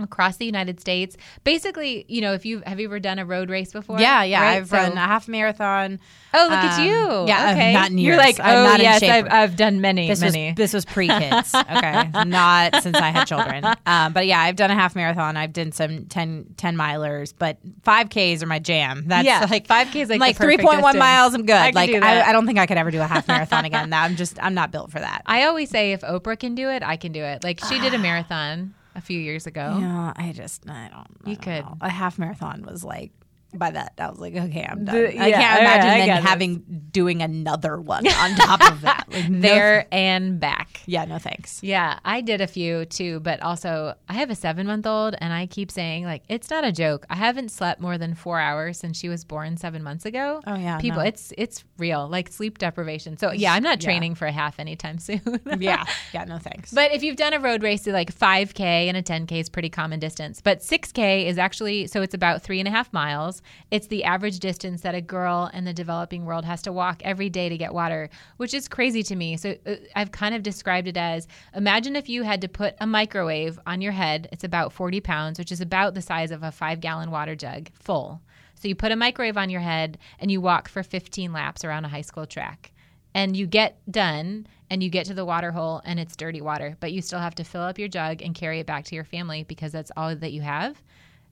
across 0.03 0.37
the 0.37 0.47
United 0.47 0.81
States. 0.81 1.17
Basically, 1.45 2.05
you 2.09 2.21
know, 2.21 2.33
if 2.35 2.45
you 2.47 2.63
have 2.67 2.79
you 2.81 2.87
ever 2.89 3.01
done 3.01 3.19
a 3.19 3.25
road 3.27 3.51
race 3.51 3.73
before? 3.73 3.99
yeah, 4.01 4.23
yeah. 4.23 4.41
Right? 4.43 4.57
I've 4.59 4.69
So- 4.69 4.77
run 4.77 4.93
a 4.93 5.01
half 5.01 5.29
marathon. 5.29 5.99
Oh, 6.33 6.45
look 6.49 6.53
at 6.53 6.79
Um, 6.79 6.85
you. 6.87 7.27
yeah, 7.27 7.51
okay. 7.53 7.73
not 7.73 7.91
in 7.91 7.99
You're 7.99 8.15
years. 8.15 8.25
like, 8.25 8.39
I'm 8.41 8.57
oh 8.59 8.63
not 8.65 8.79
in 8.79 8.85
yes, 8.85 9.01
shape. 9.01 9.11
I've, 9.11 9.33
I've 9.33 9.57
done 9.57 9.81
many, 9.81 10.07
This 10.07 10.21
many. 10.21 10.51
was 10.51 10.55
this 10.57 10.73
was 10.73 10.85
pre 10.85 11.09
kids, 11.09 11.53
okay, 11.57 12.09
not 12.25 12.83
since 12.85 12.97
I 12.97 13.09
had 13.11 13.25
children. 13.25 13.65
Um, 13.85 14.13
but 14.13 14.29
yeah, 14.29 14.39
I've 14.41 14.55
done 14.55 14.71
a 14.71 14.75
half 14.77 14.95
marathon. 14.95 15.37
I've 15.37 15.53
done 15.53 15.73
some 15.73 16.07
10, 16.07 16.55
10 16.57 16.77
milers, 16.77 17.35
but 17.37 17.59
five 17.83 18.11
Ks 18.11 18.45
are 18.45 18.47
my 18.47 18.61
jam. 18.61 19.05
That's 19.09 19.27
Yeah, 19.27 19.45
like 19.51 19.67
five 19.67 19.89
Ks, 19.89 20.09
like 20.09 20.21
like 20.21 20.37
three 20.37 20.57
point 20.57 20.83
one 20.83 20.97
miles. 20.99 21.35
I'm 21.35 21.45
good. 21.47 21.57
I 21.57 21.71
like 21.71 21.91
do. 21.91 21.99
I, 22.01 22.29
I 22.29 22.33
don't 22.33 22.47
think 22.47 22.61
I 22.61 22.67
could 22.67 22.79
ever 22.79 22.93
do 22.93 23.01
a 23.01 23.07
half 23.09 23.27
marathon 23.27 23.65
again. 23.65 23.91
That 23.91 24.05
I'm 24.05 24.15
just 24.15 24.41
I'm 24.41 24.55
not 24.55 24.71
built 24.71 24.93
for 24.93 25.01
that. 25.01 25.23
I 25.27 25.45
always 25.47 25.69
say 25.69 25.91
if 25.93 26.03
Oprah 26.03 26.39
can 26.39 26.55
do 26.55 26.69
it, 26.69 26.85
I 26.85 26.97
can 26.97 27.11
do 27.11 27.25
it. 27.25 27.43
Like 27.43 27.59
she 27.65 27.81
did 27.81 27.93
a 27.93 27.99
marathon 28.11 28.73
a 29.01 29.03
few 29.03 29.19
years 29.19 29.47
ago. 29.47 29.79
Yeah, 29.81 30.13
I 30.15 30.33
just 30.33 30.69
I 30.69 30.89
don't. 30.93 31.07
I 31.25 31.31
You 31.31 31.37
don't 31.37 31.43
could. 31.43 31.65
know. 31.65 31.77
a 31.81 31.89
half 31.91 32.19
marathon 32.19 32.63
was 32.63 32.85
like. 32.85 33.11
By 33.53 33.71
that, 33.73 33.95
I 33.99 34.09
was 34.09 34.19
like, 34.21 34.35
okay, 34.37 34.65
I'm 34.69 34.85
done. 34.85 34.95
The- 34.95 35.09
I 35.21 35.31
can't 35.33 35.35
right, 35.35 35.61
imagine 35.61 35.91
I 35.91 35.99
then 35.99 36.07
get 36.07 36.21
this. 36.21 36.31
having 36.31 36.65
doing 36.93 37.21
another 37.23 37.81
one 37.81 38.07
on 38.07 38.35
top 38.37 38.71
of 38.71 38.81
that. 38.83 39.07
Like, 39.11 39.29
no- 39.29 39.41
There 39.41 39.87
and 39.91 40.39
back. 40.39 40.81
yeah, 40.87 41.05
no 41.05 41.19
thanks. 41.19 41.61
Yeah, 41.63 41.99
I 42.05 42.21
did 42.21 42.41
a 42.41 42.47
few 42.47 42.85
too, 42.85 43.21
but 43.21 43.41
also 43.43 43.95
I 44.09 44.13
have 44.15 44.31
a 44.31 44.35
seven 44.35 44.67
month 44.67 44.87
old 44.87 45.15
and 45.21 45.33
I 45.33 45.47
keep 45.47 45.71
saying, 45.71 46.05
like, 46.05 46.23
it's 46.29 46.49
not 46.51 46.65
a 46.65 46.73
joke. 46.73 47.07
I 47.11 47.17
haven't 47.17 47.51
slept 47.51 47.81
more 47.81 47.99
than 47.99 48.15
four 48.15 48.39
hours 48.39 48.79
since 48.79 48.99
she 48.99 49.09
was 49.09 49.25
born 49.25 49.57
seven 49.57 49.83
months 49.83 50.05
ago. 50.05 50.41
Oh, 50.47 50.55
yeah, 50.57 50.79
People, 50.79 50.99
no. 51.01 51.05
it's 51.07 51.33
it's 51.37 51.65
real, 51.79 52.09
like 52.09 52.29
sleep 52.31 52.59
deprivation. 52.59 53.17
So 53.19 53.33
yeah, 53.33 53.53
I'm 53.55 53.63
not 53.63 53.83
Yeah. 53.83 53.87
training 53.87 54.15
for 54.15 54.27
a 54.27 54.33
half 54.33 54.59
anytime 54.61 54.99
soon. 55.01 55.41
Yeah, 55.59 55.85
yeah, 56.15 56.25
no 56.25 56.39
thanks. 56.39 56.73
But 56.73 56.93
if 56.93 57.03
you've 57.03 57.17
done 57.17 57.33
a 57.33 57.41
road 57.41 57.63
race, 57.63 57.87
like 57.87 58.15
5K 58.15 58.61
and 58.61 58.97
a 58.97 59.03
10K 59.03 59.33
is 59.33 59.49
pretty 59.49 59.71
common 59.71 59.99
distance. 59.99 60.41
But 60.41 60.61
6K 60.61 61.27
is 61.27 61.39
actually, 61.39 61.87
so 61.89 62.03
it's 62.03 62.15
about 62.15 62.43
three 62.43 62.59
and 62.61 62.69
a 62.69 62.71
half 62.71 62.93
miles. 62.93 63.40
It's 63.71 63.87
the 63.87 64.05
average 64.05 64.39
distance 64.39 64.83
that 64.83 64.95
a 64.95 65.01
girl 65.01 65.51
in 65.53 65.65
the 65.65 65.73
developing 65.73 66.25
world 66.25 66.45
has 66.45 66.63
to 66.63 66.73
walk 66.73 67.03
every 67.05 67.29
day 67.29 67.49
to 67.49 67.57
get 67.57 67.75
water, 67.75 68.11
which 68.37 68.55
is 68.55 68.69
crazy 68.69 69.03
to 69.05 69.17
me. 69.17 69.37
So 69.37 69.57
uh, 69.67 69.77
I've 69.95 70.13
kind 70.13 70.35
of 70.35 70.43
described 70.43 70.89
it 70.89 70.97
as 70.97 71.27
imagine 71.55 71.97
if 71.97 72.09
you 72.09 72.23
had 72.23 72.41
to 72.43 72.49
put 72.49 72.75
a 72.81 72.87
microwave 72.87 73.59
on 73.67 73.81
your 73.81 73.93
head. 73.93 74.29
It's 74.33 74.45
about 74.45 74.73
40 74.73 75.01
pounds, 75.01 75.39
which 75.39 75.53
is 75.53 75.61
about 75.61 75.95
the 75.95 76.03
size 76.03 76.31
of 76.31 76.43
a 76.43 76.53
five 76.53 76.81
gallon 76.81 77.11
water 77.11 77.35
jug 77.35 77.69
full. 77.75 78.21
So 78.55 78.69
you 78.69 78.75
put 78.75 78.93
a 78.93 78.97
microwave 78.97 79.39
on 79.39 79.51
your 79.51 79.63
head 79.63 79.99
and 80.19 80.31
you 80.31 80.41
walk 80.41 80.69
for 80.69 80.83
15 80.83 81.33
laps 81.33 81.65
around 81.65 81.87
a 81.87 81.89
high 81.89 82.03
school 82.03 82.27
track 82.27 82.73
and 83.15 83.37
you 83.37 83.47
get 83.47 83.81
done 83.91 84.47
and 84.69 84.83
you 84.83 84.91
get 84.91 85.07
to 85.07 85.15
the 85.15 85.25
water 85.25 85.51
hole 85.51 85.83
and 85.85 85.99
it's 85.99 86.15
dirty 86.15 86.41
water, 86.41 86.77
but 86.81 86.93
you 86.93 87.03
still 87.03 87.19
have 87.19 87.35
to 87.37 87.45
fill 87.45 87.63
up 87.63 87.79
your 87.79 87.89
jug 87.89 88.23
and 88.23 88.35
carry 88.35 88.61
it 88.61 88.67
back 88.67 88.85
to 88.85 88.95
your 88.95 89.05
family 89.05 89.45
because 89.45 89.73
that's 89.73 89.91
all 89.97 90.15
that 90.15 90.33
you 90.33 90.43
have. 90.43 90.81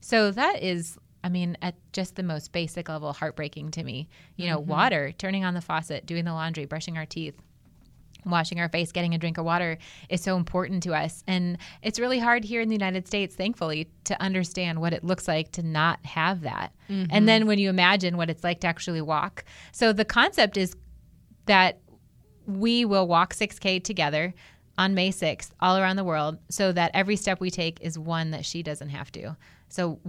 So 0.01 0.31
that 0.31 0.61
is, 0.61 0.97
I 1.23 1.29
mean, 1.29 1.57
at 1.61 1.75
just 1.93 2.15
the 2.15 2.23
most 2.23 2.51
basic 2.51 2.89
level, 2.89 3.13
heartbreaking 3.13 3.71
to 3.71 3.83
me. 3.83 4.07
You 4.35 4.47
know, 4.49 4.59
mm-hmm. 4.59 4.69
water, 4.69 5.11
turning 5.17 5.43
on 5.43 5.53
the 5.53 5.61
faucet, 5.61 6.05
doing 6.05 6.25
the 6.25 6.33
laundry, 6.33 6.65
brushing 6.65 6.97
our 6.97 7.05
teeth. 7.05 7.35
Washing 8.25 8.59
our 8.59 8.67
face, 8.67 8.91
getting 8.91 9.15
a 9.15 9.17
drink 9.17 9.37
of 9.37 9.45
water 9.45 9.77
is 10.09 10.21
so 10.21 10.35
important 10.35 10.83
to 10.83 10.93
us. 10.93 11.23
And 11.25 11.57
it's 11.81 11.99
really 11.99 12.19
hard 12.19 12.43
here 12.43 12.59
in 12.59 12.67
the 12.67 12.75
United 12.75 13.07
States, 13.07 13.33
thankfully, 13.33 13.89
to 14.03 14.21
understand 14.21 14.81
what 14.81 14.91
it 14.91 15.05
looks 15.05 15.25
like 15.25 15.53
to 15.53 15.63
not 15.63 16.05
have 16.05 16.41
that. 16.41 16.73
And 16.89 17.07
mm-hmm. 17.07 17.25
then 17.25 17.47
when 17.47 17.59
you 17.59 17.69
imagine 17.69 18.17
what 18.17 18.29
it's 18.29 18.43
like 18.43 18.59
to 18.61 18.67
actually 18.67 19.01
walk. 19.01 19.45
So 19.71 19.93
the 19.93 20.03
concept 20.03 20.57
is 20.57 20.75
that 21.45 21.79
we 22.45 22.83
will 22.83 23.07
walk 23.07 23.33
6K 23.33 23.81
together 23.83 24.33
on 24.77 24.95
May 24.95 25.11
6th 25.11 25.51
all 25.61 25.77
around 25.77 25.95
the 25.95 26.03
world 26.03 26.39
so 26.49 26.71
that 26.73 26.91
every 26.93 27.15
step 27.15 27.39
we 27.39 27.49
take 27.49 27.79
is 27.81 27.97
one 27.97 28.31
that 28.31 28.45
she 28.45 28.63
doesn't 28.63 28.89
have 28.89 29.11
to. 29.13 29.37
So 29.69 29.99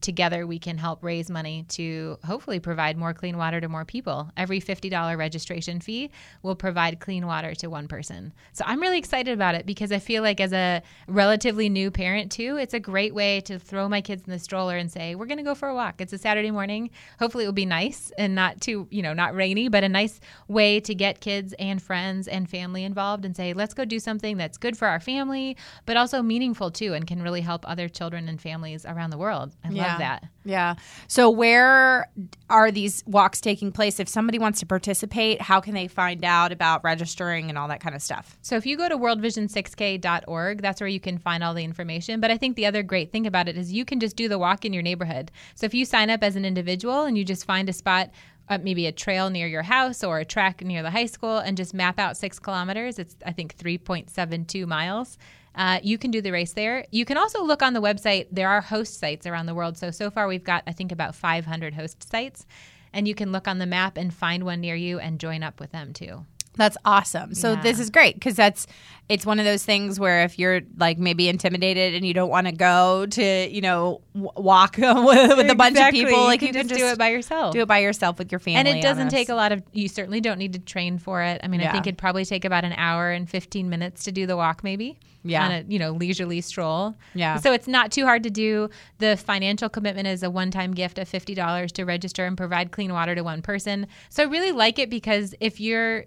together 0.00 0.46
we 0.46 0.58
can 0.58 0.78
help 0.78 1.02
raise 1.02 1.30
money 1.30 1.64
to 1.68 2.18
hopefully 2.24 2.60
provide 2.60 2.96
more 2.96 3.14
clean 3.14 3.36
water 3.36 3.60
to 3.60 3.68
more 3.68 3.84
people. 3.84 4.30
Every 4.36 4.60
$50 4.60 5.16
registration 5.16 5.80
fee 5.80 6.10
will 6.42 6.54
provide 6.54 7.00
clean 7.00 7.26
water 7.26 7.54
to 7.56 7.68
one 7.68 7.88
person. 7.88 8.32
So 8.52 8.64
I'm 8.66 8.80
really 8.80 8.98
excited 8.98 9.32
about 9.32 9.54
it 9.54 9.66
because 9.66 9.92
I 9.92 9.98
feel 9.98 10.22
like 10.22 10.40
as 10.40 10.52
a 10.52 10.82
relatively 11.06 11.68
new 11.68 11.90
parent 11.90 12.32
too, 12.32 12.56
it's 12.56 12.74
a 12.74 12.80
great 12.80 13.14
way 13.14 13.40
to 13.42 13.58
throw 13.58 13.88
my 13.88 14.00
kids 14.00 14.24
in 14.26 14.32
the 14.32 14.38
stroller 14.38 14.76
and 14.76 14.90
say, 14.90 15.14
"We're 15.14 15.26
going 15.26 15.38
to 15.38 15.44
go 15.44 15.54
for 15.54 15.68
a 15.68 15.74
walk." 15.74 16.00
It's 16.00 16.12
a 16.12 16.18
Saturday 16.18 16.50
morning. 16.50 16.90
Hopefully 17.18 17.44
it 17.44 17.48
will 17.48 17.52
be 17.52 17.66
nice 17.66 18.12
and 18.18 18.34
not 18.34 18.60
too, 18.60 18.86
you 18.90 19.02
know, 19.02 19.12
not 19.12 19.34
rainy, 19.34 19.68
but 19.68 19.84
a 19.84 19.88
nice 19.88 20.20
way 20.48 20.80
to 20.80 20.94
get 20.94 21.20
kids 21.20 21.54
and 21.58 21.80
friends 21.80 22.28
and 22.28 22.48
family 22.48 22.84
involved 22.84 23.24
and 23.24 23.36
say, 23.36 23.52
"Let's 23.52 23.74
go 23.74 23.84
do 23.84 23.98
something 23.98 24.36
that's 24.36 24.58
good 24.58 24.76
for 24.76 24.88
our 24.88 25.00
family, 25.00 25.56
but 25.86 25.96
also 25.96 26.22
meaningful 26.22 26.70
too 26.70 26.94
and 26.94 27.06
can 27.06 27.22
really 27.22 27.40
help 27.40 27.68
other 27.68 27.88
children 27.88 28.28
and 28.28 28.40
families 28.40 28.84
around 28.84 29.10
the 29.10 29.18
world." 29.18 29.54
I 29.64 29.70
Yeah. 29.70 29.85
Love 29.88 29.98
that. 29.98 30.24
Yeah. 30.44 30.76
So 31.08 31.28
where 31.28 32.08
are 32.48 32.70
these 32.70 33.02
walks 33.06 33.40
taking 33.40 33.72
place? 33.72 33.98
If 33.98 34.08
somebody 34.08 34.38
wants 34.38 34.60
to 34.60 34.66
participate, 34.66 35.42
how 35.42 35.60
can 35.60 35.74
they 35.74 35.88
find 35.88 36.24
out 36.24 36.52
about 36.52 36.84
registering 36.84 37.48
and 37.48 37.58
all 37.58 37.68
that 37.68 37.80
kind 37.80 37.94
of 37.94 38.02
stuff? 38.02 38.38
So 38.42 38.56
if 38.56 38.64
you 38.64 38.76
go 38.76 38.88
to 38.88 38.96
worldvision6k.org, 38.96 40.62
that's 40.62 40.80
where 40.80 40.88
you 40.88 41.00
can 41.00 41.18
find 41.18 41.42
all 41.42 41.52
the 41.52 41.64
information. 41.64 42.20
But 42.20 42.30
I 42.30 42.36
think 42.38 42.54
the 42.56 42.66
other 42.66 42.82
great 42.82 43.10
thing 43.10 43.26
about 43.26 43.48
it 43.48 43.56
is 43.56 43.72
you 43.72 43.84
can 43.84 43.98
just 43.98 44.16
do 44.16 44.28
the 44.28 44.38
walk 44.38 44.64
in 44.64 44.72
your 44.72 44.82
neighborhood. 44.82 45.32
So 45.56 45.66
if 45.66 45.74
you 45.74 45.84
sign 45.84 46.10
up 46.10 46.22
as 46.22 46.36
an 46.36 46.44
individual 46.44 47.04
and 47.04 47.18
you 47.18 47.24
just 47.24 47.44
find 47.44 47.68
a 47.68 47.72
spot, 47.72 48.10
uh, 48.48 48.58
maybe 48.62 48.86
a 48.86 48.92
trail 48.92 49.30
near 49.30 49.46
your 49.46 49.62
house 49.62 50.04
or 50.04 50.20
a 50.20 50.24
track 50.24 50.62
near 50.62 50.82
the 50.82 50.90
high 50.90 51.06
school, 51.06 51.38
and 51.38 51.56
just 51.56 51.74
map 51.74 51.98
out 51.98 52.16
six 52.16 52.38
kilometers, 52.38 52.98
it's 52.98 53.16
I 53.24 53.32
think 53.32 53.56
3.72 53.56 54.66
miles. 54.66 55.18
Uh, 55.56 55.80
you 55.82 55.96
can 55.96 56.10
do 56.10 56.20
the 56.20 56.30
race 56.30 56.52
there. 56.52 56.84
You 56.90 57.04
can 57.04 57.16
also 57.16 57.42
look 57.42 57.62
on 57.62 57.72
the 57.72 57.80
website. 57.80 58.26
There 58.30 58.48
are 58.48 58.60
host 58.60 59.00
sites 59.00 59.26
around 59.26 59.46
the 59.46 59.54
world. 59.54 59.78
So 59.78 59.90
so 59.90 60.10
far 60.10 60.28
we've 60.28 60.44
got 60.44 60.62
I 60.66 60.72
think 60.72 60.92
about 60.92 61.14
500 61.14 61.74
host 61.74 62.08
sites, 62.08 62.46
and 62.92 63.08
you 63.08 63.14
can 63.14 63.32
look 63.32 63.48
on 63.48 63.58
the 63.58 63.66
map 63.66 63.96
and 63.96 64.12
find 64.12 64.44
one 64.44 64.60
near 64.60 64.76
you 64.76 64.98
and 64.98 65.18
join 65.18 65.42
up 65.42 65.58
with 65.58 65.72
them 65.72 65.92
too. 65.92 66.26
That's 66.56 66.76
awesome. 66.84 67.34
So 67.34 67.52
Yeah. 67.52 67.62
this 67.62 67.78
is 67.80 67.90
great 67.90 68.14
because 68.14 68.34
that's 68.36 68.66
it's 69.08 69.24
one 69.24 69.38
of 69.38 69.44
those 69.44 69.64
things 69.64 70.00
where 70.00 70.24
if 70.24 70.36
you're 70.36 70.62
like 70.78 70.98
maybe 70.98 71.28
intimidated 71.28 71.94
and 71.94 72.04
you 72.04 72.12
don't 72.12 72.28
want 72.28 72.48
to 72.48 72.52
go 72.52 73.06
to 73.06 73.48
you 73.48 73.60
know 73.60 74.00
w- 74.14 74.32
walk 74.36 74.76
with, 74.78 75.36
with 75.36 75.48
a 75.50 75.54
bunch 75.54 75.78
of 75.78 75.90
people, 75.92 76.24
like 76.24 76.42
you 76.42 76.52
can 76.52 76.66
just, 76.66 76.80
do 76.80 76.86
it 76.86 76.98
by 76.98 77.10
yourself. 77.10 77.52
do 77.52 77.60
it 77.60 77.68
by 77.68 77.78
yourself 77.78 78.18
with 78.18 78.32
your 78.32 78.40
family, 78.40 78.58
and 78.58 78.78
it 78.78 78.82
doesn't 78.82 79.10
take 79.10 79.28
a 79.28 79.34
lot 79.34 79.52
of 79.52 79.62
you 79.72 79.86
certainly 79.88 80.20
don't 80.20 80.38
need 80.38 80.54
to 80.54 80.58
train 80.58 80.98
for 80.98 81.22
it 81.22 81.40
i 81.44 81.48
mean 81.48 81.60
Yeah. 81.60 81.68
i 81.68 81.72
think 81.72 81.86
it'd 81.86 81.98
probably 81.98 82.24
take 82.24 82.44
about 82.44 82.64
an 82.64 82.72
hour 82.72 83.10
and 83.12 83.30
15 83.30 83.68
minutes 83.70 84.02
to 84.04 84.12
do 84.12 84.26
the 84.26 84.36
walk 84.36 84.64
maybe 84.64 84.98
Yeah. 85.22 85.44
on 85.44 85.52
a 85.52 85.64
you 85.68 85.78
know 85.78 85.92
leisurely 85.92 86.40
stroll 86.40 86.96
Yeah. 87.14 87.36
so 87.38 87.52
it's 87.52 87.68
not 87.68 87.92
too 87.92 88.04
hard 88.06 88.24
to 88.24 88.30
do 88.30 88.70
the 88.98 89.16
financial 89.16 89.68
commitment 89.68 90.08
is 90.08 90.24
a 90.24 90.30
one-time 90.30 90.72
gift 90.72 90.98
of 90.98 91.08
$50 91.08 91.70
to 91.72 91.84
register 91.84 92.26
and 92.26 92.36
provide 92.36 92.72
clean 92.72 92.92
water 92.92 93.14
to 93.14 93.22
one 93.22 93.40
person 93.42 93.86
so 94.08 94.24
i 94.24 94.26
really 94.26 94.50
like 94.52 94.80
it 94.80 94.90
because 94.90 95.32
if 95.38 95.60
you're 95.60 96.06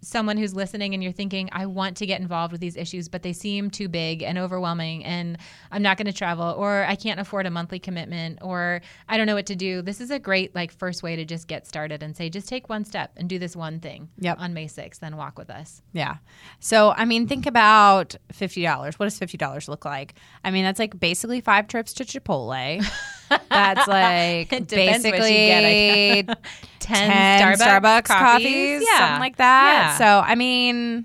someone 0.00 0.36
who's 0.36 0.54
listening 0.54 0.94
and 0.94 1.02
you're 1.02 1.12
thinking, 1.12 1.48
I 1.52 1.66
want 1.66 1.96
to 1.98 2.06
get 2.06 2.20
involved 2.20 2.52
with 2.52 2.60
these 2.60 2.76
issues, 2.76 3.08
but 3.08 3.22
they 3.22 3.32
seem 3.32 3.70
too 3.70 3.88
big 3.88 4.22
and 4.22 4.38
overwhelming, 4.38 5.04
and 5.04 5.38
I'm 5.70 5.82
not 5.82 5.96
going 5.96 6.06
to 6.06 6.12
travel, 6.12 6.54
or 6.56 6.84
I 6.84 6.94
can't 6.96 7.20
afford 7.20 7.46
a 7.46 7.50
monthly 7.50 7.78
commitment, 7.78 8.38
or 8.42 8.80
I 9.08 9.16
don't 9.16 9.26
know 9.26 9.34
what 9.34 9.46
to 9.46 9.56
do. 9.56 9.82
This 9.82 10.00
is 10.00 10.10
a 10.10 10.18
great 10.18 10.54
like 10.54 10.72
first 10.72 11.02
way 11.02 11.16
to 11.16 11.24
just 11.24 11.48
get 11.48 11.66
started 11.66 12.02
and 12.02 12.16
say, 12.16 12.30
just 12.30 12.48
take 12.48 12.68
one 12.68 12.84
step 12.84 13.12
and 13.16 13.28
do 13.28 13.38
this 13.38 13.56
one 13.56 13.80
thing 13.80 14.08
Yep. 14.18 14.36
on 14.40 14.54
May 14.54 14.66
6th, 14.66 14.98
then 15.00 15.16
walk 15.16 15.38
with 15.38 15.50
us. 15.50 15.82
Yeah. 15.92 16.16
So, 16.60 16.90
I 16.96 17.04
mean, 17.04 17.26
think 17.26 17.46
about 17.46 18.14
$50. 18.32 18.94
What 18.94 19.06
does 19.06 19.18
$50 19.18 19.68
look 19.68 19.84
like? 19.84 20.14
I 20.44 20.50
mean, 20.50 20.64
that's 20.64 20.78
like 20.78 20.98
basically 20.98 21.40
five 21.40 21.68
trips 21.68 21.92
to 21.94 22.04
Chipotle. 22.04 22.84
That's 23.48 23.86
like 23.88 24.52
It 24.52 24.66
depends 24.68 25.04
what 25.04 25.14
you 25.14 25.20
basically 25.20 26.22
get, 26.26 26.30
I 26.30 26.34
10, 26.80 27.10
10 27.10 27.58
Starbucks, 27.58 27.80
Starbucks, 27.82 28.04
coffees, 28.04 28.44
coffees, 28.46 28.82
yeah. 28.88 28.98
something 28.98 29.20
like 29.20 29.36
that. 29.36 29.96
Yeah. 29.98 29.98
So, 29.98 30.28
I 30.28 30.34
mean, 30.34 31.04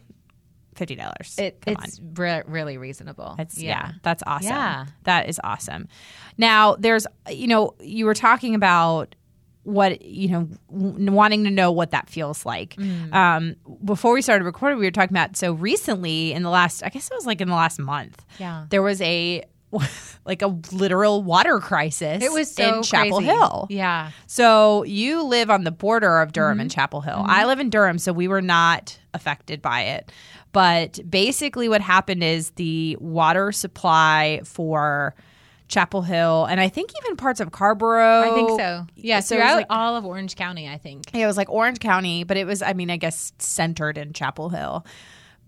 $50. 0.76 1.40
It, 1.40 1.64
it's 1.68 2.00
re- 2.16 2.44
really 2.46 2.78
reasonable. 2.78 3.36
It's 3.40 3.58
yeah. 3.58 3.94
that's 4.04 4.24
awesome. 4.28 4.48
Yeah. 4.52 4.86
That 5.04 5.28
is 5.30 5.40
awesome. 5.44 5.88
Now, 6.38 6.76
there's 6.76 7.06
you 7.30 7.48
know, 7.48 7.76
you 7.82 8.06
were 8.06 8.14
talking 8.14 8.56
about 8.56 9.16
what 9.64 10.02
you 10.02 10.28
know 10.28 10.50
w- 10.76 11.12
wanting 11.12 11.44
to 11.44 11.52
know 11.52 11.72
what 11.72 11.92
that 11.92 12.10
feels 12.10 12.48
like 12.48 12.76
Mm. 12.78 13.14
um, 13.14 13.56
before 13.86 14.12
we 14.12 14.24
started 14.24 14.44
recording 14.44 14.80
we 14.80 14.86
were 14.88 14.92
talking 14.92 15.16
about 15.16 15.38
so 15.38 15.54
recently 15.54 16.34
in 16.34 16.42
the 16.42 16.50
last 16.50 16.82
i 16.84 16.90
guess 16.90 17.12
it 17.12 17.14
was 17.14 17.28
like 17.28 17.42
in 17.42 17.48
the 17.48 17.54
last 17.54 17.78
month 17.78 18.26
Yeah. 18.40 18.66
there 18.72 18.82
was 18.82 19.00
a 19.04 19.44
like 20.26 20.42
a 20.42 20.48
literal 20.72 21.24
water 21.24 21.60
crisis 21.60 22.24
It 22.24 22.32
was 22.32 22.54
so 22.54 22.78
in 22.78 22.84
chapel 22.84 23.18
crazy. 23.20 23.32
hill 23.32 23.68
Yeah. 23.70 24.12
so 24.28 24.84
you 24.84 25.24
live 25.24 25.50
on 25.50 25.64
the 25.64 25.72
border 25.72 26.20
of 26.20 26.32
Durham 26.34 26.56
Mm-hmm. 26.56 26.62
and 26.62 26.72
Chapel 26.72 27.02
Hill. 27.02 27.24
I 27.26 27.46
live 27.46 27.60
in 27.60 27.70
Durham, 27.70 27.98
so 27.98 28.12
we 28.14 28.28
were 28.28 28.42
not 28.42 29.00
affected 29.14 29.62
by 29.62 29.82
it. 29.84 30.12
But 30.54 31.00
basically, 31.10 31.70
what 31.70 31.80
happened 31.82 32.24
is 32.24 32.50
the 32.52 32.98
water 33.00 33.52
supply 33.54 34.42
for 34.44 35.16
Chapel 35.70 36.02
Hill, 36.02 36.44
and 36.46 36.60
I 36.60 36.68
think 36.68 36.92
even 37.02 37.16
parts 37.16 37.40
of 37.40 37.52
Carrboro. 37.54 38.22
I 38.30 38.36
think 38.36 38.60
so. 38.60 38.86
Yeah. 38.96 39.22
So 39.22 39.36
it 39.36 39.40
was 39.40 39.44
throughout 39.46 39.56
like- 39.56 39.66
all 39.70 39.96
of 39.96 40.06
Orange 40.06 40.36
County, 40.36 40.68
I 40.68 40.78
think. 40.78 41.06
yeah, 41.14 41.24
it 41.24 41.28
was 41.28 41.38
like 41.38 41.50
Orange 41.50 41.80
County, 41.80 42.26
but 42.26 42.36
it 42.36 42.46
was, 42.46 42.62
I 42.62 42.74
mean, 42.74 42.90
I 42.92 42.98
guess 42.98 43.32
centered 43.40 43.98
in 43.98 44.12
Chapel 44.12 44.50
Hill. 44.50 44.86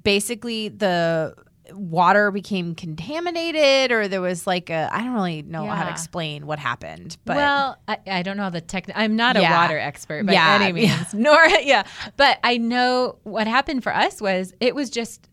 Basically, 0.03 0.69
the 0.69 1.35
water 1.71 2.31
became 2.31 2.75
contaminated, 2.75 3.91
or 3.91 4.07
there 4.07 4.21
was 4.21 4.45
like 4.45 4.69
a, 4.69 4.89
I 4.91 4.99
don't 5.03 5.13
really 5.13 5.41
know 5.43 5.65
how 5.67 5.83
to 5.85 5.89
explain 5.89 6.45
what 6.45 6.59
happened. 6.59 7.17
But 7.25 7.37
well, 7.37 7.77
I, 7.87 7.97
I 8.07 8.21
don't 8.23 8.37
know 8.37 8.49
the 8.49 8.61
tech. 8.61 8.89
I'm 8.95 9.15
not 9.15 9.37
a 9.37 9.41
water 9.41 9.77
expert 9.79 10.25
by 10.25 10.33
Yeah, 10.33 10.59
any 10.61 10.73
means, 10.73 10.89
yeah. 10.89 11.03
nor 11.13 11.45
yeah. 11.61 11.83
But 12.17 12.39
I 12.43 12.57
know 12.57 13.17
what 13.23 13.47
happened 13.47 13.83
for 13.83 13.93
us 13.95 14.21
was 14.21 14.53
it 14.59 14.75
was 14.75 14.89
just 14.89 15.29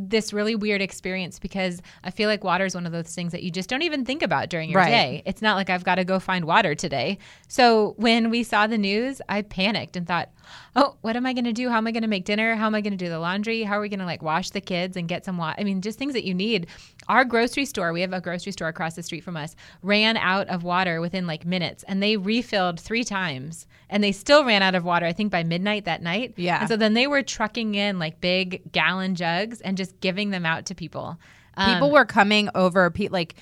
this 0.00 0.32
really 0.32 0.54
weird 0.54 0.80
experience 0.80 1.40
because 1.40 1.82
I 2.04 2.12
feel 2.12 2.28
like 2.28 2.44
water 2.44 2.64
is 2.64 2.72
one 2.74 2.86
of 2.86 2.92
those 2.92 3.12
things 3.12 3.32
that 3.32 3.42
you 3.42 3.50
just 3.50 3.68
don't 3.68 3.82
even 3.82 4.04
think 4.04 4.22
about 4.22 4.48
during 4.48 4.70
your 4.70 4.78
Right. 4.80 4.90
day. 4.90 5.22
It's 5.26 5.42
not 5.42 5.56
like 5.56 5.70
I've 5.70 5.82
got 5.82 5.96
to 5.96 6.04
go 6.04 6.20
find 6.20 6.44
water 6.44 6.76
today. 6.76 7.18
So 7.48 7.94
when 7.96 8.30
we 8.30 8.44
saw 8.44 8.68
the 8.68 8.78
news, 8.78 9.20
I 9.28 9.42
panicked 9.42 9.96
and 9.96 10.06
thought, 10.06 10.28
"Oh, 10.76 10.96
what 11.00 11.16
am 11.16 11.26
I 11.26 11.32
going 11.32 11.44
to 11.44 11.52
do? 11.52 11.68
How 11.68 11.78
am 11.78 11.86
I 11.86 11.92
going 11.92 12.02
to 12.02 12.08
make 12.08 12.24
dinner? 12.24 12.54
How 12.54 12.66
am 12.66 12.74
I 12.74 12.80
going 12.80 12.92
to 12.92 13.04
do 13.04 13.08
the 13.08 13.18
laundry? 13.18 13.62
How 13.62 13.78
are 13.78 13.80
we 13.80 13.88
going 13.88 14.00
to 14.00 14.06
like 14.06 14.22
wash 14.22 14.50
the 14.50 14.60
kids 14.60 14.96
and 14.96 15.08
get 15.08 15.24
some 15.24 15.38
water? 15.38 15.56
I 15.60 15.64
mean, 15.64 15.80
just 15.80 15.98
things 15.98 16.14
that 16.14 16.24
you 16.24 16.34
need." 16.34 16.66
Our 17.08 17.24
grocery 17.24 17.64
store, 17.64 17.92
we 17.92 18.02
have 18.02 18.12
a 18.12 18.20
grocery 18.20 18.52
store 18.52 18.68
across 18.68 18.94
the 18.94 19.02
street 19.02 19.24
from 19.24 19.36
us, 19.36 19.56
ran 19.82 20.18
out 20.18 20.46
of 20.48 20.62
water 20.62 21.00
within 21.00 21.26
like 21.26 21.46
minutes 21.46 21.82
and 21.88 22.02
they 22.02 22.18
refilled 22.18 22.78
3 22.78 23.02
times 23.02 23.66
and 23.88 24.04
they 24.04 24.12
still 24.12 24.44
ran 24.44 24.62
out 24.62 24.74
of 24.74 24.84
water 24.84 25.06
I 25.06 25.14
think 25.14 25.32
by 25.32 25.42
midnight 25.42 25.86
that 25.86 26.02
night. 26.02 26.34
Yeah. 26.36 26.60
And 26.60 26.68
so 26.68 26.76
then 26.76 26.92
they 26.92 27.06
were 27.06 27.22
trucking 27.22 27.74
in 27.74 27.98
like 27.98 28.20
big 28.20 28.70
gallon 28.72 29.14
jugs 29.14 29.60
and 29.62 29.76
just 29.76 29.98
giving 30.00 30.30
them 30.30 30.44
out 30.44 30.66
to 30.66 30.74
people. 30.74 31.18
Um, 31.56 31.74
people 31.74 31.90
were 31.90 32.04
coming 32.04 32.50
over 32.54 32.92
like 33.10 33.36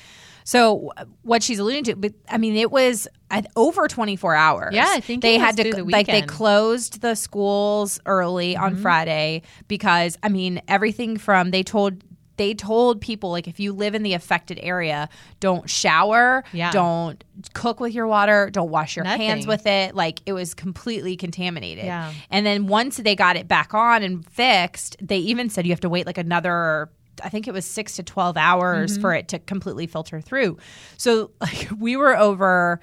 so 0.48 0.92
what 1.22 1.42
she's 1.42 1.58
alluding 1.58 1.82
to 1.84 1.96
but 1.96 2.12
i 2.30 2.38
mean 2.38 2.56
it 2.56 2.70
was 2.70 3.08
over 3.56 3.88
24 3.88 4.34
hours 4.36 4.72
Yeah, 4.74 4.86
I 4.88 5.00
think 5.00 5.20
they 5.22 5.34
it 5.34 5.38
was 5.38 5.44
had 5.46 5.56
to 5.56 5.70
the 5.72 5.84
like 5.84 6.06
they 6.06 6.22
closed 6.22 7.00
the 7.02 7.14
schools 7.16 7.98
early 8.06 8.54
Mm-hmm. 8.54 8.62
on 8.64 8.76
friday 8.76 9.42
because 9.68 10.16
i 10.22 10.28
mean 10.28 10.62
everything 10.68 11.16
from 11.16 11.50
they 11.50 11.62
told 11.64 12.02
they 12.36 12.52
told 12.52 13.00
people 13.00 13.30
like 13.30 13.48
if 13.48 13.58
you 13.58 13.72
live 13.72 13.94
in 13.94 14.02
the 14.02 14.12
affected 14.12 14.60
area 14.62 15.08
don't 15.40 15.68
shower 15.70 16.44
Yeah. 16.52 16.70
don't 16.70 17.24
cook 17.54 17.80
with 17.80 17.92
your 17.94 18.06
water 18.06 18.50
don't 18.52 18.70
wash 18.70 18.94
your 18.94 19.06
hands 19.06 19.46
with 19.46 19.66
it 19.66 19.94
like 19.96 20.20
it 20.26 20.32
was 20.34 20.52
completely 20.54 21.16
contaminated 21.16 21.86
Yeah. 21.86 22.12
and 22.30 22.44
then 22.46 22.66
once 22.66 22.98
they 22.98 23.16
got 23.16 23.36
it 23.36 23.48
back 23.48 23.72
on 23.74 24.02
and 24.02 24.24
fixed, 24.30 24.96
they 25.00 25.16
even 25.18 25.48
said 25.48 25.66
you 25.66 25.72
have 25.72 25.80
to 25.80 25.88
wait 25.88 26.04
like 26.06 26.18
another 26.18 26.90
I 27.24 27.28
think 27.28 27.46
it 27.48 27.52
was 27.52 27.64
6 27.66 27.96
to 27.96 28.02
12 28.02 28.36
hours 28.36 28.92
Mm-hmm. 28.92 29.00
for 29.00 29.14
it 29.14 29.28
to 29.28 29.38
completely 29.38 29.86
filter 29.86 30.20
through. 30.20 30.56
So 30.96 31.30
like 31.40 31.68
we 31.78 31.96
were 31.96 32.16
over 32.16 32.80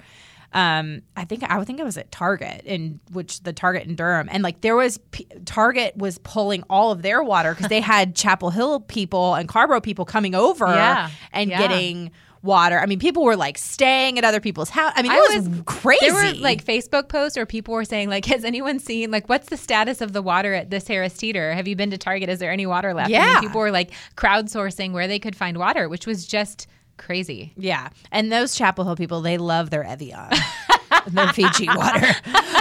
um 0.52 1.02
I 1.16 1.24
think 1.24 1.42
I 1.42 1.58
would 1.58 1.66
think 1.66 1.80
it 1.80 1.84
was 1.84 1.98
at 1.98 2.12
Target 2.12 2.62
in 2.64 3.00
which 3.12 3.42
the 3.42 3.52
Target 3.52 3.88
in 3.88 3.96
Durham 3.96 4.28
and 4.30 4.42
like 4.42 4.60
there 4.60 4.76
was 4.76 4.98
P- 5.10 5.26
Target 5.44 5.96
was 5.96 6.18
pulling 6.18 6.62
all 6.70 6.92
of 6.92 7.02
their 7.02 7.22
water 7.24 7.54
cuz 7.56 7.66
they 7.68 7.80
had 7.94 8.14
Chapel 8.14 8.50
Hill 8.50 8.78
people 8.80 9.34
and 9.34 9.48
Carrboro 9.48 9.80
people 9.80 10.04
coming 10.04 10.34
over 10.34 10.66
Yeah. 10.66 11.10
and 11.32 11.50
Yeah. 11.50 11.58
getting 11.58 12.12
water. 12.44 12.78
I 12.78 12.86
mean 12.86 12.98
people 12.98 13.24
were 13.24 13.36
like 13.36 13.58
staying 13.58 14.18
at 14.18 14.24
other 14.24 14.38
people's 14.40 14.70
house. 14.70 14.92
I 14.94 15.02
mean 15.02 15.10
it 15.12 15.14
I 15.16 15.36
was, 15.38 15.48
was- 15.48 15.62
crazy. 15.64 16.06
There 16.06 16.14
were 16.14 16.34
like 16.40 16.64
Facebook 16.64 17.08
posts 17.08 17.36
where 17.36 17.46
people 17.46 17.74
were 17.74 17.84
saying 17.84 18.08
like, 18.10 18.24
"Has 18.34 18.44
anyone 18.44 18.78
seen 18.78 19.10
like 19.10 19.28
what's 19.28 19.48
the 19.48 19.56
status 19.56 20.00
of 20.00 20.12
the 20.12 20.22
water 20.22 20.54
at 20.54 20.70
this 20.70 20.86
Harris 20.86 21.16
Teeter? 21.16 21.52
Have 21.54 21.66
you 21.66 21.74
been 21.76 21.90
to 21.90 21.98
Target? 21.98 22.28
Is 22.28 22.38
there 22.38 22.52
any 22.52 22.66
water 22.66 22.94
left?" 22.94 23.08
I 23.08 23.12
mean, 23.12 23.20
Yeah. 23.20 23.40
people 23.40 23.60
were 23.60 23.70
like 23.70 23.90
crowdsourcing 24.16 24.92
where 24.92 25.08
they 25.08 25.18
could 25.18 25.34
find 25.36 25.56
water, 25.58 25.88
which 25.88 26.06
was 26.06 26.26
just 26.26 26.66
crazy. 26.96 27.52
Yeah, 27.56 27.88
and 28.12 28.30
those 28.30 28.54
Chapel 28.54 28.84
Hill 28.84 28.96
people, 28.96 29.20
they 29.20 29.36
love 29.38 29.70
their 29.70 29.82
Evian, 29.84 30.28
their 31.08 31.28
Fiji 31.32 31.66
water. 31.68 32.06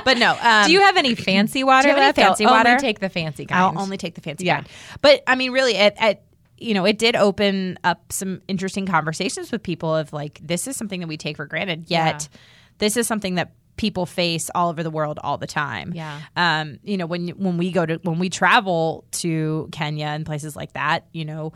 but 0.06 0.18
no. 0.18 0.36
Um, 0.42 0.66
Do 0.66 0.72
you 0.74 0.80
have 0.82 0.98
any 0.98 1.14
fancy 1.16 1.64
water 1.64 1.84
do 1.84 1.88
you 1.90 1.94
have 1.96 1.98
any 1.98 2.06
left? 2.08 2.18
fancy 2.18 2.46
I'll 2.46 2.54
water? 2.54 2.70
Only 2.70 2.82
take 2.82 3.00
the 3.00 3.10
fancy 3.10 3.46
kind. 3.46 3.62
I'll 3.62 3.80
only 3.82 3.98
take 3.98 4.16
the 4.16 4.22
fancy 4.22 4.46
Yeah. 4.46 4.56
kind. 4.56 4.70
But 5.02 5.22
I 5.28 5.36
mean, 5.36 5.52
really, 5.52 5.76
it, 5.76 5.94
it 6.02 6.24
you 6.58 6.74
know, 6.74 6.86
it 6.86 6.98
did 6.98 7.16
open 7.16 7.78
up 7.84 8.12
some 8.12 8.42
interesting 8.48 8.86
conversations 8.86 9.52
with 9.52 9.64
people 9.64 9.96
of 9.96 10.14
like, 10.14 10.40
this 10.44 10.68
is 10.68 10.78
something 10.78 11.00
that 11.00 11.08
we 11.08 11.18
take 11.18 11.38
for 11.38 11.46
granted. 11.46 11.86
Yet, 11.88 12.30
this 12.78 12.98
is 12.98 13.08
something 13.08 13.36
that 13.36 13.54
people 13.76 14.06
face 14.06 14.50
all 14.54 14.70
over 14.70 14.84
the 14.84 14.90
world 14.92 15.20
all 15.24 15.38
the 15.38 15.48
time. 15.48 15.94
Yeah. 15.94 16.20
Um, 16.36 16.80
you 16.84 16.98
know, 16.98 17.06
when 17.06 17.30
when 17.30 17.58
we 17.58 17.72
go 17.72 17.86
to 17.86 17.96
when 18.04 18.20
we 18.20 18.30
travel 18.30 19.06
to 19.14 19.68
Kenya 19.72 20.06
and 20.06 20.26
places 20.26 20.56
like 20.56 20.74
that, 20.74 21.08
you 21.12 21.26
know, 21.26 21.54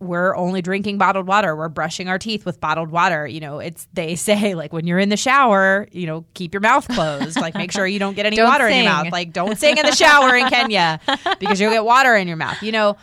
we're 0.00 0.36
only 0.36 0.60
drinking 0.60 0.98
bottled 0.98 1.26
water. 1.26 1.56
We're 1.56 1.68
brushing 1.68 2.08
our 2.08 2.18
teeth 2.18 2.44
with 2.44 2.60
bottled 2.60 2.90
water. 2.90 3.26
You 3.26 3.40
know, 3.40 3.58
it's 3.60 3.88
they 3.92 4.14
say 4.16 4.54
like 4.54 4.72
when 4.72 4.86
you're 4.86 4.98
in 4.98 5.08
the 5.08 5.16
shower, 5.16 5.88
you 5.92 6.06
know, 6.06 6.24
keep 6.34 6.52
your 6.52 6.60
mouth 6.60 6.86
closed. 6.88 7.40
like 7.40 7.54
make 7.54 7.72
sure 7.72 7.86
you 7.86 7.98
don't 7.98 8.14
get 8.14 8.26
any 8.26 8.36
Don't 8.36 8.48
water 8.48 8.66
in 8.66 8.84
your 8.84 8.92
mouth. 8.92 9.12
Like 9.12 9.32
don't 9.32 9.56
sing 9.58 9.78
in 9.78 9.86
the 9.86 9.94
shower 9.94 10.34
in 10.36 10.48
Kenya 10.48 11.00
because 11.38 11.60
you'll 11.60 11.72
get 11.72 11.84
water 11.84 12.14
in 12.14 12.28
your 12.28 12.36
mouth. 12.36 12.62
You 12.62 12.72
know, 12.72 12.96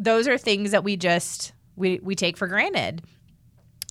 those 0.00 0.26
are 0.26 0.38
things 0.38 0.70
that 0.70 0.82
we 0.82 0.96
just 0.96 1.52
we 1.76 2.00
we 2.02 2.14
take 2.14 2.36
for 2.36 2.48
granted. 2.48 3.02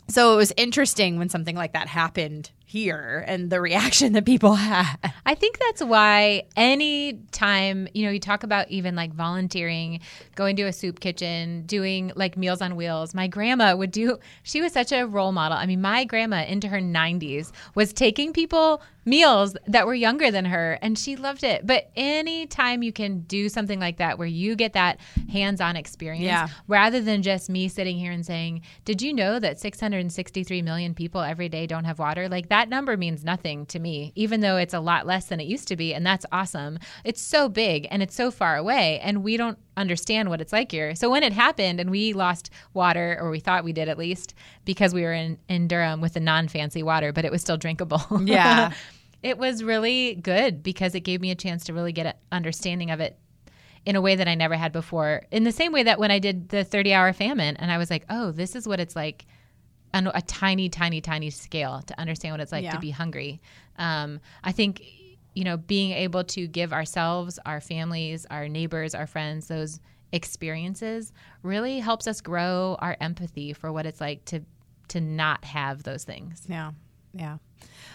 So 0.09 0.33
it 0.33 0.37
was 0.37 0.51
interesting 0.57 1.19
when 1.19 1.29
something 1.29 1.55
like 1.55 1.73
that 1.73 1.87
happened 1.87 2.51
here 2.69 3.25
and 3.27 3.49
the 3.49 3.59
reaction 3.59 4.13
that 4.13 4.25
people 4.25 4.53
had. 4.55 4.95
I 5.25 5.33
think 5.33 5.57
that's 5.57 5.83
why 5.83 6.43
any 6.55 7.13
time, 7.31 7.87
you 7.95 8.05
know, 8.05 8.11
you 8.11 8.19
talk 8.19 8.43
about 8.43 8.69
even 8.69 8.95
like 8.95 9.11
volunteering, 9.13 10.01
going 10.35 10.55
to 10.57 10.63
a 10.63 10.73
soup 10.73 10.99
kitchen, 10.99 11.63
doing 11.65 12.11
like 12.15 12.37
meals 12.37 12.61
on 12.61 12.75
wheels. 12.75 13.15
My 13.15 13.25
grandma 13.27 13.75
would 13.75 13.91
do, 13.91 14.19
she 14.43 14.61
was 14.61 14.71
such 14.71 14.91
a 14.91 15.03
role 15.07 15.31
model. 15.31 15.57
I 15.57 15.65
mean, 15.65 15.81
my 15.81 16.03
grandma 16.05 16.43
into 16.45 16.67
her 16.67 16.79
90s 16.79 17.51
was 17.73 17.91
taking 17.91 18.33
people 18.33 18.83
meals 19.05 19.55
that 19.65 19.87
were 19.87 19.95
younger 19.95 20.29
than 20.29 20.45
her 20.45 20.77
and 20.83 20.99
she 20.99 21.15
loved 21.15 21.43
it. 21.43 21.65
But 21.65 21.89
any 21.95 22.45
time 22.45 22.83
you 22.83 22.91
can 22.93 23.21
do 23.21 23.49
something 23.49 23.79
like 23.79 23.97
that 23.97 24.19
where 24.19 24.27
you 24.27 24.55
get 24.55 24.73
that 24.73 24.99
hands 25.31 25.59
on 25.61 25.75
experience 25.75 26.25
Yeah. 26.25 26.49
rather 26.67 27.01
than 27.01 27.23
just 27.23 27.49
me 27.49 27.69
sitting 27.69 27.97
here 27.97 28.11
and 28.11 28.23
saying, 28.23 28.61
Did 28.85 29.01
you 29.01 29.13
know 29.13 29.39
that 29.39 29.59
663 29.59 30.61
million 30.61 30.93
people 30.93 31.21
every 31.21 31.49
day 31.49 31.65
don't 31.65 31.85
have 31.85 31.97
water? 31.97 32.29
Like 32.29 32.49
that 32.49 32.58
number 32.67 32.97
means 32.97 33.23
nothing 33.23 33.65
to 33.67 33.79
me, 33.79 34.11
even 34.15 34.41
though 34.41 34.57
it's 34.57 34.73
a 34.73 34.79
lot 34.79 35.05
less 35.05 35.27
than 35.27 35.39
it 35.39 35.45
used 35.47 35.67
to 35.69 35.77
be. 35.77 35.93
And 35.93 36.05
that's 36.05 36.25
awesome. 36.31 36.79
It's 37.05 37.21
so 37.21 37.47
big 37.47 37.87
and 37.89 38.03
it's 38.03 38.15
so 38.15 38.31
far 38.31 38.57
away, 38.57 38.99
and 38.99 39.23
we 39.23 39.37
don't 39.37 39.57
understand 39.77 40.29
what 40.29 40.41
it's 40.41 40.51
like 40.51 40.71
here. 40.71 40.95
So 40.95 41.09
when 41.09 41.23
it 41.23 41.31
happened 41.31 41.79
and 41.79 41.89
we 41.89 42.11
lost 42.11 42.49
water, 42.73 43.17
or 43.21 43.29
we 43.29 43.39
thought 43.39 43.63
we 43.63 43.71
did 43.71 43.87
at 43.87 43.97
least, 43.97 44.33
because 44.65 44.93
we 44.93 45.03
were 45.03 45.13
in, 45.13 45.37
in 45.47 45.67
Durham 45.67 46.01
with 46.01 46.13
the 46.15 46.19
non 46.19 46.47
fancy 46.47 46.83
water, 46.83 47.13
but 47.13 47.23
it 47.23 47.31
was 47.31 47.41
still 47.41 47.57
drinkable. 47.57 48.01
Yeah. 48.29 48.73
it 49.23 49.37
was 49.37 49.63
really 49.63 50.15
good 50.15 50.61
because 50.61 50.93
it 50.95 51.01
gave 51.01 51.21
me 51.21 51.31
a 51.31 51.35
chance 51.35 51.63
to 51.65 51.73
really 51.73 51.93
get 51.93 52.05
an 52.05 52.13
understanding 52.31 52.91
of 52.91 52.99
it 52.99 53.17
in 53.85 53.95
a 53.95 54.01
way 54.01 54.15
that 54.15 54.27
I 54.27 54.35
never 54.35 54.55
had 54.55 54.71
before. 54.71 55.23
In 55.31 55.43
the 55.43 55.51
same 55.51 55.71
way 55.71 55.83
that 55.83 55.99
when 55.99 56.11
I 56.11 56.19
did 56.19 56.49
the 56.49 56.63
30 56.63 56.93
hour 56.93 57.13
famine 57.13 57.55
and 57.57 57.71
I 57.71 57.77
was 57.77 57.89
like, 57.89 58.05
oh, 58.09 58.31
this 58.31 58.55
is 58.55 58.67
what 58.67 58.79
it's 58.79 58.95
like 58.95 59.25
on 59.93 60.07
a 60.07 60.21
tiny, 60.21 60.69
tiny, 60.69 61.01
tiny 61.01 61.29
scale 61.29 61.81
to 61.87 61.99
understand 61.99 62.33
what 62.33 62.39
it's 62.41 62.51
like 62.51 62.63
Yeah. 62.63 62.71
to 62.71 62.79
be 62.79 62.91
hungry. 62.91 63.41
Um, 63.77 64.19
I 64.43 64.51
think, 64.51 64.83
you 65.33 65.43
know, 65.43 65.57
being 65.57 65.91
able 65.91 66.23
to 66.25 66.47
give 66.47 66.73
ourselves, 66.73 67.39
our 67.45 67.61
families, 67.61 68.25
our 68.29 68.47
neighbors, 68.47 68.93
our 68.93 69.07
friends, 69.07 69.47
those 69.47 69.79
experiences 70.11 71.11
really 71.43 71.79
helps 71.79 72.07
us 72.07 72.21
grow 72.21 72.77
our 72.79 72.97
empathy 72.99 73.53
for 73.53 73.71
what 73.71 73.85
it's 73.85 74.01
like 74.01 74.25
to 74.25 74.41
to 74.89 74.99
not 74.99 75.45
have 75.45 75.83
those 75.83 76.03
things. 76.03 76.45
Yeah. 76.49 76.71
Yeah. 77.13 77.37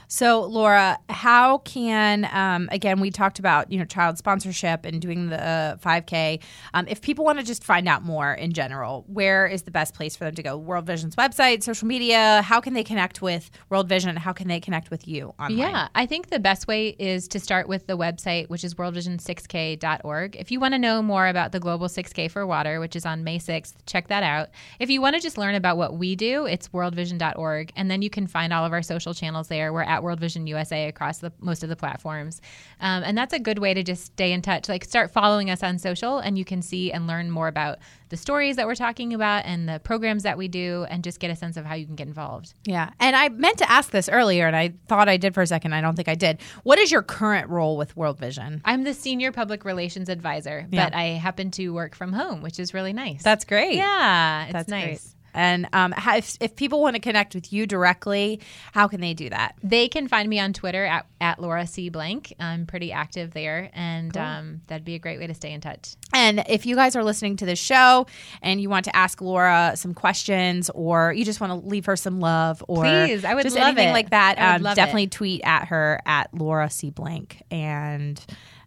So, 0.09 0.43
Laura, 0.43 0.99
how 1.09 1.59
can 1.59 2.29
um, 2.33 2.69
again 2.71 3.01
we 3.01 3.11
talked 3.11 3.39
about 3.39 3.73
you 3.73 3.79
know 3.79 3.85
child 3.85 4.19
sponsorship 4.19 4.85
and 4.85 5.01
doing 5.01 5.29
the 5.29 5.43
uh, 5.43 5.77
5K. 5.77 6.41
Um, 6.73 6.87
if 6.89 7.01
people 7.01 7.25
want 7.25 7.39
to 7.39 7.45
just 7.45 7.65
find 7.65 7.89
out 7.89 8.03
more 8.03 8.33
in 8.33 8.53
general, 8.53 9.05
where 9.09 9.47
is 9.47 9.63
the 9.63 9.71
best 9.71 9.95
place 9.95 10.17
for 10.17 10.25
them 10.25 10.35
to 10.35 10.43
go? 10.43 10.57
World 10.57 10.87
Vision's 10.87 11.17
website, 11.17 11.63
social 11.63 11.89
media. 11.89 12.43
How 12.43 12.61
can 12.61 12.75
they 12.75 12.85
connect 12.85 13.23
with 13.23 13.51
World 13.71 13.89
Vision? 13.89 14.17
How 14.17 14.33
can 14.33 14.49
they 14.49 14.61
connect 14.61 14.91
with 14.91 15.09
you 15.09 15.35
online? 15.39 15.59
Yeah, 15.59 15.89
I 15.95 16.07
think 16.07 16.31
the 16.31 16.39
best 16.39 16.67
way 16.67 16.89
is 16.99 17.29
to 17.29 17.41
start 17.41 17.69
with 17.69 17.87
the 17.87 17.97
website, 17.97 18.49
which 18.49 18.65
is 18.65 18.75
worldvision6k.org. 18.75 20.37
If 20.37 20.51
you 20.51 20.61
want 20.61 20.75
to 20.75 20.79
know 20.79 21.03
more 21.03 21.27
about 21.27 21.53
the 21.53 21.61
Global 21.61 21.89
6K 21.89 22.31
for 22.31 22.47
Water, 22.47 22.81
which 22.81 22.97
is 22.97 23.07
on 23.07 23.25
May 23.25 23.39
6th, 23.39 23.75
check 23.87 24.09
that 24.09 24.23
out. 24.23 24.51
If 24.79 24.91
you 24.91 25.01
want 25.01 25.17
to 25.17 25.23
just 25.23 25.39
learn 25.39 25.55
about 25.55 25.77
what 25.77 25.97
we 25.97 26.17
do, 26.17 26.47
it's 26.47 26.69
worldvision.org. 26.69 27.73
And 27.77 27.91
then 27.91 28.03
you 28.03 28.11
can 28.11 28.27
find 28.27 28.53
all 28.53 28.65
of 28.65 28.73
our 28.73 28.83
social 28.83 29.15
channels 29.15 29.49
there. 29.55 29.73
We're 29.73 29.83
at 29.83 30.03
World 30.03 30.19
Vision 30.21 30.47
USA 30.49 30.89
across 30.89 31.19
the, 31.19 31.33
most 31.41 31.63
of 31.63 31.69
the 31.69 31.77
platforms. 31.77 32.41
Um, 32.81 33.03
and 33.05 33.17
that's 33.17 33.33
a 33.33 33.39
good 33.39 33.59
way 33.61 33.73
to 33.75 33.83
just 33.83 34.05
stay 34.07 34.33
in 34.33 34.43
touch. 34.43 34.69
Like 34.69 34.85
start 34.85 35.13
following 35.13 35.49
us 35.51 35.63
on 35.63 35.79
social, 35.79 36.19
and 36.19 36.37
you 36.37 36.45
can 36.45 36.61
see 36.63 36.91
and 36.93 37.07
learn 37.07 37.31
more 37.31 37.47
about 37.49 37.79
the 38.09 38.17
stories 38.17 38.57
that 38.57 38.67
we're 38.67 38.75
talking 38.75 39.15
about 39.15 39.45
and 39.45 39.69
the 39.69 39.81
programs 39.81 40.23
that 40.25 40.37
we 40.39 40.49
do, 40.49 40.87
and 40.91 41.03
just 41.05 41.21
get 41.21 41.31
a 41.31 41.37
sense 41.37 41.57
of 41.57 41.65
how 41.65 41.75
you 41.75 41.87
can 41.87 41.95
get 41.97 42.07
involved. 42.09 42.53
Yeah. 42.65 42.91
And 43.01 43.15
I 43.17 43.29
meant 43.29 43.59
to 43.59 43.71
ask 43.71 43.91
this 43.91 44.09
earlier, 44.09 44.47
and 44.47 44.55
I 44.57 44.75
thought 44.89 45.09
I 45.09 45.17
did 45.17 45.35
for 45.35 45.43
a 45.43 45.47
second. 45.47 45.73
I 45.75 45.81
don't 45.81 45.95
think 45.97 46.09
I 46.09 46.15
did. 46.15 46.41
What 46.65 46.79
is 46.79 46.91
your 46.93 47.03
current 47.03 47.49
role 47.49 47.77
with 47.77 47.97
World 47.97 48.19
Vision? 48.19 48.61
I'm 48.65 48.85
the 48.85 48.95
senior 48.95 49.33
public 49.33 49.65
relations 49.65 50.09
advisor, 50.09 50.67
Yeah. 50.71 50.87
but 50.91 50.95
I 50.97 51.05
happen 51.27 51.51
to 51.53 51.71
work 51.73 51.95
from 51.95 52.13
home, 52.13 52.43
which 52.43 52.59
is 52.59 52.75
really 52.75 52.93
nice. 52.93 53.23
That's 53.23 53.45
great. 53.45 53.75
yeah, 53.77 54.45
it's 54.45 54.53
That's 54.53 54.69
nice. 54.69 54.85
great. 54.85 55.14
And 55.35 55.69
um, 55.73 55.93
if, 56.09 56.37
if 56.41 56.57
people 56.57 56.81
want 56.81 56.97
to 56.97 57.01
connect 57.01 57.35
with 57.35 57.53
you 57.53 57.67
directly, 57.67 58.41
how 58.73 58.89
can 58.89 59.01
they 59.01 59.15
do 59.15 59.29
that? 59.31 59.57
They 59.63 59.89
can 59.89 60.09
find 60.09 60.29
me 60.29 60.39
on 60.39 60.53
Twitter 60.53 60.85
at, 60.85 61.07
at 61.21 61.41
Laura 61.41 61.67
C. 61.67 61.89
Blank. 61.89 62.35
I'm 62.39 62.67
pretty 62.67 62.93
active 62.93 63.33
there, 63.33 63.71
and 63.75 64.17
um, 64.17 64.61
that'd 64.69 64.85
be 64.85 64.95
a 64.95 64.99
great 64.99 65.19
way 65.19 65.27
to 65.27 65.35
stay 65.35 65.53
in 65.53 65.61
touch. 65.61 65.97
And 66.13 66.45
if 66.49 66.65
you 66.65 66.77
guys 66.77 66.97
are 66.97 67.05
listening 67.05 67.37
to 67.39 67.47
this 67.47 67.59
show 67.59 68.07
and 68.41 68.61
you 68.61 68.71
want 68.71 68.85
to 68.85 68.97
ask 68.97 69.21
Laura 69.21 69.73
some 69.75 69.95
questions 69.95 70.71
or 70.71 71.13
you 71.13 71.25
just 71.25 71.41
want 71.41 71.51
to 71.51 71.69
leave 71.69 71.87
her 71.87 71.97
some 71.97 72.21
love 72.21 72.65
or 72.69 72.85
Please, 72.85 73.25
I 73.25 73.35
would 73.35 73.43
just 73.43 73.57
love 73.57 73.67
anything 73.67 73.89
it. 73.89 73.93
like 73.93 74.11
that, 74.11 74.39
um, 74.39 74.63
definitely 74.63 75.05
it. 75.05 75.11
tweet 75.11 75.41
at 75.45 75.69
her 75.69 76.01
at 76.07 76.33
Laura 76.33 76.71
C. 76.71 76.91
Blank. 76.91 77.43
And, 77.51 78.25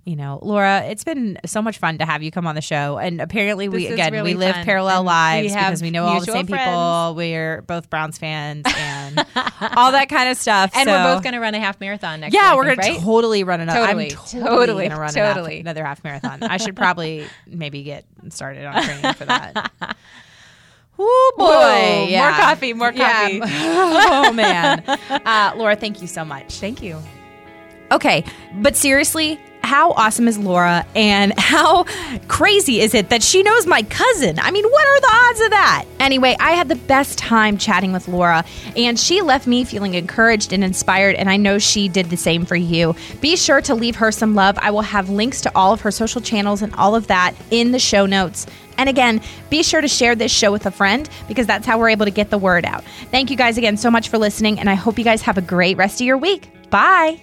you 0.07 0.15
know, 0.15 0.39
Laura, 0.41 0.83
it's 0.85 1.03
been 1.03 1.37
so 1.45 1.61
much 1.61 1.79
fun 1.79 1.97
to 1.97 2.05
have 2.05 2.23
you 2.23 2.31
come 2.31 2.47
on 2.47 2.55
the 2.55 2.61
show. 2.61 2.97
And 2.97 3.19
apparently, 3.19 3.67
we 3.67 3.83
This 3.83 3.93
again, 3.93 4.13
really 4.13 4.33
we 4.35 4.39
live 4.39 4.55
fun. 4.55 4.63
parallel 4.63 4.99
And 4.99 5.05
lives 5.05 5.53
have 5.53 5.71
because 5.71 5.81
we 5.81 5.91
know 5.91 6.05
all 6.05 6.21
the 6.21 6.31
same 6.31 6.47
people. 6.47 7.13
We're 7.13 7.61
both 7.63 7.89
Browns 7.89 8.17
fans 8.17 8.63
and 8.77 9.19
all 9.75 9.91
that 9.91 10.07
kind 10.07 10.29
of 10.29 10.37
stuff. 10.37 10.71
And 10.75 10.87
So- 10.87 10.93
we're 10.93 11.13
both 11.15 11.23
going 11.23 11.33
to 11.33 11.39
run 11.41 11.55
a 11.55 11.59
half 11.59 11.81
marathon 11.81 12.21
next 12.21 12.33
yeah, 12.33 12.43
year. 12.43 12.51
I 12.53 12.55
we're 12.55 12.75
think, 12.75 12.81
gonna 12.83 12.99
totally 12.99 13.43
run 13.43 13.59
another. 13.59 13.85
Totally, 13.85 14.11
I'm 14.11 14.17
totally, 14.17 14.43
totally, 14.45 14.87
gonna 14.87 14.99
run 15.01 15.13
totally. 15.13 15.59
another 15.59 15.83
half 15.83 16.01
marathon. 16.05 16.41
I 16.41 16.55
should 16.55 16.77
probably 16.77 17.25
maybe 17.45 17.83
get 17.83 18.05
started 18.29 18.63
on 18.65 18.81
training 18.83 19.13
for 19.13 19.25
that. 19.25 19.71
Oh 20.99 21.33
boy, 21.37 21.45
Whoa, 21.45 22.05
yeah. 22.09 22.21
more 22.29 22.39
coffee, 22.39 22.73
more 22.73 22.91
Yeah. 22.91 23.21
coffee. 23.21 23.41
oh 23.45 24.33
man, 24.33 24.83
uh, 25.11 25.51
Laura, 25.55 25.75
thank 25.75 26.01
you 26.01 26.07
so 26.07 26.25
much. 26.25 26.55
Thank 26.55 26.81
you. 26.81 26.97
Okay, 27.91 28.23
but 28.61 28.75
seriously, 28.75 29.39
how 29.67 29.91
awesome 29.91 30.29
is 30.29 30.37
Laura 30.37 30.85
and 30.95 31.33
how 31.37 31.83
crazy 32.29 32.79
is 32.79 32.93
it 32.93 33.09
that 33.09 33.21
she 33.21 33.43
knows 33.43 33.67
my 33.67 33.83
cousin? 33.83 34.39
I 34.39 34.49
mean, 34.49 34.63
what 34.63 34.87
are 34.87 35.01
the 35.01 35.11
odds 35.13 35.41
of 35.41 35.49
that? 35.49 35.85
Anyway, 35.99 36.37
I 36.39 36.51
had 36.51 36.69
the 36.69 36.77
best 36.77 37.17
time 37.17 37.57
chatting 37.57 37.91
with 37.91 38.07
Laura, 38.07 38.45
and 38.77 38.97
she 38.97 39.21
left 39.21 39.45
me 39.45 39.65
feeling 39.65 39.95
encouraged 39.95 40.53
and 40.53 40.63
inspired, 40.63 41.15
and 41.15 41.29
I 41.29 41.35
know 41.35 41.59
she 41.59 41.89
did 41.89 42.05
the 42.05 42.15
same 42.15 42.45
for 42.45 42.55
you. 42.55 42.95
Be 43.19 43.35
sure 43.35 43.59
to 43.61 43.75
leave 43.75 43.97
her 43.97 44.09
some 44.09 44.35
love. 44.35 44.57
I 44.61 44.71
will 44.71 44.83
have 44.83 45.09
links 45.09 45.41
to 45.41 45.51
all 45.53 45.73
of 45.73 45.81
her 45.81 45.91
social 45.91 46.21
channels 46.21 46.61
and 46.61 46.73
all 46.75 46.95
of 46.95 47.07
that 47.07 47.35
in 47.51 47.73
the 47.73 47.79
show 47.79 48.05
notes. 48.05 48.47
And 48.77 48.87
again, 48.87 49.21
be 49.49 49.63
sure 49.63 49.81
to 49.81 49.87
share 49.89 50.15
this 50.15 50.31
show 50.31 50.51
with 50.51 50.65
a 50.65 50.71
friend 50.71 51.09
because 51.27 51.45
that's 51.45 51.65
how 51.65 51.77
we're 51.77 51.89
able 51.89 52.05
to 52.05 52.11
get 52.11 52.29
the 52.29 52.37
word 52.37 52.63
out. 52.63 52.85
Thank 53.11 53.29
you 53.31 53.35
guys 53.35 53.57
again 53.57 53.75
so 53.75 53.91
much 53.91 54.07
for 54.07 54.17
listening, 54.17 54.61
and 54.61 54.69
I 54.69 54.75
hope 54.75 54.97
you 54.97 55.03
guys 55.03 55.23
have 55.23 55.37
a 55.37 55.41
great 55.41 55.75
rest 55.75 55.99
of 55.99 56.07
your 56.07 56.17
week. 56.17 56.49
Bye. 56.69 57.19